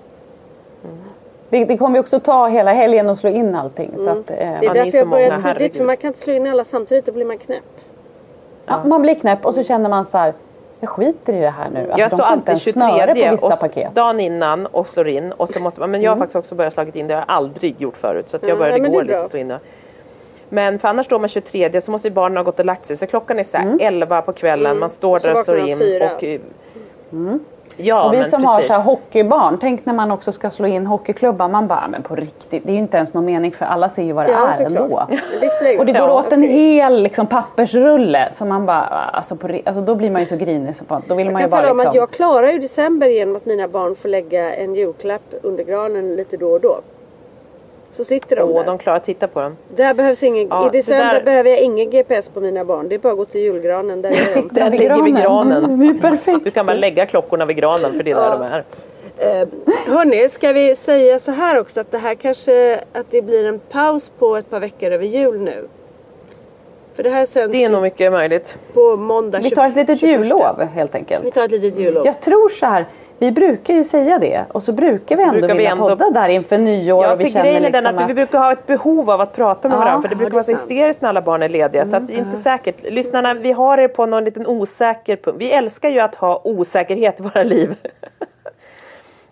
Det, 1.49 1.65
det 1.65 1.77
kommer 1.77 1.93
vi 1.93 1.99
också 1.99 2.19
ta 2.19 2.47
hela 2.47 2.73
helgen 2.73 3.09
och 3.09 3.17
slå 3.17 3.29
in 3.29 3.55
allting. 3.55 3.91
Så 3.97 4.09
att, 4.09 4.17
eh, 4.31 4.35
Det 4.37 4.43
är 4.43 4.59
Ja, 4.63 4.69
är 4.69 4.73
därför 4.73 4.91
så 4.91 4.97
jag 4.97 5.07
börjar 5.09 5.39
tidigt 5.53 5.77
för 5.77 5.83
man 5.83 5.97
kan 5.97 6.07
inte 6.07 6.19
slå 6.19 6.33
in 6.33 6.47
alla 6.47 6.63
samtidigt 6.63 7.05
då 7.05 7.11
blir 7.11 7.25
man 7.25 7.37
knäpp. 7.37 7.63
ja, 8.65 8.83
man 8.85 9.01
blir 9.01 9.15
knäpp 9.15 9.45
och 9.45 9.53
så 9.53 9.63
känner 9.63 9.89
man 9.89 10.05
så 10.05 10.17
här, 10.17 10.33
jag 10.79 10.89
skiter 10.89 11.33
i 11.33 11.39
det 11.39 11.49
här 11.49 11.69
nu. 11.69 11.79
Alltså, 11.79 11.99
jag 11.99 12.11
står 12.11 12.23
alltid 12.23 12.47
ens 12.49 12.71
snöre 12.71 13.05
23 13.07 13.25
på 13.25 13.31
vissa 13.31 13.45
och 13.45 13.59
paket. 13.59 13.95
dagen 13.95 14.19
innan 14.19 14.65
och 14.65 14.87
slår 14.87 15.07
in. 15.07 15.31
Och 15.31 15.49
så 15.49 15.59
måste 15.59 15.79
man, 15.79 15.91
men 15.91 16.01
jag 16.01 16.11
har 16.11 16.17
faktiskt 16.17 16.35
också 16.35 16.55
börjat 16.55 16.73
slagit 16.73 16.95
in 16.95 17.07
det. 17.07 17.13
har 17.13 17.21
jag 17.21 17.29
aldrig 17.29 17.81
gjort 17.81 17.97
förut. 17.97 18.29
Så 18.29 18.37
att 18.37 18.43
jag 18.43 18.51
Ja, 18.51 18.55
började 18.55 18.87
igår 18.87 19.03
lite 19.03 19.27
slå 19.29 19.39
in 19.39 19.47
det. 19.47 19.59
Men 20.49 20.79
för 20.79 20.87
annars 20.87 21.05
står 21.05 21.19
man 21.19 21.29
23 21.29 21.81
så 21.81 21.91
måste 21.91 22.07
ju 22.07 22.13
barnen 22.13 22.37
ha 22.37 22.43
gått 22.43 22.59
och 22.59 22.65
lagt 22.65 22.85
sig. 22.85 22.97
Så 22.97 23.07
klockan 23.07 23.39
är 23.39 23.43
så 23.43 23.57
här 23.57 23.77
11 23.79 24.21
på 24.21 24.33
kvällen. 24.33 24.79
Man 24.79 24.89
står 24.89 25.19
Så 25.19 25.27
där 25.27 25.33
och 25.39 25.45
slår 25.45 25.57
in. 25.59 26.01
Och, 26.01 26.23
eh, 26.23 26.41
Ja, 27.81 28.03
och 28.03 28.13
vi 28.13 28.17
men 28.17 28.29
som 28.29 28.43
har 28.43 28.55
precis. 28.55 28.67
så 28.67 28.73
här 28.73 28.81
hockeybarn, 28.83 29.57
tänk 29.61 29.85
när 29.85 29.93
man 29.93 30.11
också 30.11 30.31
ska 30.31 30.49
slå 30.49 30.67
in 30.67 30.85
hockeyklubbar. 30.87 31.47
Man 31.47 31.67
bara, 31.67 31.87
men 31.87 32.03
på 32.03 32.15
riktigt, 32.15 32.63
det 32.65 32.69
är 32.71 32.73
ju 32.73 32.79
inte 32.79 32.97
ens 32.97 33.13
någon 33.13 33.25
mening 33.25 33.51
för 33.51 33.65
alla 33.65 33.89
ser 33.89 34.03
ju 34.03 34.11
vad 34.13 34.25
det 34.25 34.31
Ja, 34.31 34.47
är 34.47 34.53
såklart. 34.53 34.81
ändå. 34.81 35.07
Det 35.61 35.79
Och 35.79 35.85
det 35.85 35.93
går 35.93 36.09
åt 36.09 36.31
en 36.33 36.43
hel 36.43 37.01
liksom, 37.03 37.27
pappersrulle. 37.27 38.29
Så 38.33 38.45
man 38.45 38.65
bara, 38.65 38.81
alltså, 39.13 39.35
på, 39.35 39.47
alltså 39.65 39.81
då 39.81 39.95
blir 39.95 40.09
man 40.11 40.21
ju 40.21 40.27
så 40.27 40.35
grinig. 40.35 40.75
Så 40.75 40.83
på, 40.85 41.01
då 41.07 41.15
vill 41.15 41.31
man 41.31 41.41
ju 41.41 41.43
Jag 41.43 41.51
kan 41.51 41.57
bara 41.57 41.61
tala 41.61 41.71
om 41.71 41.79
att 41.79 41.85
liksom, 41.85 41.99
jag 41.99 42.11
klarar 42.11 42.47
ju 42.47 42.59
december 42.59 43.07
genom 43.07 43.35
att 43.35 43.45
mina 43.45 43.67
barn 43.67 43.95
får 43.95 44.09
lägga 44.09 44.53
en 44.55 44.75
julklapp 44.75 45.33
under 45.43 45.63
granen 45.63 46.15
lite 46.15 46.37
då 46.37 46.47
och 46.47 46.61
då. 46.61 46.79
Så 47.91 48.03
sitter 48.03 48.35
de 48.35 48.41
Åh, 48.41 48.55
där. 48.59 48.65
de 48.65 48.77
klarar 48.77 48.97
att 48.97 49.03
titta 49.05 49.27
på 49.27 49.39
den. 49.41 49.57
Där 49.75 49.93
behövs 49.93 50.23
ingen, 50.23 50.47
Ja, 50.49 50.67
I 50.67 50.77
december 50.77 51.13
där- 51.13 51.23
behöver 51.23 51.49
jag 51.49 51.59
ingen 51.59 51.89
GPS 51.89 52.29
på 52.29 52.39
mina 52.41 52.65
barn. 52.65 52.89
Det 52.89 52.95
är 52.95 52.99
bara 52.99 53.11
att 53.13 53.17
gå 53.19 53.25
till 53.25 53.41
julgranen. 53.41 54.01
Där 54.01 54.09
är 54.09 54.13
de. 54.13 54.25
sitter 54.25 54.49
Den 54.55 54.71
vid 54.71 54.79
ligger 54.81 55.01
vid 55.03 55.15
granen. 55.15 55.79
Det 55.79 55.85
är 56.07 56.09
perfekt. 56.09 56.43
Du 56.43 56.51
kan 56.51 56.65
bara 56.65 56.77
lägga 56.77 57.05
klockorna 57.05 57.45
vid 57.45 57.57
granen 57.57 57.91
för 57.93 58.03
det 58.03 58.11
är 58.11 58.15
där 58.15 58.31
de 58.31 58.41
är. 58.41 58.63
Eh, 59.17 59.47
hörni, 59.93 60.29
ska 60.29 60.51
vi 60.51 60.75
säga 60.75 61.19
så 61.19 61.31
här 61.31 61.59
också 61.59 61.81
att 61.81 61.91
det 61.91 61.97
här 61.97 62.15
kanske 62.15 62.79
att 62.93 63.05
det 63.11 63.21
blir 63.21 63.45
en 63.45 63.59
paus 63.59 64.11
på 64.19 64.35
ett 64.37 64.49
par 64.49 64.59
veckor 64.59 64.91
över 64.91 65.05
jul 65.05 65.39
nu. 65.39 65.67
För 66.95 67.03
det 67.03 67.09
här 67.09 67.25
sänds 67.25 67.51
Det 67.51 67.63
är 67.63 67.69
nog 67.69 67.81
mycket 67.81 68.11
möjligt. 68.11 68.57
på 68.73 68.95
måndag 68.97 69.39
Vi 69.43 69.49
tar 69.49 69.67
ett 69.67 69.75
litet 69.75 69.99
21. 69.99 70.25
jullov 70.25 70.61
helt 70.73 70.95
enkelt. 70.95 71.23
Vi 71.23 71.31
tar 71.31 71.43
ett 71.43 71.51
litet 71.51 71.75
jullov. 71.79 72.05
Jag 72.05 72.21
tror 72.21 72.49
så 72.49 72.65
här, 72.65 72.85
vi 73.19 73.31
brukar 73.31 73.73
ju 73.73 73.83
säga 73.83 74.19
det 74.19 74.45
och 74.51 74.63
så 74.63 74.71
brukar 74.73 75.15
vi 75.15 75.21
så 75.23 75.27
ändå 75.29 75.39
brukar 75.39 75.47
vi 75.53 75.57
vilja 75.57 75.71
ändå- 75.71 75.89
podda 75.89 76.09
där 76.09 76.29
inför 76.29 76.57
nyår 76.57 77.03
Ja, 77.03 77.13
och 77.13 77.19
vi 77.19 77.29
för 77.29 77.39
grejen 77.39 77.55
är 77.55 77.59
liksom 77.59 77.83
den 77.83 77.95
att, 77.97 78.03
att 78.03 78.09
vi 78.09 78.13
brukar 78.13 78.39
ha 78.39 78.51
ett 78.51 78.67
behov 78.67 79.09
av 79.09 79.21
att 79.21 79.35
prata 79.35 79.67
med 79.69 79.75
Ja, 79.75 79.79
varandra. 79.79 80.01
För 80.01 80.09
det 80.09 80.15
brukar 80.15 80.29
det 80.29 80.33
vara 80.33 80.43
så 80.43 80.51
hysteriskt 80.51 81.01
när 81.01 81.09
alla 81.09 81.21
barn 81.21 81.41
är 81.43 81.49
lediga. 81.49 81.85
Så 81.85 81.95
att 81.95 82.07
det 82.07 82.13
är 82.13 82.17
inte 82.17 82.37
säkert. 82.37 82.75
Lyssnarna, 82.83 83.33
vi 83.33 83.51
har 83.51 83.77
er 83.77 83.87
på 83.87 84.05
någon 84.05 84.23
liten 84.23 84.47
osäker 84.47 85.15
punkt. 85.15 85.37
Vi 85.39 85.51
älskar 85.51 85.89
ju 85.89 85.99
att 85.99 86.15
ha 86.15 86.41
osäkerhet 86.43 87.19
i 87.19 87.23
våra 87.23 87.43
liv. 87.43 87.75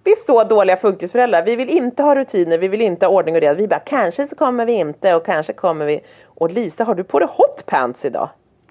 Vi 0.04 0.12
är 0.12 0.26
så 0.26 0.44
dåliga 0.44 0.78
funkisföräldrar. 0.78 1.44
Vi 1.44 1.56
vill 1.56 1.70
inte 1.70 2.04
ha 2.04 2.16
rutiner, 2.16 2.58
vi 2.58 2.68
vill 2.68 2.82
inte 2.82 3.06
ha 3.06 3.14
ordning 3.14 3.36
och 3.36 3.42
reda. 3.42 3.54
Vi 3.54 3.68
bara, 3.68 3.80
kanske 3.80 4.28
så 4.28 4.36
kommer 4.36 4.66
vi 4.66 4.74
inte 4.74 5.16
och 5.16 5.26
kanske 5.26 5.54
kommer 5.54 5.86
vi. 5.86 6.00
Och 6.26 6.52
Lisa, 6.52 6.84
har 6.84 6.96
du 6.96 7.04
på 7.04 7.20
dig 7.20 7.28
hotpants 7.32 8.06
idag? 8.06 8.30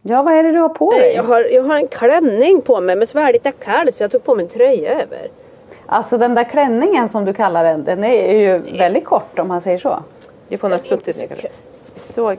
Ja, 0.09 0.23
vad 0.23 0.35
är 0.35 0.43
det 0.43 0.53
du 0.53 0.59
har 0.59 0.69
på 0.69 0.91
dig? 0.91 1.15
Jag 1.15 1.23
har, 1.23 1.41
jag 1.41 1.63
har 1.63 1.77
en 1.77 1.89
klänning 1.89 2.61
på 2.61 2.81
mig 2.81 2.97
jag 3.15 3.33
lite 3.33 3.53
kall 3.53 3.93
så 3.93 4.03
jag 4.05 4.11
tog 4.11 4.25
på 4.25 4.35
mig 4.35 4.45
en 4.45 4.49
tröja 4.51 4.91
över. 4.91 5.29
Alltså 5.87 6.19
den 6.19 6.35
där 6.35 6.45
klänningen 6.45 7.09
som 7.09 7.25
du 7.25 7.33
kallar 7.33 7.65
den, 7.65 7.85
den 7.85 8.05
är 8.05 8.33
ju 8.35 8.59
väldigt 8.79 9.05
kort 9.05 9.39
om 9.39 9.49
man 9.49 9.61
säger 9.61 9.79
så. 9.79 10.03
Det 10.49 10.59
får 10.59 10.73
inte 10.73 10.85
suttit 10.85 11.17
så 11.17 11.21
ner 11.21 11.29
kanske. 11.29 11.49
kul. 11.49 11.57
Så 11.97 12.37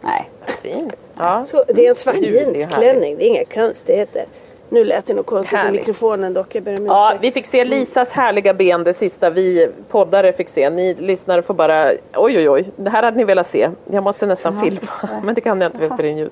Nej. 0.00 0.30
fint. 0.62 0.96
Ja. 1.18 1.44
Så, 1.44 1.64
det 1.66 1.84
är 1.84 1.88
en 1.88 1.94
svart 1.94 2.16
jeansklänning, 2.16 3.16
det 3.16 3.24
är 3.24 3.28
inga 3.28 3.44
konstigheter. 3.44 4.24
Nu 4.68 4.84
lät 4.84 5.06
det 5.06 5.14
nog 5.14 5.26
konstigt 5.26 5.58
Härligt. 5.58 5.74
i 5.74 5.78
mikrofonen 5.78 6.34
dock, 6.34 6.54
jag 6.54 6.62
ber 6.62 6.80
om 6.80 6.86
Ja, 6.86 7.14
vi 7.20 7.32
fick 7.32 7.46
se 7.46 7.64
Lisas 7.64 8.10
härliga 8.10 8.54
ben 8.54 8.84
det 8.84 8.94
sista 8.94 9.30
vi 9.30 9.68
poddare 9.90 10.32
fick 10.32 10.48
se. 10.48 10.70
Ni 10.70 10.94
lyssnare 10.94 11.42
får 11.42 11.54
bara, 11.54 11.90
oj 12.16 12.36
oj 12.36 12.50
oj, 12.50 12.64
det 12.76 12.90
här 12.90 13.02
hade 13.02 13.16
ni 13.16 13.24
velat 13.24 13.46
se. 13.46 13.70
Jag 13.90 14.04
måste 14.04 14.26
nästan 14.26 14.62
filma, 14.62 14.80
men 15.24 15.34
det 15.34 15.40
kan 15.40 15.60
jag 15.60 15.68
inte 15.68 15.78
för 15.78 15.84
jag 15.84 15.94
spelar 15.94 16.10
in 16.10 16.18
ljud. 16.18 16.30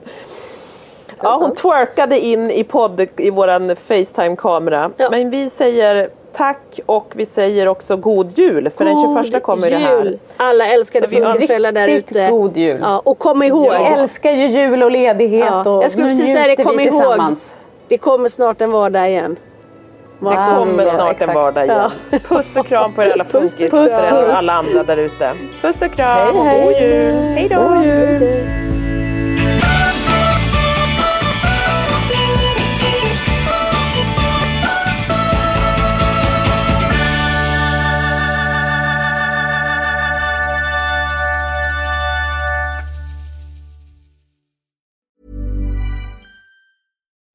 Ja, 1.23 1.39
hon 1.41 1.55
twerkade 1.55 2.21
in 2.21 2.51
i 2.51 2.65
podd 2.65 3.07
i 3.17 3.31
våran 3.31 3.77
Facetime-kamera. 3.77 4.91
Ja. 4.97 5.11
Men 5.11 5.31
vi 5.31 5.51
säger 5.51 6.11
tack 6.33 6.81
och 6.87 7.13
vi 7.15 7.27
säger 7.27 7.69
också 7.69 7.97
god 7.97 8.39
jul 8.39 8.71
för 8.71 8.85
den 8.85 9.25
21 9.31 9.43
kommer 9.43 9.71
det 9.71 9.77
här. 9.77 10.05
jul! 10.05 10.19
Alla 10.37 10.67
älskade 10.67 11.09
funkisföräldrar 11.09 11.73
där 11.73 11.89
ute. 11.89 12.29
god 12.31 12.57
jul. 12.57 12.79
Ja, 12.81 13.03
och 13.05 13.19
kom 13.19 13.43
ihåg, 13.43 13.71
Vi 13.71 13.85
älskar 13.85 14.33
ju 14.33 14.47
jul 14.47 14.83
och 14.83 14.91
ledighet 14.91 15.45
Ja, 15.51 15.71
och 15.71 15.85
jag 15.85 15.91
skulle 15.91 16.05
nu 16.05 16.11
precis 16.11 16.27
njuter 16.27 16.43
säga 16.43 16.57
det, 16.57 16.65
kom 16.65 16.77
vi 16.77 16.87
ihåg. 16.87 17.37
Det 17.93 17.99
kommer 17.99 18.29
snart 18.29 18.61
en 18.61 18.71
vardag 18.71 19.11
igen. 19.11 19.37
Det 20.21 20.27
kommer 20.27 20.91
snart 20.95 21.23
en 21.23 21.35
vardag 21.35 21.65
igen. 21.65 21.91
Puss 22.29 22.57
och 22.57 22.67
kram 22.67 22.95
på 22.95 23.03
er 23.03 23.11
alla 23.11 23.25
funkisföräldrar 23.25 24.29
och 24.29 24.37
alla 24.37 24.53
andra 24.53 24.83
där 24.83 24.97
ute. 24.97 25.35
Puss 25.61 25.83
och 25.83 25.93
kram 25.93 26.37
Hej, 26.37 26.45
hej. 26.45 26.61
och 26.61 26.65
god 26.65 26.83
jul! 26.83 27.15
Hej 27.15 27.49
då! 27.49 28.72